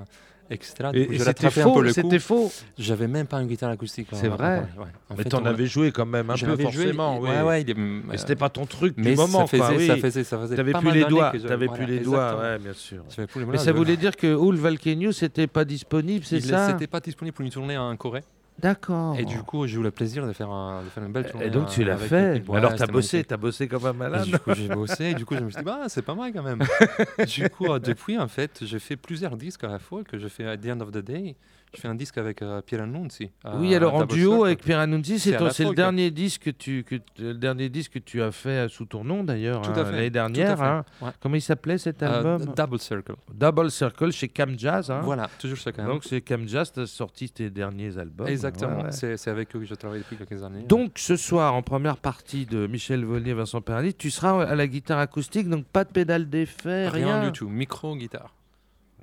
etc. 0.50 0.90
Et, 0.92 1.02
et 1.02 1.04
c'était 1.18 1.24
rattrapé 1.24 1.60
un 1.60 1.64
peu 1.64 1.70
faux, 1.70 1.80
le 1.82 1.88
coup. 1.90 1.94
c'était 1.94 2.18
faux. 2.18 2.52
J'avais 2.78 3.06
même 3.06 3.26
pas 3.28 3.40
une 3.40 3.46
guitare 3.46 3.70
acoustique. 3.70 4.08
C'est 4.12 4.26
euh, 4.26 4.30
vrai 4.30 4.58
ouais. 4.76 4.84
En 5.08 5.14
Mais 5.16 5.22
fait, 5.22 5.28
t'en 5.28 5.42
on- 5.42 5.46
avais 5.46 5.66
joué 5.66 5.92
quand 5.92 6.04
même 6.06 6.30
un 6.30 6.34
peu 6.34 6.38
joué, 6.46 6.62
forcément. 6.64 7.16
et- 7.16 7.20
oui. 7.20 7.28
Ouais, 7.30 7.42
ouais, 7.42 7.60
est- 7.62 7.74
Mais 7.76 8.16
c'était 8.18 8.34
pas 8.34 8.48
ton 8.48 8.66
truc 8.66 8.94
mais 8.96 9.10
du 9.12 9.16
moment, 9.16 9.46
ça 9.46 9.56
quoi. 9.56 9.68
faisait, 9.70 9.78
oui. 9.78 9.86
ça 9.86 9.96
faisait, 9.98 10.24
ça 10.24 10.38
faisait 10.38 10.56
T'avais 10.56 10.72
plus 10.72 10.90
les 10.90 11.04
doigts, 11.04 11.30
t'avais 11.30 11.66
voilà, 11.66 11.84
plus 11.84 11.94
les 11.94 12.00
doigts, 12.00 12.38
ouais, 12.40 12.58
bien 12.58 12.72
sûr. 12.72 13.04
Mais 13.46 13.58
ça 13.58 13.70
voulait 13.72 13.96
dire 13.96 14.16
que 14.16 14.34
Oul 14.34 14.56
Valkenius 14.56 15.22
n'était 15.22 15.46
pas 15.46 15.64
disponible, 15.64 16.24
c'est 16.24 16.40
ça 16.40 16.70
C'était 16.70 16.88
pas 16.88 16.98
disponible 17.00 17.36
pour 17.36 17.44
une 17.44 17.52
tournée 17.52 17.78
en 17.78 17.96
Corée. 17.96 18.24
D'accord. 18.58 19.18
Et 19.18 19.24
du 19.24 19.38
coup, 19.42 19.66
j'ai 19.66 19.78
eu 19.78 19.82
le 19.82 19.90
plaisir 19.90 20.26
de 20.26 20.32
faire, 20.32 20.50
un- 20.50 20.82
de 20.82 20.88
faire 20.88 21.04
une 21.04 21.12
belle 21.12 21.30
tournée. 21.30 21.46
Et 21.46 21.50
donc 21.50 21.68
tu 21.68 21.82
euh, 21.82 21.86
l'as 21.86 21.96
fait. 21.98 22.42
Alors 22.54 22.74
t'as 22.74 22.86
bossé, 22.86 23.22
t'as 23.22 23.36
bossé 23.36 23.68
comme 23.68 23.84
un 23.84 23.90
Et 23.92 23.96
malade. 23.96 24.24
du 24.24 24.38
coup, 24.38 24.54
j'ai 24.54 24.68
bossé. 24.68 25.04
Et 25.06 25.14
du 25.14 25.26
coup, 25.26 25.34
je 25.34 25.40
me 25.40 25.50
suis 25.50 25.58
dit, 25.58 25.64
bah, 25.64 25.80
c'est 25.88 26.02
pas 26.02 26.14
mal 26.14 26.32
quand 26.32 26.42
même. 26.42 26.60
du 27.26 27.50
coup, 27.50 27.66
euh, 27.70 27.78
depuis, 27.78 28.18
en 28.18 28.28
fait, 28.28 28.60
j'ai 28.62 28.78
fait 28.78 28.96
plusieurs 28.96 29.36
disques 29.36 29.64
à 29.64 29.68
la 29.68 29.78
fois. 29.78 30.04
Que 30.04 30.18
je 30.18 30.28
fais 30.28 30.46
à 30.46 30.56
The 30.56 30.66
End 30.68 30.80
of 30.80 30.90
the 30.90 30.98
Day. 30.98 31.36
Je 31.74 31.80
fais 31.80 31.88
un 31.88 31.94
disque 31.94 32.16
avec 32.18 32.40
euh, 32.42 32.62
Pierre 32.62 32.82
Annunzi. 32.84 33.30
Oui, 33.58 33.74
alors 33.74 33.94
en 33.94 34.04
duo 34.06 34.44
avec 34.44 34.62
Pierre 34.62 34.78
Annunzi, 34.78 35.18
c'est 35.18 35.32
le 35.38 35.74
dernier 35.74 36.10
disque 36.10 36.42
que 36.44 36.50
tu 36.50 36.84
que, 36.84 36.96
le 37.18 37.34
dernier 37.34 37.68
disque 37.68 37.92
que 37.92 37.98
tu 37.98 38.22
as 38.22 38.32
fait 38.32 38.48
euh, 38.64 38.68
sous 38.68 38.86
ton 38.86 39.04
nom 39.04 39.24
d'ailleurs 39.24 39.62
hein, 39.68 39.72
l'année 39.82 40.10
dernière. 40.10 40.62
hein. 40.62 40.84
ouais. 41.02 41.10
Comment 41.20 41.34
il 41.34 41.42
s'appelait 41.42 41.78
cet 41.78 42.02
Euh, 42.02 42.06
album 42.16 42.54
Double 42.56 42.78
Circle. 42.78 43.14
Double 43.34 43.70
Circle 43.70 44.10
chez 44.12 44.28
Cam 44.28 44.58
Jazz. 44.58 44.90
hein. 44.90 45.00
Voilà, 45.02 45.28
toujours 45.38 45.58
chacun. 45.58 45.86
Donc 45.86 46.04
c'est 46.04 46.20
Cam 46.22 46.46
Jazz, 46.48 46.72
t'as 46.72 46.86
sorti 46.86 47.30
tes 47.30 47.50
derniers 47.50 47.98
albums. 47.98 48.26
Exactement. 48.28 48.78
Ouais, 48.78 48.84
ouais. 48.84 49.16
C'est 49.16 49.28
avec 49.30 49.54
eux 49.54 49.58
que 49.60 49.66
je 49.66 49.74
travaille 49.74 50.00
depuis 50.00 50.16
quelques 50.16 50.42
années. 50.42 50.62
Donc 50.62 50.92
ce 50.96 51.16
soir, 51.16 51.54
en 51.54 51.62
première 51.62 51.98
partie 51.98 52.46
de 52.46 52.66
Michel 52.66 53.04
Volnier 53.04 53.32
et 53.32 53.34
Vincent 53.34 53.60
Perrani, 53.60 53.92
tu 53.92 54.10
seras 54.10 54.44
à 54.44 54.54
la 54.54 54.66
guitare 54.66 54.98
acoustique, 54.98 55.48
donc 55.48 55.66
pas 55.66 55.84
de 55.84 55.90
pédale 55.90 56.28
d'effet, 56.30 56.88
rien. 56.88 57.20
rien 57.20 57.26
du 57.26 57.32
tout. 57.32 57.48
Micro, 57.48 57.96
guitare. 57.96 58.32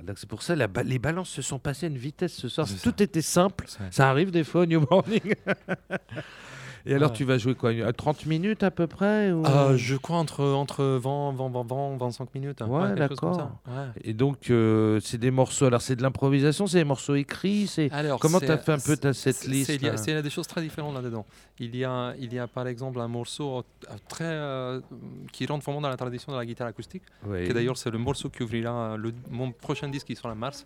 Donc 0.02 0.18
c'est 0.18 0.28
pour 0.28 0.42
ça 0.42 0.56
ba- 0.68 0.84
les 0.84 1.00
balances 1.00 1.30
se 1.30 1.42
sont 1.42 1.60
passées 1.60 1.86
à 1.86 1.90
une 1.90 1.98
vitesse 1.98 2.34
ce 2.34 2.48
soir. 2.50 2.68
Tout 2.82 3.02
était 3.04 3.22
simple. 3.22 3.66
Ça 3.92 4.10
arrive 4.10 4.32
des 4.32 4.44
fois 4.44 4.62
au 4.62 4.66
New 4.66 4.86
Morning. 4.90 5.36
Et 6.86 6.94
alors 6.94 7.12
Ouais. 7.12 7.16
tu 7.16 7.24
vas 7.24 7.38
jouer 7.38 7.56
quoi 7.56 7.70
à 7.70 7.94
30 7.94 8.26
minutes 8.26 8.62
à 8.64 8.70
peu 8.70 8.88
près 8.88 9.32
ou- 9.32 9.46
Euh, 9.46 9.78
je 9.78 9.96
crois 9.96 10.18
entre, 10.18 10.44
entre 10.44 10.84
20, 10.84 11.32
20, 11.32 11.50
20, 11.50 11.64
20, 11.64 11.98
25 11.98 12.36
minutes. 12.36 12.62
hein. 12.62 12.68
Ouais, 12.68 12.88
comme 12.90 12.96
d'accord. 12.96 13.52
Ouais. 13.68 13.74
Et 14.04 14.14
donc 14.14 14.50
euh, 14.50 15.00
c'est 15.02 15.18
des 15.18 15.32
morceaux. 15.32 15.66
Alors 15.66 15.82
c'est 15.82 15.96
de 15.96 16.02
l'improvisation, 16.02 16.68
c'est 16.68 16.80
des 16.80 16.84
morceaux 16.84 17.16
écrits. 17.16 17.68
C'est 17.68 17.90
Alors, 17.92 18.20
comment 18.20 18.40
tu 18.40 18.52
as 18.52 18.58
fait 18.58 18.74
un 18.74 18.80
peu 18.80 18.98
ta 18.98 19.14
setlist 19.14 19.68
c'est- 19.68 19.76
Il 19.76 19.84
y, 19.84 19.88
a- 19.88 19.92
là? 19.92 19.98
c'est- 19.98 20.12
il 20.12 20.16
y 20.16 20.18
a 20.18 20.22
des 20.22 20.30
choses 20.30 20.48
très 20.48 20.62
différentes 20.62 20.94
là-dedans. 20.96 21.26
Il 21.60 21.74
y 21.76 21.86
a, 21.86 22.14
il 22.20 22.34
y 22.34 22.40
a 22.40 22.48
par 22.48 22.68
exemple 22.68 23.00
un 23.00 23.08
morceau 23.08 23.60
euh, 23.60 23.62
très, 24.10 24.26
euh, 24.26 24.82
qui 25.32 25.46
rentre 25.46 25.64
vraiment 25.64 25.80
dans 25.82 25.90
la 25.90 25.96
tradition 25.98 26.34
de 26.34 26.38
la 26.38 26.46
guitare 26.46 26.68
acoustique, 26.68 27.04
Oui. 27.26 27.48
que 27.48 27.54
d'ailleurs 27.54 27.78
c'est 27.78 27.92
le 27.92 27.98
morceau 27.98 28.30
qui 28.30 28.44
ouvrira 28.44 28.98
le- 28.98 29.14
mon 29.32 29.52
prochain 29.54 29.88
disque 29.88 30.08
qui 30.08 30.16
sera 30.18 30.32
en 30.32 30.36
mars. 30.36 30.66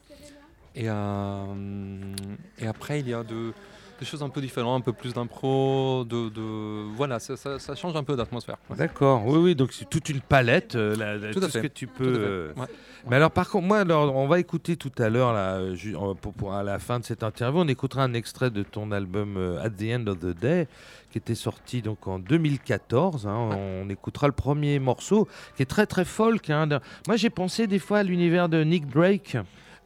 Et, 0.76 0.89
euh, 0.89 2.13
et 2.59 2.68
après, 2.68 2.99
il 2.99 3.09
y 3.09 3.13
a 3.13 3.24
de- 3.24 3.53
des 3.99 4.05
choses 4.05 4.21
un 4.23 4.29
peu 4.29 4.41
différentes, 4.41 4.81
un 4.81 4.85
peu 4.85 4.93
plus 4.93 5.13
d'impro, 5.13 6.03
de, 6.07 6.29
de- 6.29 6.83
voilà, 6.95 7.19
ça, 7.19 7.35
ça- 7.37 7.59
ça 7.59 7.75
change 7.75 7.95
un 7.95 8.03
peu 8.03 8.15
d'atmosphère. 8.15 8.57
Ouais. 8.69 8.77
D'accord. 8.77 9.25
Oui, 9.25 9.37
oui. 9.39 9.55
Donc 9.55 9.73
c'est 9.73 9.89
toute 9.89 10.09
une 10.09 10.21
palette. 10.21 10.75
euh, 10.75 11.31
Tout 11.31 11.41
ce 11.41 11.57
que 11.57 11.67
tu 11.67 11.87
peux. 11.87 12.05
euh, 12.07 12.53
Ouais. 12.57 12.65
Mais 13.09 13.15
alors 13.15 13.31
par 13.31 13.49
contre, 13.49 13.65
moi, 13.67 13.79
alors, 13.79 14.15
on 14.15 14.27
va 14.27 14.39
écouter 14.39 14.75
tout 14.75 14.91
à 14.97 15.09
l'heure, 15.09 15.31
là, 15.33 15.55
euh, 15.57 15.75
ju- 15.75 15.95
pour, 16.21 16.33
pour- 16.33 16.53
à 16.53 16.63
la 16.63 16.77
fin 16.79 16.99
de 16.99 17.05
cette 17.05 17.23
interview, 17.23 17.61
on 17.61 17.67
écoutera 17.67 18.03
un 18.03 18.13
extrait 18.13 18.49
de 18.51 18.63
ton 18.63 18.91
album 18.91 19.35
euh, 19.37 19.63
At 19.63 19.69
the 19.71 19.83
End 19.93 20.07
of 20.07 20.19
the 20.19 20.37
Day, 20.37 20.67
qui 21.11 21.17
était 21.17 21.35
sorti 21.35 21.81
donc 21.81 22.07
en 22.07 22.19
2014. 22.19 23.25
hein. 23.27 23.49
On 23.83 23.89
écoutera 23.89 24.27
le 24.27 24.33
premier 24.33 24.79
morceau, 24.79 25.27
qui 25.55 25.63
est 25.63 25.67
très 25.67 25.85
très 25.85 26.05
folk. 26.05 26.49
hein. 26.49 26.67
De- 26.67 26.79
Moi, 27.07 27.15
j'ai 27.15 27.29
pensé 27.29 27.65
des 27.67 27.79
fois 27.79 27.99
à 27.99 28.03
l'univers 28.03 28.49
de 28.49 28.63
Nick 28.63 28.87
Drake. 28.89 29.37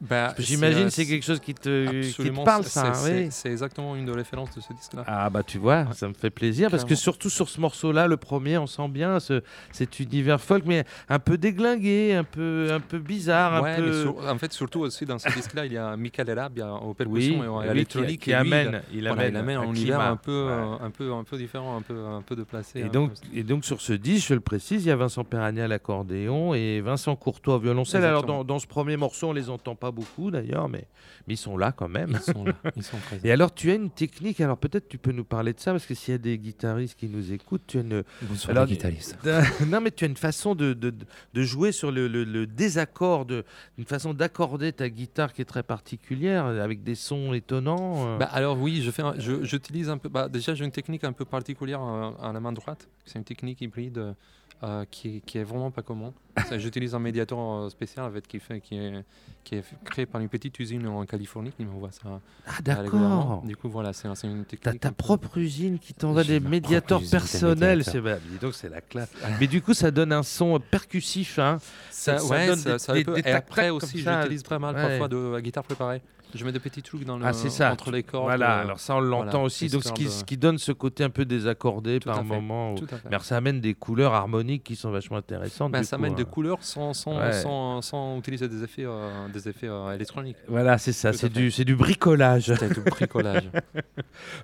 Bah, 0.01 0.33
J'imagine 0.39 0.89
c'est 0.89 1.03
c'est 1.03 1.05
quelque 1.07 1.23
chose 1.23 1.39
qui 1.39 1.53
te, 1.53 2.01
qui 2.11 2.31
parle, 2.43 2.63
ça. 2.63 2.87
hein, 2.87 2.93
c'est- 2.95 3.25
oui. 3.45 3.51
Exactement 3.51 3.95
une 3.95 4.05
de 4.05 4.11
références 4.11 4.55
de 4.55 4.61
ce 4.61 4.73
disque-là. 4.73 5.03
Ah 5.05 5.29
bah 5.29 5.43
tu 5.43 5.59
vois, 5.59 5.85
ça 5.93 6.07
me 6.07 6.13
fait 6.15 6.31
plaisir 6.31 6.71
parce 6.71 6.85
que 6.85 6.95
surtout 6.95 7.29
sur 7.29 7.49
ce 7.49 7.59
morceau-là, 7.61 8.07
le 8.07 8.17
premier, 8.17 8.57
on 8.57 8.65
sent 8.65 8.87
bien 8.87 9.19
ce, 9.19 9.43
cet 9.71 9.99
univers 9.99 10.41
folk, 10.41 10.63
mais 10.65 10.85
un 11.07 11.19
peu 11.19 11.37
déglingué, 11.37 12.15
un 12.15 12.23
peu, 12.23 12.69
un 12.71 12.79
peu 12.79 12.97
bizarre, 12.97 13.55
un 13.55 13.61
Ouais, 13.61 13.75
peu. 13.77 14.01
sur- 14.01 14.27
en 14.27 14.37
fait, 14.39 14.51
surtout 14.53 14.79
aussi 14.79 15.05
dans 15.05 15.19
ce 15.19 15.31
disque-là, 15.33 15.65
il 15.67 15.73
y 15.73 15.77
a 15.77 15.95
Michael 15.95 16.29
Erabia 16.29 16.73
au 16.73 16.93
percussion 16.95 17.39
oui, 17.39 17.85
qui, 17.85 18.17
qui 18.17 18.31
et 18.31 18.33
il, 18.39 18.45
il 18.47 18.47
voilà, 18.47 18.61
amène, 18.61 18.81
il 18.91 19.07
amène 19.07 19.57
un 19.57 19.63
univers 19.65 19.99
un 20.01 20.15
peu, 20.17 20.31
Ouais. 20.31 20.51
euh, 20.51 20.75
un, 20.85 20.89
peu, 20.89 21.13
un 21.13 21.23
peu 21.23 21.37
différent, 21.37 21.77
un 21.77 21.81
peu, 21.81 22.05
un 22.05 22.21
peu 22.23 22.35
déplacé. 22.35 22.79
Et 22.79 22.83
un 22.83 22.87
donc, 22.87 23.11
peu- 23.11 23.37
et 23.37 23.43
donc 23.43 23.65
sur 23.65 23.81
ce 23.81 23.93
disque, 23.93 24.29
je 24.29 24.33
le 24.33 24.39
précise, 24.39 24.83
il 24.83 24.87
y 24.87 24.91
a 24.91 24.95
Vincent 24.95 25.23
Perrani 25.23 25.61
à 25.61 25.67
l'accordéon 25.67 26.53
et 26.55 26.81
Vincent 26.81 27.15
Courtois 27.15 27.55
au 27.55 27.59
violoncelle. 27.59 28.03
Alors 28.03 28.23
dans, 28.23 28.43
dans 28.43 28.57
ce 28.59 28.65
premier 28.67 28.97
morceau, 28.97 29.29
on 29.29 29.33
les 29.33 29.49
entend 29.49 29.75
pas 29.75 29.90
beaucoup 29.91 30.31
d'ailleurs, 30.31 30.69
mais, 30.69 30.85
mais 31.27 31.33
ils 31.35 31.37
sont 31.37 31.57
là 31.57 31.71
quand 31.71 31.87
même. 31.89 32.11
ils 32.27 32.33
sont 32.33 32.43
là, 32.45 32.53
ils 32.75 32.83
sont 32.83 32.97
présents. 32.97 33.23
Et 33.27 33.31
alors 33.31 33.53
tu 33.53 33.71
as 33.71 33.75
une 33.75 33.89
technique, 33.89 34.39
alors 34.41 34.57
peut-être 34.57 34.87
tu 34.89 34.97
peux 34.97 35.11
nous 35.11 35.23
parler 35.25 35.53
de 35.53 35.59
ça, 35.59 35.71
parce 35.71 35.85
que 35.85 35.93
s'il 35.93 36.11
y 36.13 36.15
a 36.15 36.17
des 36.17 36.37
guitaristes 36.37 36.97
qui 36.99 37.07
nous 37.09 37.31
écoutent, 37.33 37.63
tu 37.67 37.77
as 37.77 37.81
une, 37.81 38.03
Bonsoir, 38.23 38.51
Alors, 38.51 38.65
les 38.65 38.71
guitaristes. 38.73 39.17
non, 39.67 39.81
mais 39.81 39.91
tu 39.91 40.03
as 40.05 40.07
une 40.07 40.15
façon 40.17 40.55
de, 40.55 40.73
de, 40.73 40.93
de 41.33 41.43
jouer 41.43 41.71
sur 41.71 41.91
le, 41.91 42.07
le- 42.07 42.23
le 42.23 42.47
désaccord, 42.47 43.25
de- 43.25 43.43
une 43.77 43.85
façon 43.85 44.13
d'accorder 44.13 44.71
ta 44.73 44.89
guitare 44.89 45.33
qui 45.33 45.41
est 45.41 45.45
très 45.45 45.63
particulière, 45.63 46.45
avec 46.45 46.83
des 46.83 46.95
sons 46.95 47.33
étonnants. 47.33 48.05
euh. 48.07 48.17
Bah, 48.17 48.29
alors 48.31 48.57
oui, 48.59 48.81
je 48.81 48.91
fais 48.91 49.01
un- 49.03 49.15
je- 49.19 49.43
j'utilise 49.43 49.89
un 49.89 49.97
peu. 49.97 50.09
Bah, 50.09 50.29
déjà, 50.29 50.53
j'ai 50.53 50.65
une 50.65 50.71
technique 50.71 51.03
un 51.03 51.13
peu 51.13 51.25
particulière 51.25 51.81
euh, 51.83 52.11
à 52.21 52.31
la 52.33 52.39
main 52.39 52.51
droite. 52.51 52.87
C'est 53.05 53.17
une 53.19 53.25
technique 53.25 53.61
hybride. 53.61 54.15
Euh, 54.63 54.67
euh, 54.81 54.85
qui, 54.89 55.21
qui 55.25 55.37
est 55.37 55.43
vraiment 55.43 55.71
pas 55.71 55.81
commun. 55.81 56.13
Ça, 56.49 56.57
J'utilise 56.57 56.95
un 56.95 56.99
médiateur 56.99 57.39
euh, 57.39 57.69
spécial 57.69 58.05
avec, 58.05 58.27
qui, 58.27 58.39
fait, 58.39 58.61
qui, 58.61 58.75
est, 58.77 59.03
qui 59.43 59.55
est 59.55 59.63
créé 59.83 60.05
par 60.05 60.21
une 60.21 60.29
petite 60.29 60.57
usine 60.59 60.87
en 60.87 61.05
Californie 61.05 61.51
qui 61.51 61.65
m'envoie 61.65 61.91
ça 61.91 62.21
Ah, 62.47 62.51
régulièrement. 62.57 63.17
d'accord. 63.19 63.41
Du 63.45 63.55
coup, 63.57 63.69
voilà, 63.69 63.91
c'est 63.91 64.07
une 64.23 64.45
technique. 64.45 64.61
T'as 64.61 64.73
ta 64.73 64.89
peu- 64.89 64.95
propre 64.95 65.37
usine 65.39 65.77
qui 65.79 65.93
t'envoie 65.93 66.23
des 66.23 66.39
médiateurs 66.39 67.01
personnels. 67.09 67.83
C'est 67.83 67.99
bah, 68.01 68.17
dis 68.25 68.37
donc 68.37 68.53
c'est 68.53 68.69
la 68.69 68.81
classe. 68.81 69.11
Mais 69.41 69.47
du 69.47 69.61
coup, 69.61 69.73
ça 69.73 69.91
donne 69.91 70.13
un 70.13 70.23
son 70.23 70.59
percussif. 70.59 71.37
Hein. 71.39 71.57
Ça, 71.89 72.17
ça 72.19 72.25
ouais, 72.27 72.47
donne 72.47 72.55
ça, 72.59 72.73
des- 72.73 72.79
ça 72.79 72.93
des- 72.93 73.03
des 73.03 73.19
Et 73.25 73.31
après 73.31 73.69
aussi, 73.69 74.01
ça. 74.01 74.21
j'utilise 74.21 74.43
pas 74.43 74.59
mal 74.59 74.75
Ouais. 74.75 74.87
parfois 74.87 75.07
de 75.09 75.17
la 75.33 75.41
guitare 75.41 75.63
préparée. 75.63 76.01
Je 76.33 76.45
mets 76.45 76.51
des 76.51 76.59
petits 76.59 76.81
trucs 76.81 77.03
dans 77.05 77.17
le, 77.17 77.25
Ah, 77.25 77.33
ça. 77.33 77.71
entre 77.71 77.91
les 77.91 78.03
cordes. 78.03 78.25
Voilà. 78.25 78.59
euh, 78.59 78.61
Alors 78.63 78.79
ça, 78.79 78.95
on 78.95 78.99
l'entend 79.01 79.25
voilà, 79.31 79.45
aussi. 79.45 79.67
Donc 79.69 79.83
ce 79.83 79.91
qui, 79.91 80.05
de- 80.05 80.09
ce 80.09 80.23
qui 80.23 80.37
donne 80.37 80.57
ce 80.57 80.71
côté 80.71 81.03
un 81.03 81.09
peu 81.09 81.25
désaccordé 81.25 81.99
Tout 81.99 82.09
par 82.09 82.23
moment. 82.23 82.73
où- 82.73 82.77
Tout 82.77 82.85
à 82.85 82.97
fait. 82.97 83.01
Mais 83.05 83.09
alors, 83.09 83.23
ça 83.23 83.37
amène 83.37 83.59
des 83.61 83.73
couleurs 83.73 84.13
harmoniques 84.13 84.63
qui 84.63 84.75
sont 84.75 84.91
vachement 84.91 85.17
intéressantes. 85.17 85.71
Bah, 85.71 85.79
du 85.79 85.85
ça 85.85 85.97
coup, 85.97 86.03
amène 86.03 86.15
des 86.15 86.23
hein. 86.23 86.27
couleurs 86.31 86.57
sans, 86.61 86.93
sans, 86.93 87.17
Ouais. 87.17 87.33
sans, 87.33 87.81
sans 87.81 88.17
utiliser 88.17 88.47
des 88.47 88.63
effets, 88.63 88.85
euh, 88.85 89.27
des 89.33 89.47
effets 89.49 89.67
euh, 89.67 89.93
électroniques. 89.93 90.37
Voilà, 90.47 90.77
c'est 90.77 90.93
ça. 90.93 91.13
C'est 91.13 91.29
du, 91.29 91.75
bricolage. 91.75 92.53
C'est 92.55 92.73
du 92.73 92.81
bricolage. 92.81 93.49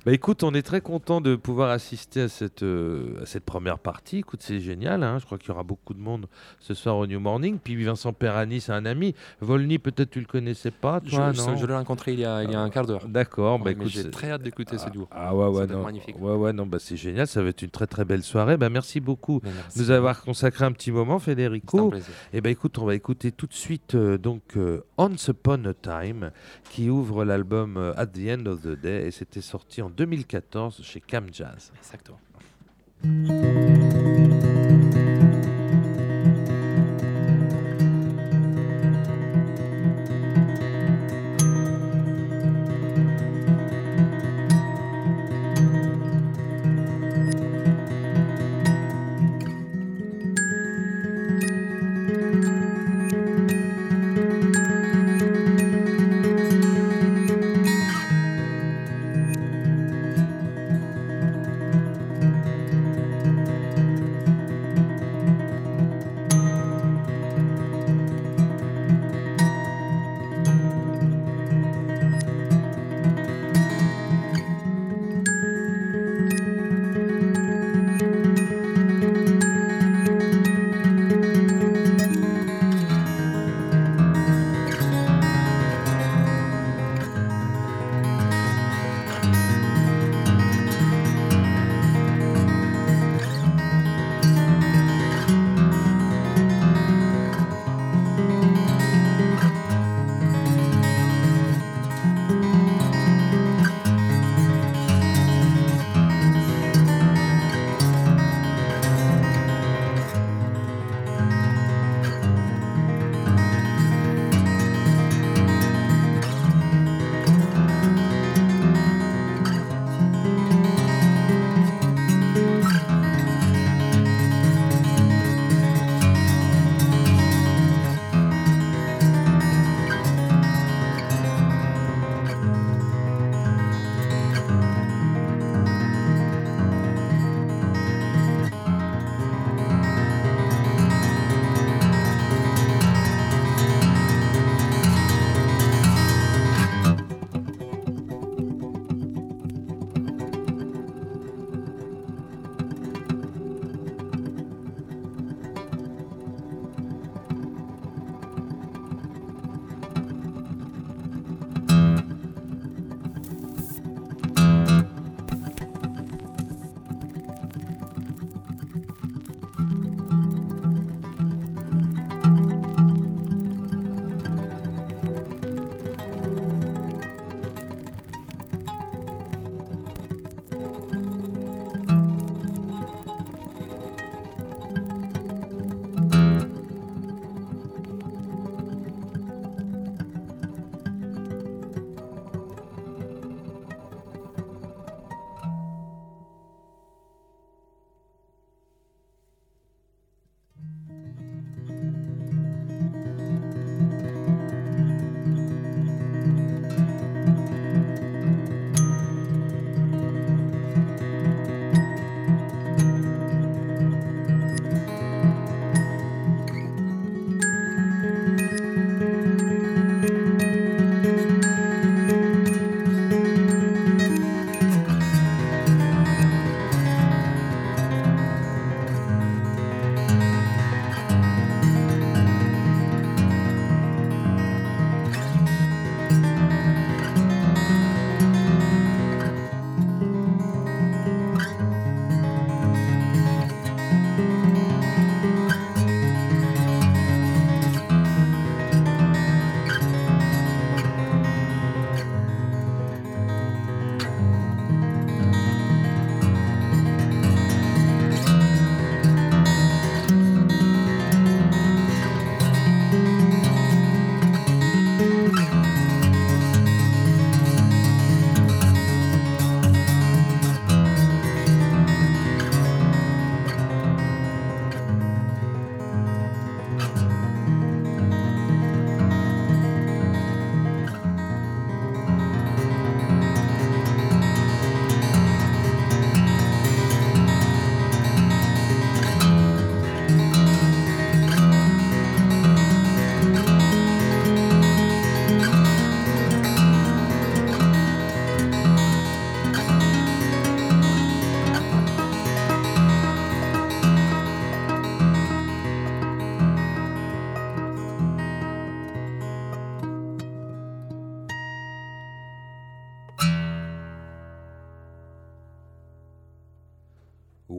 Bah 0.06 0.14
écoute, 0.14 0.44
on 0.44 0.54
est 0.54 0.62
très 0.62 0.82
content 0.82 1.22
de 1.22 1.36
pouvoir 1.36 1.70
assister 1.70 2.22
à 2.22 2.30
cette, 2.30 2.64
euh, 2.64 3.22
à 3.22 3.26
cette 3.26 3.44
première 3.44 3.80
partie. 3.80 4.18
Écoute, 4.20 4.42
c'est 4.42 4.60
génial. 4.60 5.04
hein. 5.04 5.18
Je 5.20 5.26
crois 5.26 5.38
qu'il 5.38 5.50
y 5.50 5.52
aura 5.52 5.64
beaucoup 5.64 5.94
de 5.94 6.00
monde 6.00 6.28
ce 6.60 6.74
soir 6.74 6.98
au 6.98 7.06
New 7.08 7.20
Morning. 7.20 7.58
Puis 7.64 7.82
Vincent 7.84 8.14
Perani, 8.14 8.62
c'est 8.62 8.72
un 8.72 8.86
ami. 8.86 9.14
Volny, 9.42 9.78
peut-être 9.80 10.10
tu 10.12 10.20
le 10.20 10.26
connaissais 10.26 10.72
pas, 10.72 11.00
toi, 11.02 11.32
je- 11.34 11.42
non 11.42 11.56
rencontré 11.78 12.14
il 12.14 12.20
y 12.20 12.26
a, 12.26 12.44
il 12.44 12.52
y 12.52 12.56
a 12.56 12.60
un 12.62 12.70
quart 12.70 12.86
d'heure. 12.86 13.08
D'accord. 13.08 13.60
bah 13.60 13.72
écoute, 13.72 13.88
j'ai 13.88 14.10
très 14.10 14.32
hâte 14.32 14.42
d'écouter 14.44 14.78
ce 14.78 14.90
duo. 14.90 15.08
Ah 15.12 15.36
ouais, 15.36 15.48
ouais, 15.48 15.68
non. 15.68 15.84
magnifique. 15.84 16.20
Ouais, 16.20 16.34
ouais, 16.36 16.54
non, 16.54 16.66
bah 16.66 16.78
c'est 16.80 16.98
génial. 16.98 17.28
Ça 17.28 17.42
va 17.42 17.50
être 17.50 17.62
une 17.62 17.70
très 17.70 17.88
très 17.88 18.06
belle 18.06 18.24
soirée. 18.24 18.58
Bah 18.58 18.70
merci 18.70 19.00
beaucoup 19.00 19.42
de 19.42 19.82
nous 19.82 19.92
avoir 19.92 20.22
consacré 20.22 20.66
un 20.66 20.72
petit 20.72 20.92
moment, 20.92 21.20
C'est 21.20 21.32
un 21.32 21.36
Federico. 21.36 21.90
plaisir. 21.90 22.14
Et 22.34 22.42
ben 22.42 22.50
écoute, 22.50 22.78
on 22.78 22.86
va 22.86 22.96
écouter 22.96 23.32
tout 23.32 23.48
de 23.48 23.54
suite 23.54 23.96
euh, 23.96 24.18
donc 24.18 24.58
euh, 24.58 24.84
Once 24.98 25.28
Upon 25.28 25.64
a 25.66 25.74
Time 25.74 26.32
qui 26.70 26.90
ouvre 26.90 27.24
l'album 27.26 27.78
euh, 27.78 27.94
At 27.98 28.08
the 28.08 28.30
End 28.30 28.46
of 28.46 28.62
the 28.62 28.80
Day 28.80 29.08
et 29.08 29.12
c'était 29.12 29.42
sorti 29.42 29.82
en 29.82 29.90
2014 29.90 30.82
chez 30.84 31.02
Cam 31.02 31.26
Jazz. 31.32 31.72
Exactement. 31.80 32.18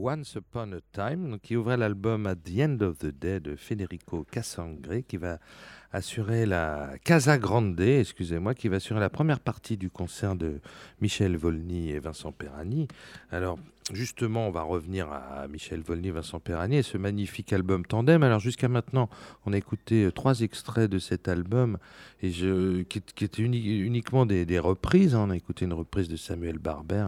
Once 0.09 0.37
Upon 0.37 0.71
a 0.71 0.79
Time, 0.91 1.37
qui 1.39 1.55
ouvrait 1.55 1.77
l'album 1.77 2.25
At 2.25 2.37
the 2.37 2.61
End 2.61 2.77
of 2.81 2.97
the 2.97 3.11
Day 3.15 3.39
de 3.39 3.55
Federico 3.55 4.25
Cassangre, 4.31 5.03
qui 5.07 5.17
va 5.17 5.37
assurer 5.91 6.47
la 6.47 6.93
Casa 7.03 7.37
Grande, 7.37 7.79
excusez-moi, 7.79 8.55
qui 8.55 8.69
va 8.69 8.77
assurer 8.77 8.99
la 8.99 9.11
première 9.11 9.39
partie 9.39 9.77
du 9.77 9.91
concert 9.91 10.35
de 10.35 10.61
Michel 10.99 11.37
Volny 11.37 11.91
et 11.91 11.99
Vincent 11.99 12.31
Perani. 12.31 12.87
Alors, 13.29 13.59
justement, 13.93 14.47
on 14.47 14.51
va 14.51 14.61
revenir 14.61 15.11
à 15.11 15.47
Michel 15.47 15.81
Volny, 15.81 16.09
Vincent 16.11 16.39
Perani 16.39 16.77
et 16.77 16.83
ce 16.83 16.97
magnifique 16.97 17.53
album 17.53 17.85
Tandem. 17.85 18.23
Alors, 18.23 18.39
jusqu'à 18.39 18.67
maintenant, 18.67 19.09
on 19.45 19.53
a 19.53 19.57
écouté 19.57 20.05
euh, 20.05 20.11
trois 20.11 20.41
extraits 20.41 20.89
de 20.89 20.99
cet 20.99 21.27
album 21.27 21.77
et 22.21 22.31
je, 22.31 22.81
qui, 22.83 23.01
étaient 23.23 23.41
uni- 23.41 23.79
uniquement 23.79 24.25
des, 24.25 24.59
reprises. 24.59 25.15
hein. 25.15 25.25
On 25.27 25.29
a 25.31 25.35
écouté 25.35 25.65
une 25.65 25.73
reprise 25.73 26.07
de 26.07 26.15
Samuel 26.15 26.57
Barber, 26.57 27.07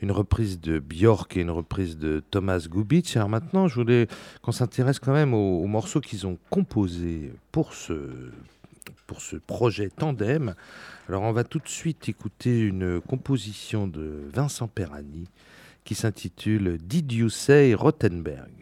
une 0.00 0.12
reprise 0.12 0.60
de 0.60 0.78
Björk 0.78 1.36
et 1.36 1.40
une 1.40 1.50
reprise 1.50 1.96
de 1.98 2.22
Thomas 2.30 2.66
Gubitsch. 2.70 3.16
Alors 3.16 3.28
maintenant, 3.28 3.68
je 3.68 3.74
voulais 3.76 4.06
qu'on 4.42 4.52
s'intéresse 4.52 4.98
quand 4.98 5.12
même 5.12 5.34
aux, 5.34 5.62
aux 5.62 5.66
morceaux 5.66 6.00
qu'ils 6.00 6.26
ont 6.26 6.38
composés 6.50 7.32
pour 7.52 7.74
ce, 7.74 8.30
pour 9.06 9.20
ce 9.20 9.36
projet 9.36 9.90
Tandem. 9.90 10.54
Alors 11.08 11.22
on 11.22 11.32
va 11.32 11.42
tout 11.44 11.58
de 11.58 11.68
suite 11.68 12.08
écouter 12.08 12.60
une 12.60 13.00
composition 13.00 13.88
de 13.88 14.22
Vincent 14.32 14.68
Perani 14.68 15.26
qui 15.84 15.94
s'intitule 15.94 16.78
Did 16.78 17.12
You 17.12 17.28
Say 17.28 17.74
Rottenberg 17.74 18.59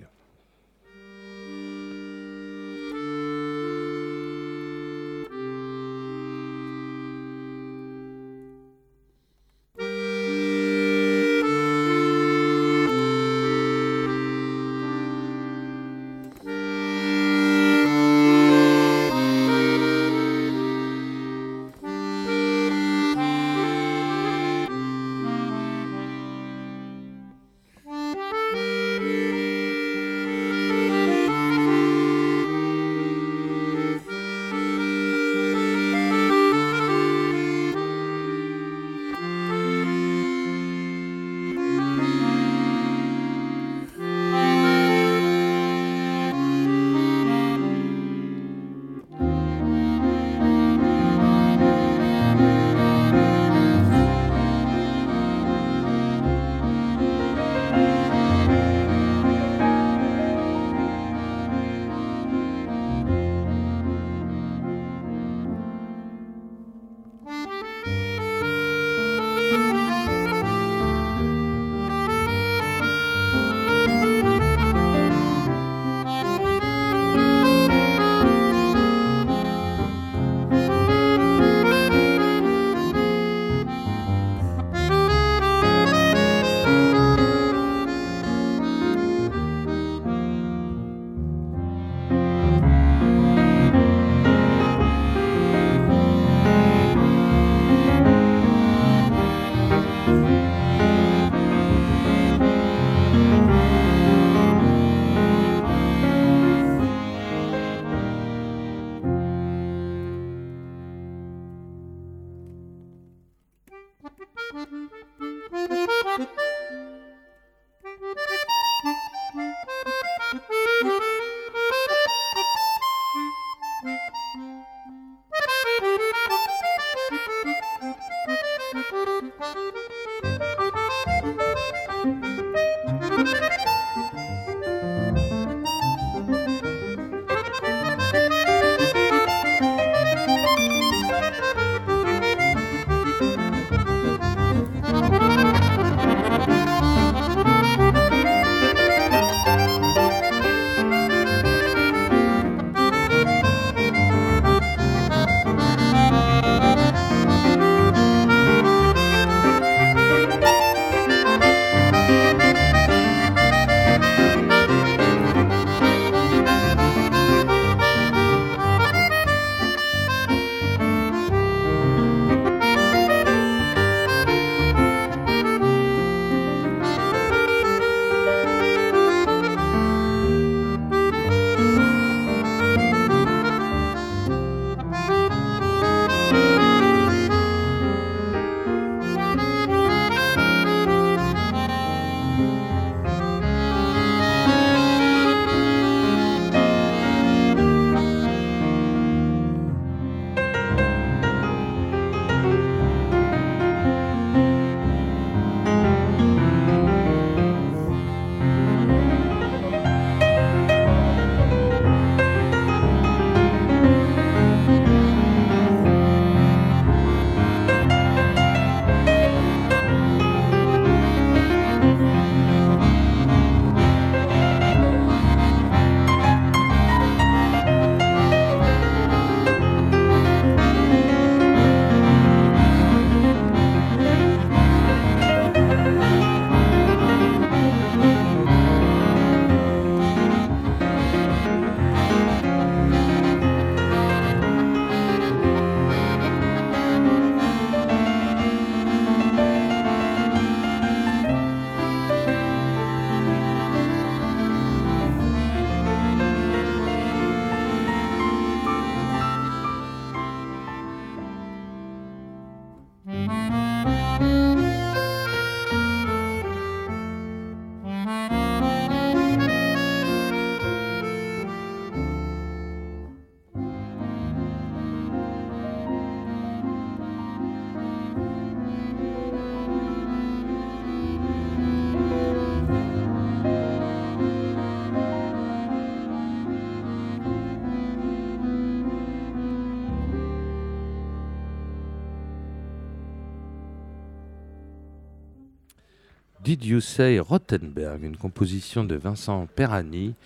Did 296.59 296.65
You 296.65 296.81
Say 296.81 297.21
Rottenberg, 297.21 298.03
une 298.03 298.17
composition 298.17 298.83
de 298.83 298.97
Vincent 298.97 299.47
Perani, 299.55 300.17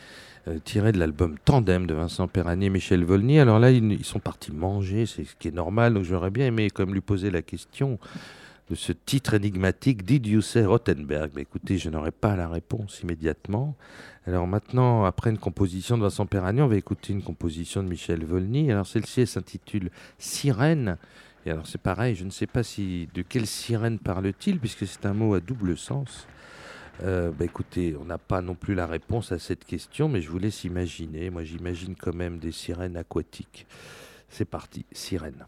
euh, 0.48 0.58
tirée 0.64 0.90
de 0.90 0.98
l'album 0.98 1.36
Tandem 1.44 1.86
de 1.86 1.92
Vincent 1.92 2.26
Perani 2.26 2.66
et 2.66 2.70
Michel 2.70 3.04
Volny. 3.04 3.38
Alors 3.38 3.58
là, 3.58 3.70
ils, 3.70 4.02
sont 4.02 4.18
partis 4.18 4.50
manger, 4.50 5.04
c'est 5.04 5.24
ce 5.24 5.36
qui 5.36 5.48
est 5.48 5.54
normal, 5.54 5.92
donc 5.92 6.04
j'aurais 6.04 6.30
bien 6.30 6.46
aimé 6.46 6.70
comme 6.70 6.94
lui 6.94 7.02
poser 7.02 7.30
la 7.30 7.42
question 7.42 7.98
de 8.70 8.74
ce 8.74 8.92
titre 8.92 9.34
énigmatique, 9.34 10.06
Did 10.06 10.26
You 10.26 10.40
Say 10.40 10.64
Rottenberg 10.64 11.32
Mais 11.36 11.42
écoutez, 11.42 11.76
je 11.76 11.90
n'aurai 11.90 12.12
pas 12.12 12.34
la 12.34 12.48
réponse 12.48 13.02
immédiatement. 13.02 13.76
Alors 14.26 14.46
maintenant, 14.46 15.04
après 15.04 15.28
une 15.28 15.38
composition 15.38 15.98
de 15.98 16.02
Vincent 16.02 16.24
Perani, 16.24 16.62
on 16.62 16.66
va 16.66 16.76
écouter 16.76 17.12
une 17.12 17.22
composition 17.22 17.82
de 17.82 17.88
Michel 17.88 18.24
Volny. 18.24 18.72
Alors 18.72 18.86
celle-ci 18.86 19.20
elle 19.20 19.26
s'intitule 19.26 19.90
Sirène. 20.16 20.96
Et 21.44 21.50
alors 21.50 21.66
c'est 21.66 21.80
pareil, 21.80 22.14
je 22.14 22.24
ne 22.24 22.30
sais 22.30 22.46
pas 22.46 22.62
si 22.62 23.08
de 23.14 23.22
quelle 23.22 23.46
sirène 23.46 23.98
parle-t-il, 23.98 24.58
puisque 24.58 24.86
c'est 24.86 25.06
un 25.06 25.14
mot 25.14 25.34
à 25.34 25.40
double 25.40 25.76
sens. 25.76 26.26
Euh, 27.02 27.32
bah 27.32 27.44
écoutez, 27.44 27.96
on 28.00 28.04
n'a 28.04 28.18
pas 28.18 28.42
non 28.42 28.54
plus 28.54 28.74
la 28.74 28.86
réponse 28.86 29.32
à 29.32 29.38
cette 29.38 29.64
question, 29.64 30.08
mais 30.08 30.20
je 30.20 30.30
vous 30.30 30.38
laisse 30.38 30.64
imaginer. 30.64 31.30
Moi, 31.30 31.42
j'imagine 31.42 31.96
quand 31.96 32.14
même 32.14 32.38
des 32.38 32.52
sirènes 32.52 32.96
aquatiques. 32.96 33.66
C'est 34.28 34.44
parti, 34.44 34.84
sirène. 34.92 35.46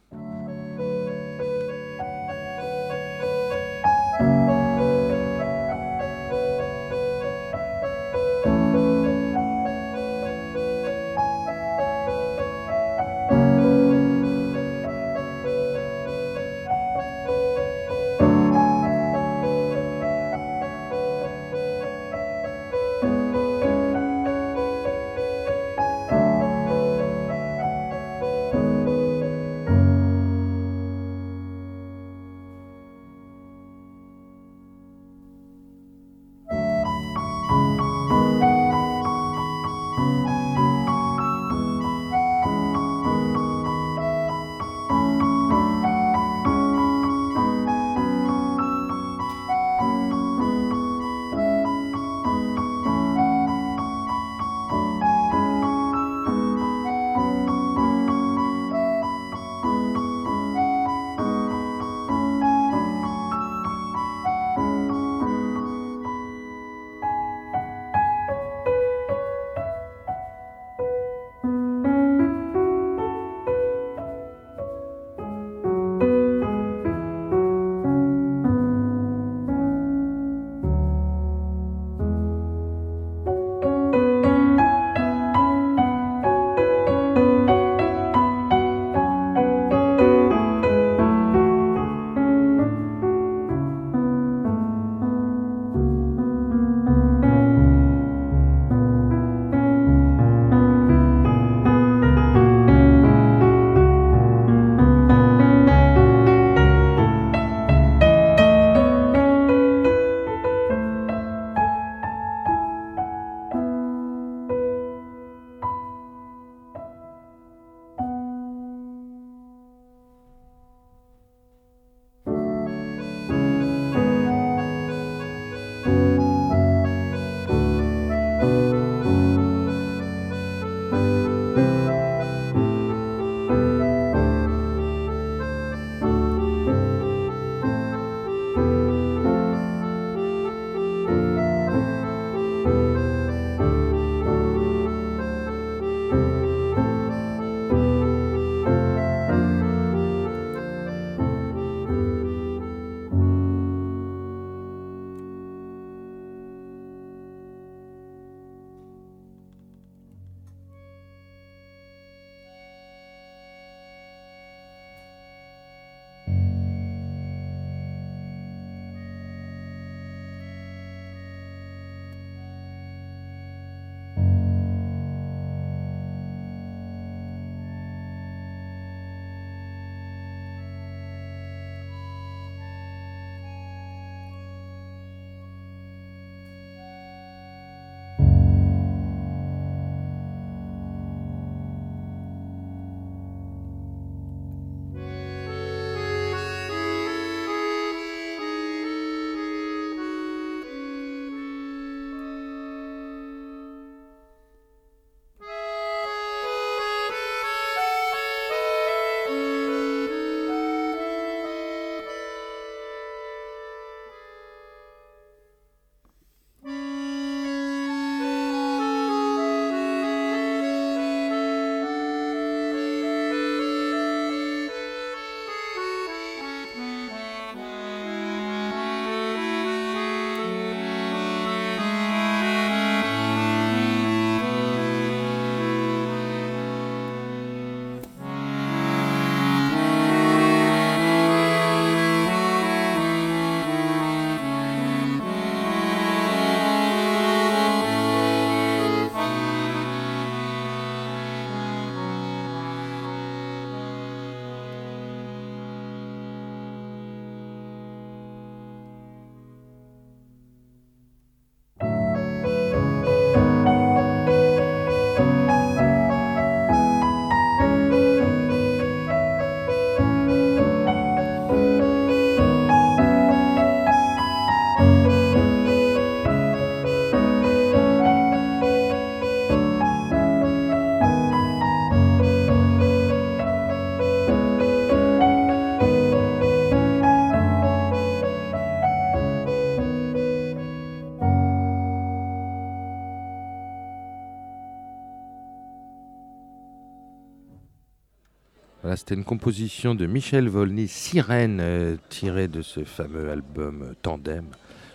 C'était 299.07 299.17
une 299.17 299.25
composition 299.25 299.95
de 299.95 300.07
Michel 300.07 300.49
Volny, 300.49 300.89
Sirène, 300.89 301.59
euh, 301.61 301.97
tirée 302.09 302.49
de 302.49 302.63
ce 302.63 302.85
fameux 302.85 303.29
album 303.29 303.83
euh, 303.83 303.93
Tandem. 304.01 304.47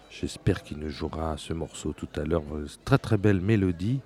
J'espère 0.09 0.63
qu'il 0.63 0.79
nous 0.79 0.89
jouera 0.89 1.35
ce 1.37 1.53
morceau 1.53 1.93
tout 1.93 2.07
à 2.15 2.23
l'heure. 2.23 2.41
Euh, 2.55 2.65
Très 2.85 2.97
très 2.97 3.19
belle 3.19 3.39
mélodie 3.39 3.99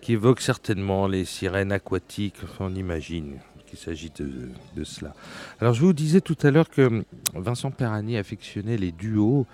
qui 0.00 0.14
évoque 0.14 0.40
certainement 0.40 1.06
les 1.06 1.24
sirènes 1.24 1.70
aquatiques. 1.70 2.34
On 2.58 2.74
imagine 2.74 3.38
qu'il 3.68 3.78
s'agit 3.78 4.10
de, 4.18 4.28
de 4.74 4.82
cela. 4.82 5.14
Alors 5.60 5.72
je 5.72 5.82
vous 5.82 5.92
disais 5.92 6.20
tout 6.20 6.36
à 6.42 6.50
l'heure 6.50 6.68
que 6.68 7.04
Vincent 7.34 7.70
Perrani 7.70 8.16
affectionnait 8.16 8.76
les 8.76 8.90
duos. 8.90 9.46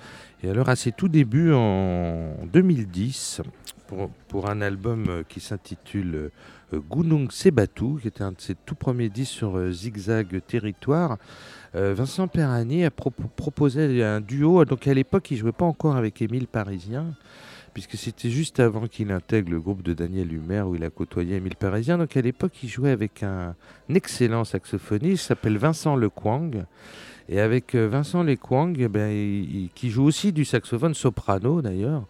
Et 0.43 0.49
alors 0.49 0.71
à 0.71 0.77
ses 0.77 0.93
tout 0.93 1.09
débuts 1.09 1.53
en 1.53 2.37
2010, 2.51 3.43
pour, 3.87 4.09
pour 4.29 4.49
un 4.49 4.63
album 4.63 5.25
qui 5.29 5.41
s'intitule 5.41 6.31
Gunung 6.79 7.31
Sebatu, 7.31 7.99
qui 8.01 8.09
était 8.09 8.23
un 8.23 8.33
de 8.33 8.41
ses 8.41 8.55
tout 8.67 8.75
premiers 8.75 9.09
disques 9.09 9.33
sur 9.35 9.57
euh, 9.57 9.71
Zigzag 9.73 10.41
Territoire, 10.47 11.17
euh, 11.75 11.95
Vincent 11.95 12.29
Perrani 12.29 12.85
a 12.85 12.91
pro- 12.91 13.11
proposé 13.11 14.03
un 14.05 14.21
duo. 14.21 14.65
Donc 14.65 14.87
à 14.87 14.95
l'époque, 14.95 15.31
il 15.31 15.37
jouait 15.37 15.53
pas 15.53 15.65
encore 15.65 15.97
avec 15.97 16.21
Émile 16.23 16.47
Parisien, 16.47 17.15
puisque 17.75 17.97
c'était 17.97 18.31
juste 18.31 18.59
avant 18.61 18.87
qu'il 18.89 19.13
intègre 19.13 19.51
le 19.53 19.61
groupe 19.61 19.83
de 19.83 19.93
Daniel 19.93 20.33
Humer 20.33 20.63
où 20.63 20.75
il 20.75 20.85
a 20.85 20.91
côtoyé 20.91 21.37
Émile 21.37 21.57
Parisien. 21.57 21.99
Donc 21.99 22.17
à 22.17 22.21
l'époque, 22.21 22.53
il 22.63 22.69
jouait 22.69 22.91
avec 22.91 23.23
un, 23.23 23.55
excellent 23.89 24.45
saxophoniste, 24.45 25.27
s'appelle 25.27 25.59
Vincent 25.59 25.97
Lequang. 25.97 26.51
Et 27.29 27.39
avec 27.39 27.77
euh, 27.77 27.87
Vincent 27.89 28.25
Lequang, 28.25 28.73
eh 28.77 28.89
ben, 28.89 29.09
il- 29.13 29.57
il- 29.65 29.71
qui 29.73 29.91
joue 29.91 30.03
aussi 30.05 30.33
du 30.33 30.45
saxophone 30.45 30.95
soprano 30.95 31.63
d'ailleurs, 31.63 32.05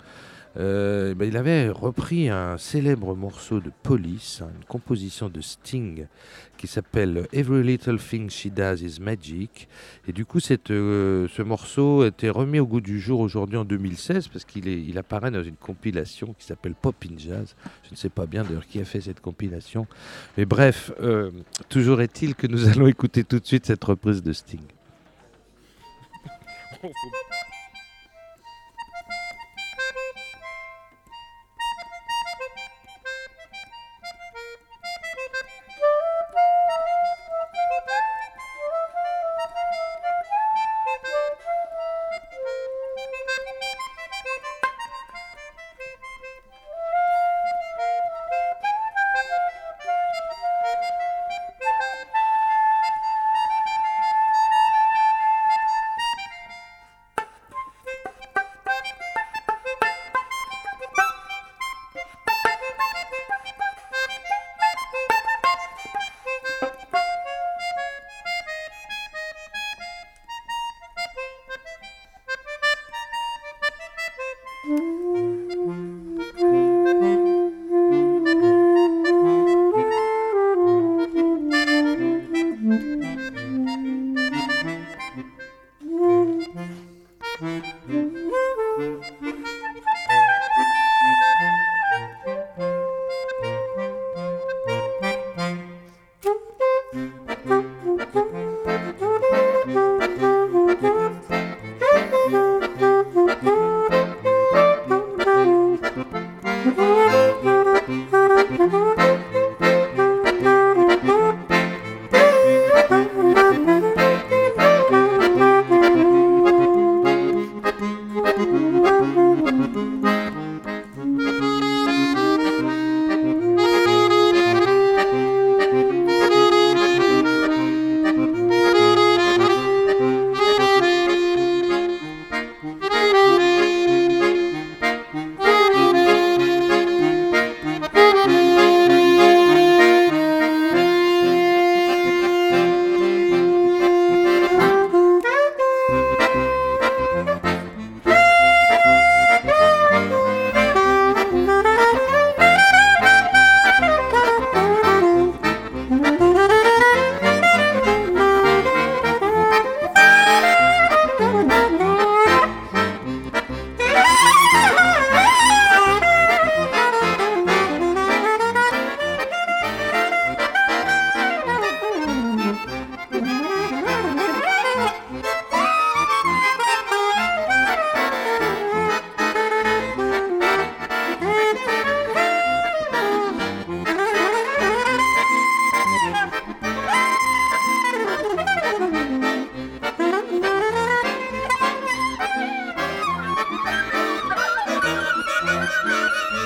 euh, 0.57 1.15
ben, 1.15 1.29
il 1.29 1.37
avait 1.37 1.69
repris 1.69 2.29
un 2.29 2.59
célèbre 2.59 3.15
morceau 3.15 3.61
de 3.61 3.71
Police, 3.83 4.43
hein, 4.43 4.51
une 4.57 4.65
composition 4.65 5.29
de 5.29 5.41
Sting 5.41 6.07
qui 6.57 6.67
s'appelle 6.67 7.27
Every 7.33 7.63
Little 7.63 7.99
Thing 7.99 8.29
She 8.29 8.49
Does 8.49 8.83
Is 8.83 9.01
Magic. 9.01 9.69
Et 10.07 10.13
du 10.13 10.27
coup, 10.27 10.41
cette, 10.41 10.71
euh, 10.71 11.27
ce 11.29 11.41
morceau 11.43 12.05
été 12.05 12.29
remis 12.29 12.59
au 12.59 12.67
goût 12.67 12.81
du 12.83 13.01
jour 13.01 13.21
aujourd'hui 13.21 13.57
en 13.57 13.65
2016 13.65 14.29
parce 14.29 14.45
qu'il 14.45 14.69
il 14.69 14.99
apparaît 14.99 15.31
dans 15.31 15.43
une 15.43 15.57
compilation 15.57 16.35
qui 16.39 16.45
s'appelle 16.45 16.75
Pop 16.75 16.97
in 17.11 17.17
Jazz. 17.17 17.55
Je 17.85 17.93
ne 17.93 17.97
sais 17.97 18.11
pas 18.11 18.27
bien 18.27 18.43
d'ailleurs 18.43 18.67
qui 18.67 18.81
a 18.81 18.85
fait 18.85 19.01
cette 19.01 19.21
compilation. 19.21 19.87
Mais 20.37 20.45
bref, 20.45 20.93
euh, 21.01 21.31
toujours 21.69 22.03
est-il 22.03 22.35
que 22.35 22.47
nous 22.47 22.69
allons 22.69 22.89
écouter 22.89 23.25
tout 23.25 23.39
de 23.39 23.47
suite 23.47 23.67
cette 23.67 23.85
reprise 23.85 24.23
de 24.23 24.33
Sting. 24.33 24.61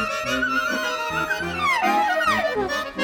Thank 0.05 0.27
you. 2.99 3.04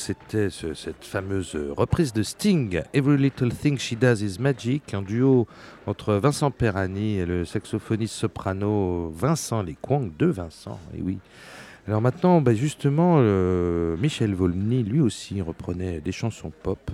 C'était 0.00 0.50
ce- 0.50 0.74
cette 0.74 1.04
fameuse 1.04 1.56
reprise 1.76 2.12
de 2.12 2.22
Sting, 2.22 2.82
Every 2.94 3.16
Little 3.16 3.50
Thing 3.52 3.78
She 3.78 3.94
Does 3.94 4.22
Is 4.22 4.38
Magic, 4.40 4.94
un 4.94 5.02
duo 5.02 5.46
entre 5.86 6.14
Vincent 6.14 6.50
Perani 6.50 7.18
et 7.18 7.26
le 7.26 7.44
saxophoniste 7.44 8.14
soprano 8.14 9.10
Vincent 9.14 9.62
Lesquang, 9.62 10.10
de 10.18 10.26
Vincent, 10.26 10.78
et 10.96 11.02
oui. 11.02 11.18
Alors 11.88 12.00
maintenant, 12.00 12.40
bah, 12.40 12.54
justement, 12.54 13.20
Michel 13.96 14.34
Volny, 14.34 14.82
lui 14.84 15.00
aussi, 15.00 15.40
reprenait 15.42 16.00
des 16.00 16.12
chansons 16.12 16.52
pop. 16.62 16.90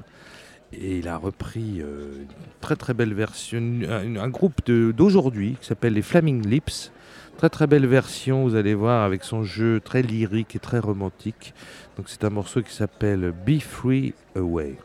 Et 0.72 0.98
il 0.98 1.08
a 1.08 1.16
repris 1.16 1.80
euh, 1.80 2.22
une 2.22 2.26
très 2.60 2.76
très 2.76 2.92
belle 2.92 3.14
version, 3.14 3.62
un, 3.88 4.28
groupe 4.28 4.68
d'aujourd'hui 4.68 5.56
qui 5.60 5.66
s'appelle 5.66 5.94
les 5.94 6.02
Flaming 6.02 6.46
Lips. 6.46 6.90
Très 7.38 7.50
très 7.50 7.66
belle 7.66 7.86
version, 7.86 8.44
vous 8.44 8.54
allez 8.54 8.74
voir, 8.74 9.04
avec 9.04 9.22
son 9.22 9.42
jeu 9.42 9.78
très 9.80 10.00
lyrique 10.00 10.56
et 10.56 10.58
très 10.58 10.78
romantique. 10.78 11.52
Donc 11.98 12.08
c'est 12.08 12.24
un 12.24 12.30
morceau 12.30 12.62
qui 12.62 12.72
s'appelle 12.72 13.34
Be 13.46 13.60
Free 13.60 14.14
Away. 14.34 14.76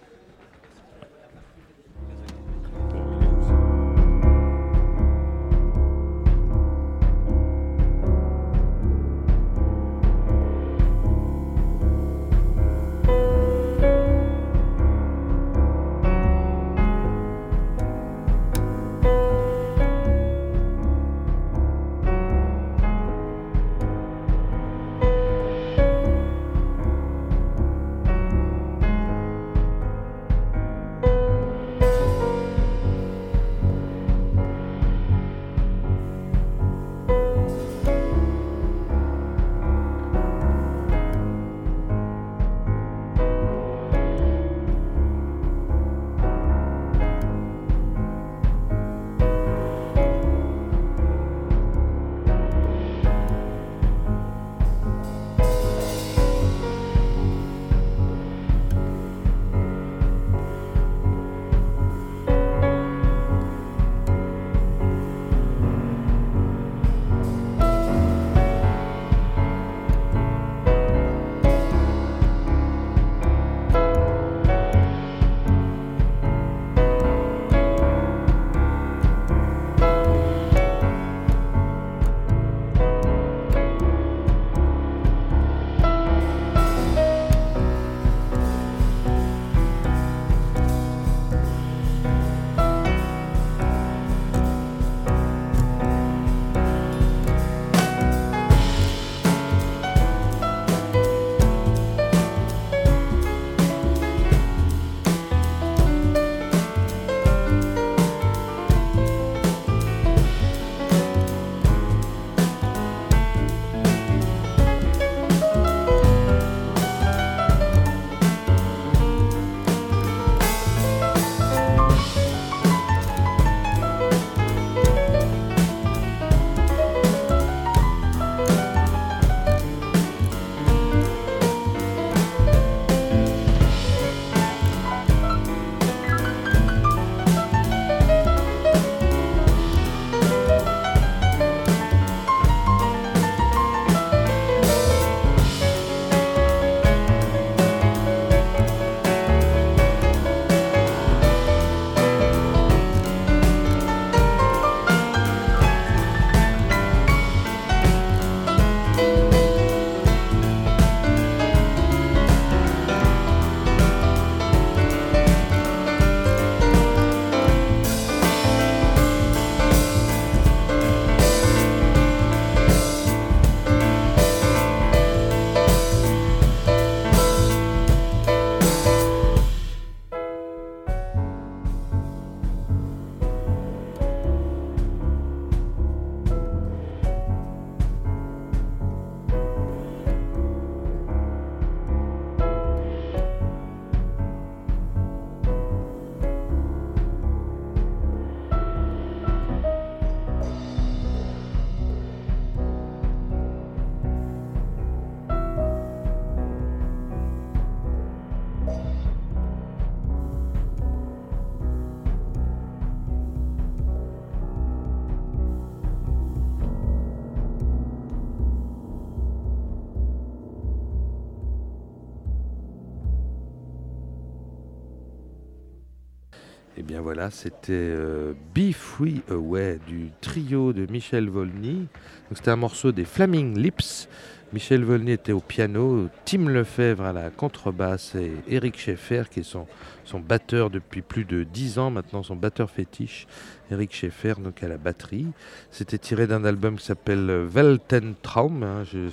Voilà, 227.22 227.30
c'était 227.30 227.72
euh, 227.74 228.34
Be 228.56 228.72
Free 228.74 229.22
Away 229.30 229.78
du 229.86 230.10
trio 230.22 230.74
de 230.74 230.92
Michel 230.92 231.30
Volny. 231.30 231.86
C'était 232.34 232.50
un 232.50 232.56
morceau 232.56 232.92
des 232.92 233.06
Flaming 233.06 233.56
Lips. 233.60 234.08
Michel 234.54 234.84
Volny 234.84 235.12
était 235.12 235.32
au 235.32 235.40
piano, 235.40 236.08
Tim 236.26 236.50
Lefebvre 236.50 237.04
à 237.06 237.14
la 237.14 237.30
contrebasse 237.30 238.16
et 238.16 238.32
Eric 238.50 238.80
Schaeffer 238.80 239.24
qui 239.30 239.42
est 239.42 239.44
son, 239.44 239.68
son 240.04 240.20
batteur 240.20 240.72
depuis 240.72 241.04
plus 241.04 241.24
de 241.24 241.44
10 241.44 241.78
ans 241.78 241.92
maintenant, 241.92 242.24
son 242.24 242.36
batteur 242.36 242.72
fétiche. 242.72 243.28
Eric 243.70 243.94
Schaeffer 243.96 244.34
donc 244.40 244.64
à 244.64 244.68
la 244.68 244.78
batterie. 244.78 245.28
C'était 245.70 246.00
tiré 246.00 246.26
d'un 246.26 246.44
album 246.44 246.78
qui 246.80 246.86
s'appelle 246.88 247.46
Weltentraum. 247.54 248.64
hein, 248.64 248.84
je- 248.84 249.10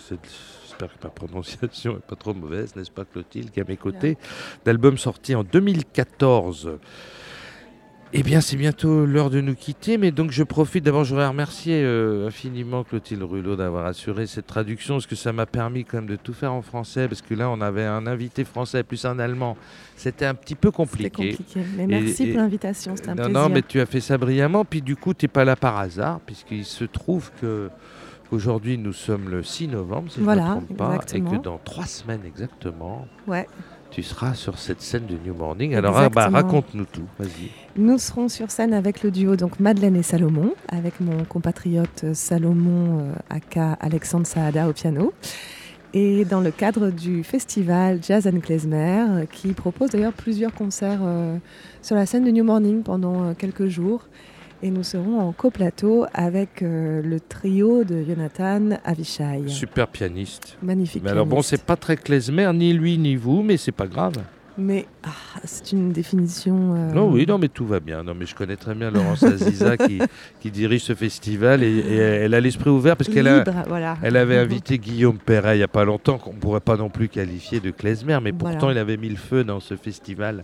J'espère 0.66 0.88
que 0.98 1.04
ma 1.04 1.10
prononciation 1.10 1.94
n'est 1.94 1.98
pas 2.00 2.16
trop 2.16 2.32
mauvaise, 2.34 2.74
n'est-ce 2.74 2.90
pas 2.90 3.04
Clotilde 3.04 3.50
qui 3.50 3.58
est 3.60 3.64
à 3.64 3.66
mes 3.68 3.76
côtés 3.76 4.16
D'album 4.64 4.96
sorti 4.96 5.34
en 5.34 5.42
2014. 5.44 6.78
Eh 8.14 8.22
bien, 8.22 8.40
c'est 8.40 8.56
bientôt 8.56 9.04
l'heure 9.04 9.28
de 9.28 9.42
nous 9.42 9.54
quitter, 9.54 9.98
mais 9.98 10.10
donc 10.12 10.30
je 10.30 10.42
profite. 10.42 10.82
D'abord, 10.82 11.04
je 11.04 11.10
voudrais 11.10 11.28
remercier 11.28 11.82
euh, 11.84 12.26
infiniment 12.28 12.82
Clotilde 12.82 13.22
Rulot 13.22 13.54
d'avoir 13.54 13.84
assuré 13.84 14.26
cette 14.26 14.46
traduction, 14.46 14.94
parce 14.94 15.06
que 15.06 15.14
ça 15.14 15.34
m'a 15.34 15.44
permis 15.44 15.84
quand 15.84 15.98
même 15.98 16.06
de 16.06 16.16
tout 16.16 16.32
faire 16.32 16.54
en 16.54 16.62
français, 16.62 17.06
parce 17.06 17.20
que 17.20 17.34
là, 17.34 17.50
on 17.50 17.60
avait 17.60 17.84
un 17.84 18.06
invité 18.06 18.44
français 18.44 18.82
plus 18.82 19.04
un 19.04 19.18
allemand. 19.18 19.58
C'était 19.94 20.24
un 20.24 20.34
petit 20.34 20.54
peu 20.54 20.68
C'était 20.68 20.76
compliqué. 20.76 21.10
compliqué. 21.32 21.60
Mais 21.76 21.86
merci 21.86 22.22
et- 22.24 22.32
pour 22.32 22.40
l'invitation, 22.40 22.96
c'était 22.96 23.10
un 23.10 23.14
non, 23.14 23.24
plaisir. 23.24 23.40
non, 23.42 23.48
mais 23.50 23.60
tu 23.60 23.78
as 23.78 23.84
fait 23.86 24.00
ça 24.00 24.16
brillamment. 24.16 24.64
Puis 24.64 24.80
du 24.80 24.96
coup, 24.96 25.12
tu 25.12 25.26
n'es 25.26 25.28
pas 25.28 25.44
là 25.44 25.54
par 25.54 25.76
hasard, 25.76 26.20
puisqu'il 26.24 26.64
se 26.64 26.84
trouve 26.84 27.30
que 27.42 27.68
qu'aujourd'hui, 28.30 28.78
nous 28.78 28.92
sommes 28.94 29.28
le 29.28 29.42
6 29.42 29.68
novembre, 29.68 30.10
si 30.10 30.20
Voilà, 30.20 30.42
je 30.42 30.48
ne 30.48 30.54
me 30.54 30.60
trompe 30.66 30.76
pas, 30.78 30.98
et 31.14 31.20
que 31.20 31.42
dans 31.42 31.58
trois 31.58 31.86
semaines 31.86 32.20
exactement, 32.26 33.06
Ouais. 33.26 33.46
Tu 33.90 34.02
seras 34.02 34.34
sur 34.34 34.58
cette 34.58 34.82
scène 34.82 35.06
de 35.06 35.16
New 35.24 35.34
Morning. 35.34 35.74
Alors, 35.74 35.96
ah, 35.98 36.08
bah, 36.08 36.28
raconte-nous 36.28 36.84
tout. 36.84 37.06
Vas-y. 37.18 37.50
Nous 37.76 37.98
serons 37.98 38.28
sur 38.28 38.50
scène 38.50 38.74
avec 38.74 39.02
le 39.02 39.10
duo 39.10 39.36
donc 39.36 39.60
Madeleine 39.60 39.96
et 39.96 40.02
Salomon, 40.02 40.52
avec 40.68 41.00
mon 41.00 41.24
compatriote 41.24 42.12
Salomon 42.12 43.00
euh, 43.00 43.12
aka 43.30 43.72
Alexandre 43.80 44.26
Saada 44.26 44.68
au 44.68 44.72
piano. 44.72 45.12
Et 45.94 46.26
dans 46.26 46.40
le 46.40 46.50
cadre 46.50 46.90
du 46.90 47.24
festival 47.24 48.00
Jazz 48.02 48.26
and 48.26 48.40
Klezmer, 48.40 49.26
qui 49.32 49.54
propose 49.54 49.90
d'ailleurs 49.90 50.12
plusieurs 50.12 50.52
concerts 50.52 51.00
euh, 51.02 51.38
sur 51.80 51.96
la 51.96 52.04
scène 52.04 52.24
de 52.24 52.30
New 52.30 52.44
Morning 52.44 52.82
pendant 52.82 53.24
euh, 53.24 53.34
quelques 53.34 53.68
jours. 53.68 54.06
Et 54.62 54.70
nous 54.70 54.82
serons 54.82 55.20
en 55.20 55.30
coplateau 55.32 56.06
avec 56.12 56.62
euh, 56.62 57.00
le 57.00 57.20
trio 57.20 57.84
de 57.84 58.02
Jonathan 58.02 58.70
Avishai. 58.84 59.44
Super 59.46 59.86
pianiste. 59.86 60.56
Magnifique. 60.62 61.02
Mais 61.04 61.10
alors 61.10 61.26
bon, 61.26 61.42
c'est 61.42 61.62
pas 61.62 61.76
très 61.76 61.96
klezmer, 61.96 62.50
ni 62.54 62.72
lui 62.72 62.98
ni 62.98 63.14
vous, 63.14 63.42
mais 63.42 63.56
c'est 63.56 63.70
pas 63.70 63.86
grave. 63.86 64.14
Mais 64.60 64.86
ah, 65.04 65.10
c'est 65.44 65.70
une 65.70 65.92
définition. 65.92 66.74
euh, 66.74 66.92
Non, 66.92 67.08
oui, 67.08 67.24
non, 67.28 67.38
mais 67.38 67.46
tout 67.46 67.64
va 67.64 67.78
bien. 67.78 68.02
Non, 68.02 68.12
mais 68.18 68.26
je 68.26 68.34
connais 68.34 68.56
très 68.56 68.74
bien 68.74 68.90
Laurence 68.90 69.22
Aziza 69.22 69.76
qui, 69.76 70.00
qui 70.40 70.50
dirige 70.50 70.82
ce 70.82 70.96
festival 70.96 71.62
et, 71.62 71.76
et 71.78 71.94
elle 71.96 72.34
a 72.34 72.40
l'esprit 72.40 72.68
ouvert 72.70 72.96
parce 72.96 73.08
qu'elle 73.08 73.44
voilà. 73.68 73.96
elle 74.02 74.16
avait 74.16 74.38
invité 74.38 74.78
Guillaume 74.78 75.18
Perret 75.18 75.54
il 75.54 75.58
n'y 75.58 75.64
a 75.64 75.68
pas 75.68 75.84
longtemps 75.84 76.18
qu'on 76.18 76.32
ne 76.32 76.38
pourrait 76.40 76.58
pas 76.58 76.76
non 76.76 76.88
plus 76.90 77.08
qualifier 77.08 77.60
de 77.60 77.70
klezmer, 77.70 78.18
mais 78.20 78.32
Voilà. 78.36 78.56
pourtant 78.56 78.72
il 78.72 78.78
avait 78.78 78.96
mis 78.96 79.08
le 79.10 79.14
feu 79.14 79.44
dans 79.44 79.60
ce 79.60 79.76
festival. 79.76 80.42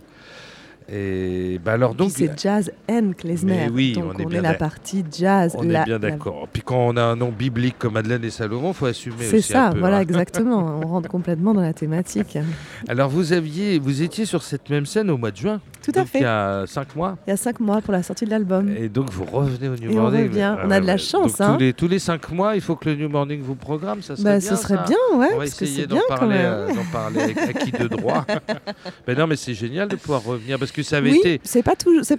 Et 0.91 1.59
bah 1.65 1.73
alors 1.73 1.95
donc, 1.95 2.11
c'est 2.11 2.39
jazz 2.39 2.71
and 2.89 3.13
klezmer. 3.17 3.53
Mais 3.65 3.69
oui, 3.69 3.93
donc 3.93 4.03
on 4.05 4.09
on, 4.15 4.19
est 4.19 4.21
est, 4.21 4.25
bien 4.27 4.41
la 4.43 4.49
d'ac- 4.49 4.59
partie 4.59 5.03
jazz. 5.11 5.55
on 5.57 5.63
la- 5.63 5.81
est 5.81 5.85
bien 5.85 5.93
la- 5.99 6.09
d'accord. 6.11 6.47
Puis 6.53 6.61
quand 6.63 6.77
on 6.77 6.95
a 6.95 7.01
un 7.03 7.15
nom 7.15 7.29
biblique 7.31 7.77
comme 7.79 7.93
Madeleine 7.93 8.23
et 8.23 8.29
Salomon, 8.29 8.71
faut 8.73 8.85
assumer 8.85 9.15
C'est 9.21 9.41
ça, 9.41 9.67
un 9.69 9.71
peu, 9.71 9.79
voilà, 9.79 9.97
hein. 9.97 10.01
exactement. 10.01 10.79
On 10.83 10.87
rentre 10.87 11.09
complètement 11.09 11.53
dans 11.55 11.61
la 11.61 11.73
thématique. 11.73 12.37
Alors 12.87 13.09
vous 13.09 13.33
aviez, 13.33 13.79
vous 13.79 14.03
étiez 14.03 14.25
sur 14.25 14.43
cette 14.43 14.69
même 14.69 14.85
scène 14.85 15.09
au 15.09 15.17
mois 15.17 15.31
de 15.31 15.37
juin, 15.37 15.59
Tout 15.83 15.91
à 15.95 15.99
donc 16.01 16.07
fait. 16.07 16.19
il 16.19 16.23
y 16.23 16.25
a 16.25 16.65
cinq 16.67 16.95
mois. 16.95 17.17
Il 17.25 17.31
y 17.31 17.33
a 17.33 17.37
cinq 17.37 17.59
mois 17.59 17.81
pour 17.81 17.91
la 17.93 18.03
sortie 18.03 18.25
de 18.25 18.29
l'album. 18.29 18.69
Et 18.77 18.87
donc 18.89 19.09
vous 19.09 19.25
revenez 19.25 19.69
au 19.69 19.75
New 19.75 19.89
Et 19.91 19.97
on 19.97 20.01
Morning. 20.03 20.23
revient. 20.29 20.55
Ah 20.59 20.63
On 20.65 20.71
a 20.71 20.79
de 20.79 20.85
la 20.85 20.97
chance, 20.97 21.41
hein. 21.41 21.53
tous, 21.53 21.59
les, 21.63 21.73
tous 21.73 21.87
les 21.87 21.99
cinq 21.99 22.29
mois, 22.31 22.55
il 22.55 22.61
faut 22.61 22.75
que 22.75 22.89
le 22.89 22.95
New 22.95 23.09
Morning 23.09 23.41
vous 23.41 23.55
programme. 23.55 24.03
Ça 24.03 24.15
serait 24.15 24.23
Bah, 24.33 24.37
bien. 24.39 24.49
ce 24.49 24.55
serait 24.55 24.75
ça. 24.75 24.83
bien, 24.87 25.17
ouais, 25.19 25.29
On 25.33 25.37
va 25.39 25.45
essayer 25.45 25.81
c'est 25.81 25.87
d'en 25.87 25.99
parler, 26.07 26.37
euh, 26.39 26.67
d'en 26.67 26.83
parler 26.91 27.21
avec 27.21 27.37
acquis 27.39 27.71
de 27.71 27.87
droit. 27.87 28.23
mais 29.07 29.15
non, 29.15 29.25
mais 29.25 29.35
c'est 29.35 29.53
génial 29.55 29.87
de 29.87 29.95
pouvoir 29.95 30.23
revenir 30.23 30.59
parce 30.59 30.71
que 30.75 30.83
ça 30.83 30.97
avait 30.97 31.11
Oui, 31.11 31.19
été. 31.19 31.41
c'est 31.43 31.63
pas 31.63 31.73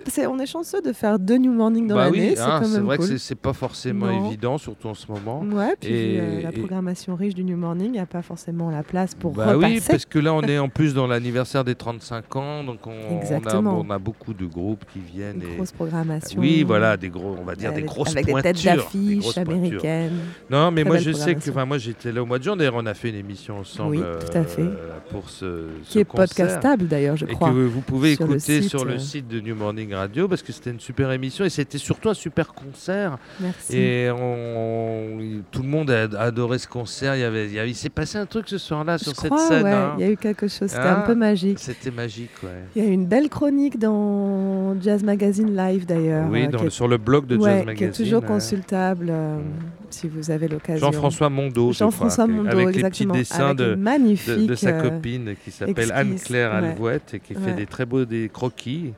c'est- 0.08 0.26
on 0.26 0.38
est 0.38 0.46
chanceux 0.46 0.80
de 0.82 0.92
faire 0.92 1.18
deux 1.18 1.36
New 1.36 1.52
Morning 1.52 1.86
dans 1.86 1.94
bah 1.96 2.04
l'année. 2.06 2.28
oui, 2.30 2.32
c'est 2.36 2.42
hein, 2.42 2.60
vrai 2.82 2.96
que 2.96 3.02
cool. 3.02 3.12
c'est- 3.12 3.18
c'est 3.18 3.34
pas 3.34 3.52
forcément 3.52 4.06
Non. 4.06 4.26
évident, 4.28 4.58
surtout 4.58 4.88
en 4.88 4.94
ce 4.94 5.06
moment. 5.10 5.40
Ouais, 5.52 5.74
puis 5.80 5.92
Et- 5.92 6.18
euh, 6.20 6.42
la 6.42 6.48
et- 6.50 6.52
programmation 6.52 7.14
riche 7.14 7.34
du 7.34 7.44
New 7.44 7.56
Morning, 7.56 7.88
il 7.88 7.92
n'y 7.92 7.98
a 7.98 8.06
pas 8.06 8.22
forcément 8.22 8.70
la 8.70 8.82
place 8.82 9.14
pour 9.14 9.32
Bah 9.32 9.56
oui, 9.56 9.80
parce 9.86 10.06
que 10.06 10.18
là, 10.18 10.32
on 10.32 10.42
est 10.42 10.58
en 10.58 10.68
plus 10.68 10.94
dans 10.94 11.06
l'anniversaire 11.06 11.64
des 11.64 11.74
35 11.74 12.34
ans, 12.36 12.64
donc 12.64 12.86
on, 12.86 12.90
on 12.90 13.16
a, 13.18 13.20
Exactement. 13.20 13.84
on 13.86 13.90
a 13.90 13.98
beaucoup 13.98 14.32
de 14.34 14.46
groupes 14.46 14.84
qui 14.92 15.00
viennent. 15.00 15.42
Une 15.42 15.52
et- 15.52 15.56
grosse 15.56 15.72
programmation. 15.72 16.40
Oui, 16.40 16.62
voilà, 16.62 16.96
des 16.96 17.08
gros, 17.10 17.36
on 17.38 17.44
va 17.44 17.54
dire 17.54 17.70
des 17.70 17.76
avec, 17.78 17.84
grosses 17.86 18.12
avec 18.12 18.26
des 18.26 18.32
pointures. 18.32 18.52
têtes 18.52 18.62
des 18.62 18.76
d'affiches 18.76 19.18
grosses 19.18 19.34
pointures. 19.34 19.52
américaines. 19.52 20.12
Non, 20.50 20.70
mais 20.70 20.84
moi 20.84 20.98
je 20.98 21.12
sais 21.12 21.34
que, 21.34 21.64
moi 21.64 21.78
j'étais 21.78 22.12
là 22.12 22.22
au 22.22 22.26
mois 22.26 22.38
de 22.38 22.44
juin. 22.44 22.56
D'ailleurs, 22.56 22.74
on 22.76 22.86
a 22.86 22.94
fait 22.94 23.10
une 23.10 23.16
émission 23.16 23.58
ensemble. 23.58 23.96
Oui, 23.96 23.98
tout 24.00 24.38
à 24.38 24.44
fait. 24.44 24.62
euh, 24.62 24.98
pour 25.10 25.28
ce, 25.30 25.66
Qui 25.88 25.98
est 26.00 26.04
podcastable 26.04 26.86
d'ailleurs, 26.88 27.16
je 27.16 27.26
Et 27.26 27.32
crois. 27.34 27.50
que 27.50 27.54
vous 27.54 27.80
pouvez 27.80 28.12
écouter 28.12 28.45
sur 28.62 28.84
le 28.84 28.94
euh. 28.94 28.98
site 28.98 29.28
de 29.28 29.40
New 29.40 29.54
Morning 29.54 29.92
Radio 29.94 30.28
parce 30.28 30.42
que 30.42 30.52
c'était 30.52 30.70
une 30.70 30.80
super 30.80 31.10
émission 31.12 31.44
et 31.44 31.50
c'était 31.50 31.78
surtout 31.78 32.08
un 32.08 32.14
super 32.14 32.52
concert. 32.54 33.18
Merci. 33.40 33.76
Et 33.76 34.10
on- 34.10 35.42
tout 35.50 35.62
le 35.62 35.68
monde 35.68 35.90
a 35.90 36.02
adoré 36.20 36.58
ce 36.58 36.68
concert. 36.68 37.14
Il, 37.16 37.20
y 37.20 37.24
avait, 37.24 37.46
il, 37.46 37.52
y 37.54 37.58
avait- 37.58 37.70
il 37.70 37.74
s'est 37.74 37.88
passé 37.88 38.18
un 38.18 38.26
truc 38.26 38.48
ce 38.48 38.58
soir-là 38.58 38.98
sur 38.98 39.14
cette 39.14 39.36
scène. 39.38 39.64
ouais, 39.64 39.72
hein. 39.72 39.94
il 39.98 40.04
y 40.04 40.08
a 40.08 40.10
eu 40.10 40.16
quelque 40.16 40.48
chose, 40.48 40.68
c'était 40.68 40.78
Hein 40.82 40.98
un 41.02 41.06
peu 41.06 41.14
magique. 41.14 41.58
C'était 41.58 41.90
magique, 41.90 42.30
ouais. 42.42 42.64
Il 42.74 42.82
y 42.82 42.86
a 42.86 42.88
eu 42.88 42.92
une 42.92 43.06
belle 43.06 43.28
chronique 43.28 43.78
dans 43.78 44.80
Jazz 44.80 45.02
Magazine 45.02 45.54
Live 45.56 45.86
d'ailleurs. 45.86 46.28
Oui, 46.30 46.44
euh, 46.44 46.48
dans 46.48 46.58
qui 46.58 46.64
le- 46.64 46.68
est- 46.68 46.70
sur 46.70 46.88
le 46.88 46.98
blog 46.98 47.26
de 47.26 47.36
ouais, 47.36 47.44
Jazz 47.50 47.60
qui 47.60 47.66
Magazine. 47.66 47.88
est 47.88 47.92
toujours 48.04 48.24
consultable 48.24 49.06
euh, 49.10 49.36
Mm. 49.38 49.42
Si 49.96 50.08
vous 50.08 50.30
avez 50.30 50.48
l'occasion. 50.48 50.86
Jean-François 50.92 51.30
Mondo, 51.30 51.72
avec 52.48 52.76
les 52.76 52.82
petits 52.82 53.06
dessins 53.06 53.46
avec 53.46 53.56
de, 53.56 53.74
une 53.74 53.80
magnifique. 53.80 54.36
de, 54.36 54.46
de 54.46 54.54
sa 54.54 54.70
euh, 54.70 54.82
copine 54.82 55.34
qui 55.42 55.50
s'appelle 55.50 55.90
Anne-Claire 55.92 56.50
ouais. 56.50 56.68
Alouette 56.68 57.14
et 57.14 57.20
qui 57.20 57.34
fait 57.34 57.54
des 57.54 57.66
très 57.66 57.86
beaux 57.86 58.04
des 58.04 58.30
croquis. 58.32 58.92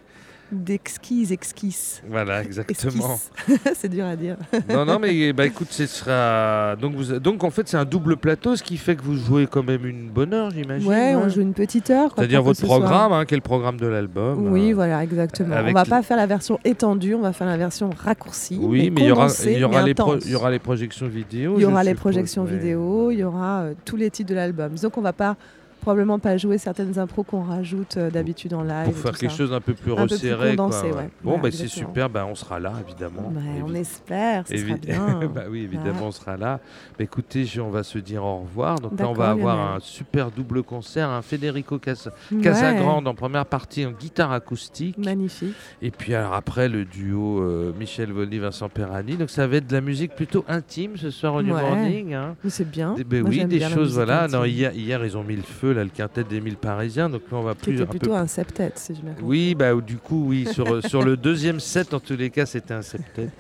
D'exquise, 0.51 1.31
exquise. 1.31 2.03
Voilà, 2.09 2.43
exactement. 2.45 3.21
C'est 3.75 3.89
dur 3.89 4.07
à 4.07 4.17
dire. 4.17 4.37
non, 4.71 4.87
non, 4.87 4.99
mais 4.99 5.33
bah, 5.35 5.45
écoute, 5.45 5.69
ce 5.71 5.87
sera. 5.87 6.75
Donc, 6.77 6.95
vous... 6.95 7.19
Donc 7.19 7.45
en 7.45 7.51
fait, 7.51 7.69
c'est 7.69 7.77
un 7.77 7.85
double 7.85 8.17
plateau, 8.17 8.57
ce 8.57 8.63
qui 8.63 8.79
fait 8.79 8.97
que 8.97 9.03
vous 9.03 9.17
jouez 9.17 9.47
quand 9.47 9.63
même 9.63 9.85
une 9.85 10.09
bonne 10.09 10.33
heure, 10.33 10.51
j'imagine. 10.51 10.89
Ouais, 10.89 11.15
on 11.15 11.25
ouais. 11.25 11.31
joue 11.31 11.43
une 11.43 11.53
petite 11.53 11.91
heure. 11.91 12.13
C'est-à-dire 12.17 12.43
votre 12.43 12.63
programme, 12.63 13.13
hein, 13.13 13.25
quel 13.27 13.43
programme 13.43 13.77
de 13.79 13.87
l'album 13.87 14.51
Oui, 14.51 14.71
euh, 14.73 14.75
voilà, 14.75 15.03
exactement. 15.05 15.55
avec 15.55 15.73
on 15.73 15.79
va 15.79 15.85
le- 15.85 15.91
pas 15.91 16.03
faire 16.03 16.17
la 16.17 16.27
version 16.27 16.59
étendue, 16.65 17.15
on 17.15 17.21
va 17.21 17.33
faire 17.35 17.47
la 17.47 17.59
version 17.59 17.91
raccourcie. 17.91 18.59
Oui, 18.61 18.91
mais 18.91 19.03
il 19.03 19.07
y 19.09 19.13
aura, 19.13 19.29
y 19.45 19.85
les 19.85 19.95
pro- 19.95 20.19
y 20.19 20.35
aura 20.35 20.51
les 20.51 20.59
projections 20.59 21.09
vidéo. 21.09 21.55
Il 21.59 21.63
y 21.63 21.65
aura 21.67 21.85
les 21.85 21.95
projections 21.95 22.45
vidéo, 22.45 23.11
il 23.11 23.19
y 23.19 23.25
aura 23.25 23.61
euh, 23.61 23.75
tous 23.85 23.97
les 23.97 24.11
titres 24.11 24.31
de 24.31 24.35
l'album. 24.35 24.73
Disons 24.73 24.91
qu'on 24.91 25.03
va 25.03 25.13
pas 25.13 25.37
probablement 25.81 26.19
pas 26.19 26.37
jouer 26.37 26.59
certaines 26.59 26.99
impros 26.99 27.23
qu'on 27.25 27.43
rajoute 27.43 27.97
euh, 27.97 28.11
d'habitude 28.11 28.55
en 28.55 28.63
live. 28.63 28.85
Pour 28.87 28.97
faire 28.97 29.17
quelque 29.19 29.31
ça. 29.31 29.37
chose 29.39 29.51
d'un 29.51 29.61
peu 29.61 29.75
plus 29.75 29.93
Un 29.93 29.97
peu 29.97 30.07
plus 30.07 30.15
resserré. 30.15 30.57
quoi, 30.57 30.69
ouais. 30.69 30.83
ouais. 30.93 30.93
Bon, 31.23 31.31
Voilà, 31.31 31.43
bah, 31.43 31.49
c'est 31.53 31.69
super, 31.69 32.11
bah, 32.11 32.27
on 32.31 32.35
sera 32.35 32.61
là, 32.61 32.73
évidemment. 32.87 33.33
Ouais, 33.35 33.63
on 33.67 33.75
espère, 33.75 34.47
ce 34.47 34.57
sera 34.57 34.75
Évi- 34.75 34.81
bien. 34.81 35.21
bah 35.35 35.43
oui, 35.51 35.61
évidemment, 35.63 36.07
on 36.09 36.11
sera 36.13 36.37
là. 36.37 36.61
Bah, 36.99 37.05
écoutez, 37.05 37.47
on 37.61 37.71
va 37.71 37.83
se 37.83 37.99
dire 37.99 38.25
au 38.25 38.41
revoir. 38.41 38.79
Donc 38.81 38.99
là, 38.99 39.09
on 39.09 39.13
va 39.13 39.31
avoir 39.31 39.75
un 39.75 39.81
super 39.81 40.31
double 40.31 40.63
concert, 40.63 41.09
un 41.09 41.23
Federico 41.23 41.79
Cas- 41.79 42.09
Ouais, 42.31 42.41
Casagrande 42.43 43.09
en 43.09 43.15
première 43.15 43.47
partie 43.47 43.85
en 43.87 43.93
guitare 43.93 44.33
acoustique. 44.33 44.97
Magnifique. 44.99 45.55
Et 45.83 45.91
puis 45.91 46.15
alors 46.15 46.35
après, 46.35 46.69
le 46.69 46.85
duo 46.85 47.41
euh, 47.41 47.73
Michel 47.79 48.13
Volny, 48.13 48.39
Vincent 48.39 48.69
Perani. 48.69 49.17
Donc 49.17 49.31
ça 49.31 49.47
va 49.47 49.57
être 49.57 49.67
de 49.67 49.75
la 49.75 49.81
musique 49.81 50.15
plutôt 50.15 50.45
intime 50.49 50.97
ce 50.97 51.11
soir 51.11 51.35
au 51.35 51.43
New 51.43 51.55
Ouais. 51.55 51.61
Morning. 51.63 52.15
hein. 52.15 52.37
C'est 52.49 52.69
bien. 52.69 52.95
Des- 52.95 53.21
Moi, 53.21 53.31
oui, 53.31 53.45
des 53.47 53.57
bien 53.59 53.69
choses, 53.71 53.95
voilà. 53.95 54.29
Non, 54.29 54.45
hier, 54.45 54.73
hier, 54.75 55.05
ils 55.05 55.17
ont 55.17 55.25
mis 55.25 55.37
le 55.37 55.43
feu, 55.43 55.68
là, 55.73 55.85
le 55.85 55.91
quintet 55.91 56.25
des 56.25 56.41
mille 56.41 56.57
parisiens. 56.57 57.09
Donc 57.09 57.23
là, 57.31 57.39
on 57.39 57.43
va 57.43 57.55
plus. 57.55 57.75
était 57.75 57.83
un 57.83 57.87
peu 57.87 57.99
plutôt 57.99 58.15
un 58.15 58.27
septet, 58.27 58.73
si 58.77 58.95
je 58.95 59.03
me 59.03 59.13
oui, 59.23 59.55
bah, 59.55 59.75
du 59.75 59.97
coup, 59.97 60.27
oui, 60.29 60.47
sur, 60.53 60.85
sur 60.87 61.03
le 61.03 61.17
deuxième 61.17 61.61
set, 61.61 61.95
en 61.95 62.01
tous 62.01 62.17
les 62.17 62.31
cas, 62.31 62.47
c'était 62.47 62.75
un 62.75 62.83
septet. 62.83 63.31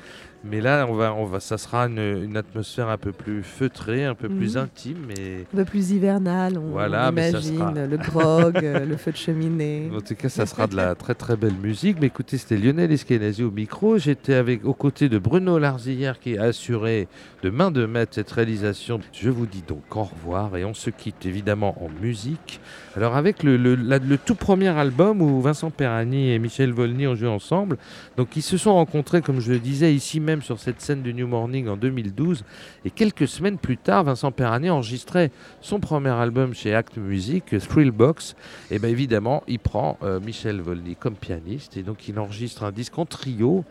Mais 0.44 0.60
là, 0.60 0.86
on 0.88 0.94
va, 0.94 1.12
on 1.14 1.24
va, 1.24 1.40
ça 1.40 1.58
sera 1.58 1.86
une, 1.88 1.98
une 1.98 2.36
atmosphère 2.36 2.88
un 2.88 2.96
peu 2.96 3.10
plus 3.10 3.42
feutrée, 3.42 4.04
un 4.04 4.14
peu 4.14 4.28
plus 4.28 4.54
Mhm. 4.54 4.62
intime. 4.62 4.96
Mais 5.08 5.44
Un 5.52 5.56
peu 5.58 5.64
plus 5.64 5.90
hivernal, 5.90 6.56
on, 6.58 6.70
Voilà, 6.70 7.08
on 7.08 7.12
imagine. 7.12 7.58
sera- 7.58 7.72
Le 7.72 7.96
grog, 7.96 8.56
euh, 8.62 8.84
le 8.86 8.96
feu 8.96 9.10
de 9.10 9.16
cheminée. 9.16 9.90
en 9.96 10.00
tout 10.00 10.14
cas, 10.14 10.28
ça 10.28 10.46
sera 10.46 10.68
de 10.68 10.76
la 10.76 10.94
très 10.94 11.14
très 11.16 11.36
belle 11.36 11.56
musique. 11.60 11.96
Mais 12.00 12.06
écoutez, 12.06 12.38
c'était 12.38 12.56
Lionel 12.56 12.92
Eskenazi 12.92 13.42
au 13.42 13.50
micro. 13.50 13.98
J'étais 13.98 14.34
avec 14.34 14.64
aux 14.64 14.74
côtés 14.74 15.08
de 15.08 15.18
Bruno 15.18 15.58
Larzillière 15.58 16.20
qui 16.20 16.38
a 16.38 16.44
assuré 16.44 17.08
de 17.42 17.50
main 17.50 17.72
de 17.72 17.84
maître 17.84 18.14
cette 18.14 18.30
réalisation. 18.30 19.00
Je 19.12 19.30
vous 19.30 19.46
dis 19.46 19.64
donc 19.66 19.82
au 19.96 20.04
revoir 20.04 20.56
et 20.56 20.64
on 20.64 20.72
se 20.74 20.90
quitte 20.90 21.26
évidemment 21.26 21.74
en 21.84 21.88
musique. 22.00 22.60
Alors 22.96 23.16
avec 23.16 23.42
le, 23.42 23.56
le- 23.56 23.74
la- 23.74 23.98
le 23.98 24.18
tout 24.18 24.34
premier 24.36 24.68
album 24.68 25.20
où 25.20 25.40
Vincent 25.40 25.70
Perani 25.70 26.30
et 26.32 26.38
Michel 26.38 26.72
Volny 26.72 27.06
ont 27.08 27.14
joué 27.16 27.28
ensemble, 27.28 27.76
donc 28.16 28.36
ils 28.36 28.42
se 28.42 28.56
sont 28.56 28.74
rencontrés, 28.74 29.20
comme 29.20 29.40
je 29.40 29.52
le 29.52 29.58
disais, 29.58 29.92
ici 29.94 30.18
même 30.20 30.37
sur 30.42 30.58
cette 30.58 30.80
scène 30.80 31.02
du 31.02 31.14
New 31.14 31.26
Morning 31.26 31.68
en 31.68 31.76
2012. 31.76 32.44
Et 32.84 32.90
quelques 32.90 33.28
semaines 33.28 33.58
plus 33.58 33.76
tard, 33.76 34.04
Vincent 34.04 34.32
Perani 34.32 34.70
enregistrait 34.70 35.30
son 35.60 35.80
premier 35.80 36.10
album 36.10 36.54
chez 36.54 36.74
Act 36.74 36.96
Music, 36.96 37.58
Thrillbox. 37.58 38.36
Et 38.70 38.78
bien 38.78 38.90
évidemment, 38.90 39.42
il 39.48 39.58
prend 39.58 39.98
euh, 40.02 40.20
Michel 40.20 40.60
Volny 40.60 40.96
comme 40.96 41.14
pianiste 41.14 41.76
et 41.76 41.82
donc 41.82 42.08
il 42.08 42.18
enregistre 42.18 42.64
un 42.64 42.72
disque 42.72 42.98
en 42.98 43.06
trio 43.06 43.64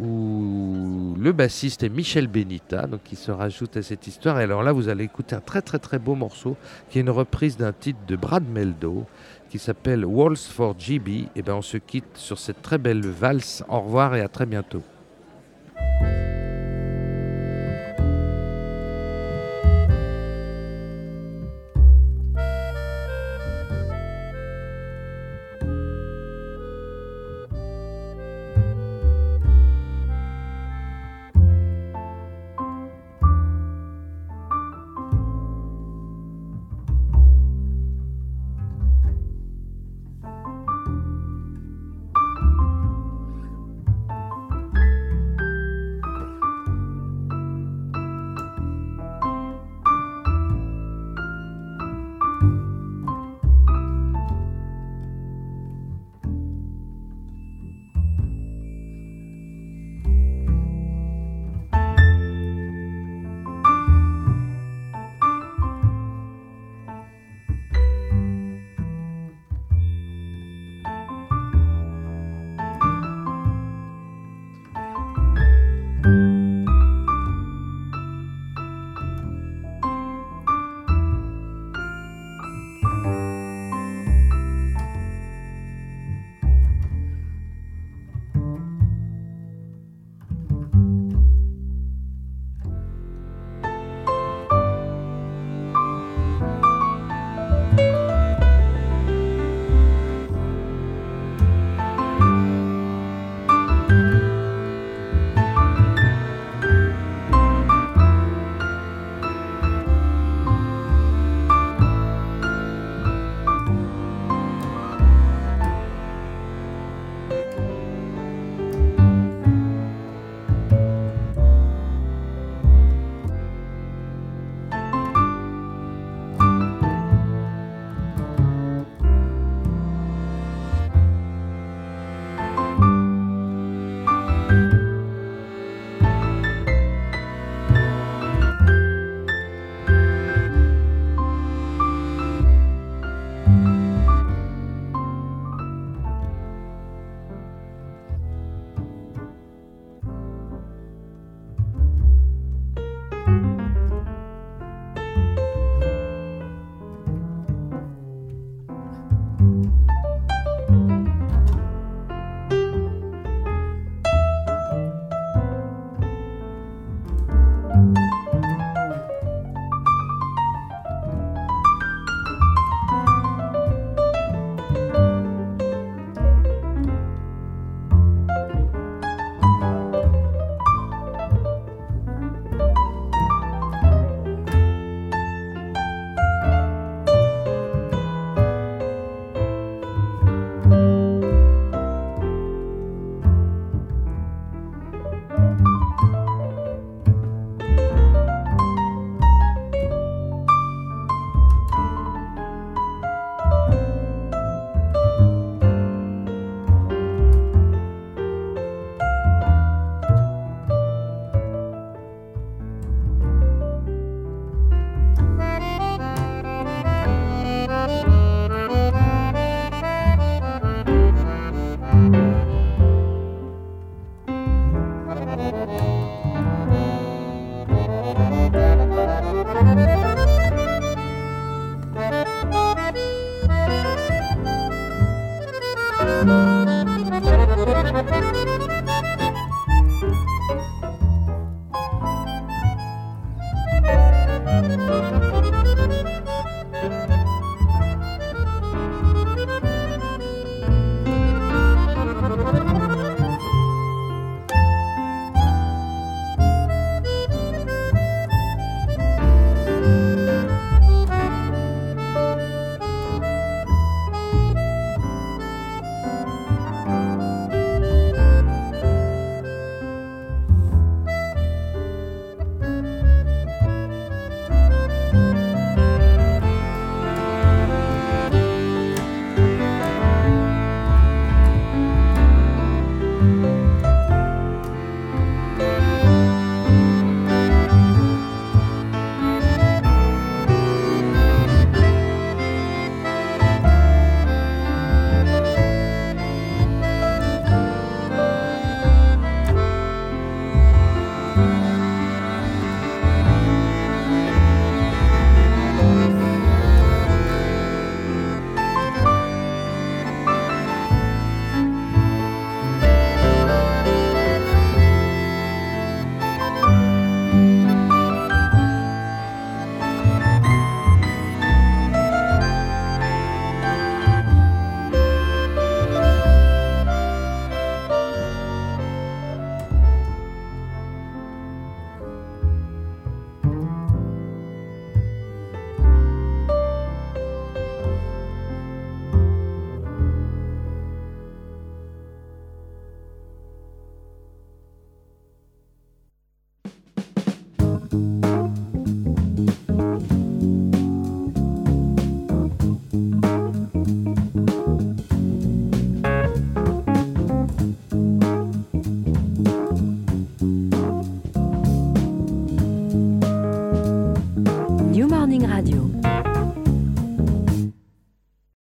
où 0.00 1.14
le 1.18 1.32
bassiste 1.32 1.82
est 1.82 1.88
Michel 1.88 2.26
Benita, 2.26 2.86
qui 3.04 3.16
se 3.16 3.30
rajoute 3.30 3.76
à 3.76 3.82
cette 3.82 4.06
histoire. 4.06 4.40
Et 4.40 4.44
alors 4.44 4.62
là, 4.62 4.72
vous 4.72 4.88
allez 4.88 5.04
écouter 5.04 5.34
un 5.34 5.40
très 5.40 5.62
très 5.62 5.78
très 5.78 5.98
beau 5.98 6.14
morceau 6.14 6.56
qui 6.90 6.98
est 6.98 7.02
une 7.02 7.10
reprise 7.10 7.56
d'un 7.56 7.72
titre 7.72 7.98
de 8.06 8.16
Brad 8.16 8.48
Meldo 8.48 9.06
qui 9.50 9.58
s'appelle 9.58 10.04
Waltz 10.04 10.46
for 10.46 10.74
GB. 10.78 11.28
Et 11.36 11.42
ben 11.42 11.54
on 11.54 11.62
se 11.62 11.76
quitte 11.76 12.16
sur 12.16 12.38
cette 12.38 12.62
très 12.62 12.78
belle 12.78 13.06
valse. 13.06 13.64
Au 13.68 13.80
revoir 13.80 14.14
et 14.14 14.20
à 14.20 14.28
très 14.28 14.46
bientôt. 14.46 14.82
Bye. 16.00 16.31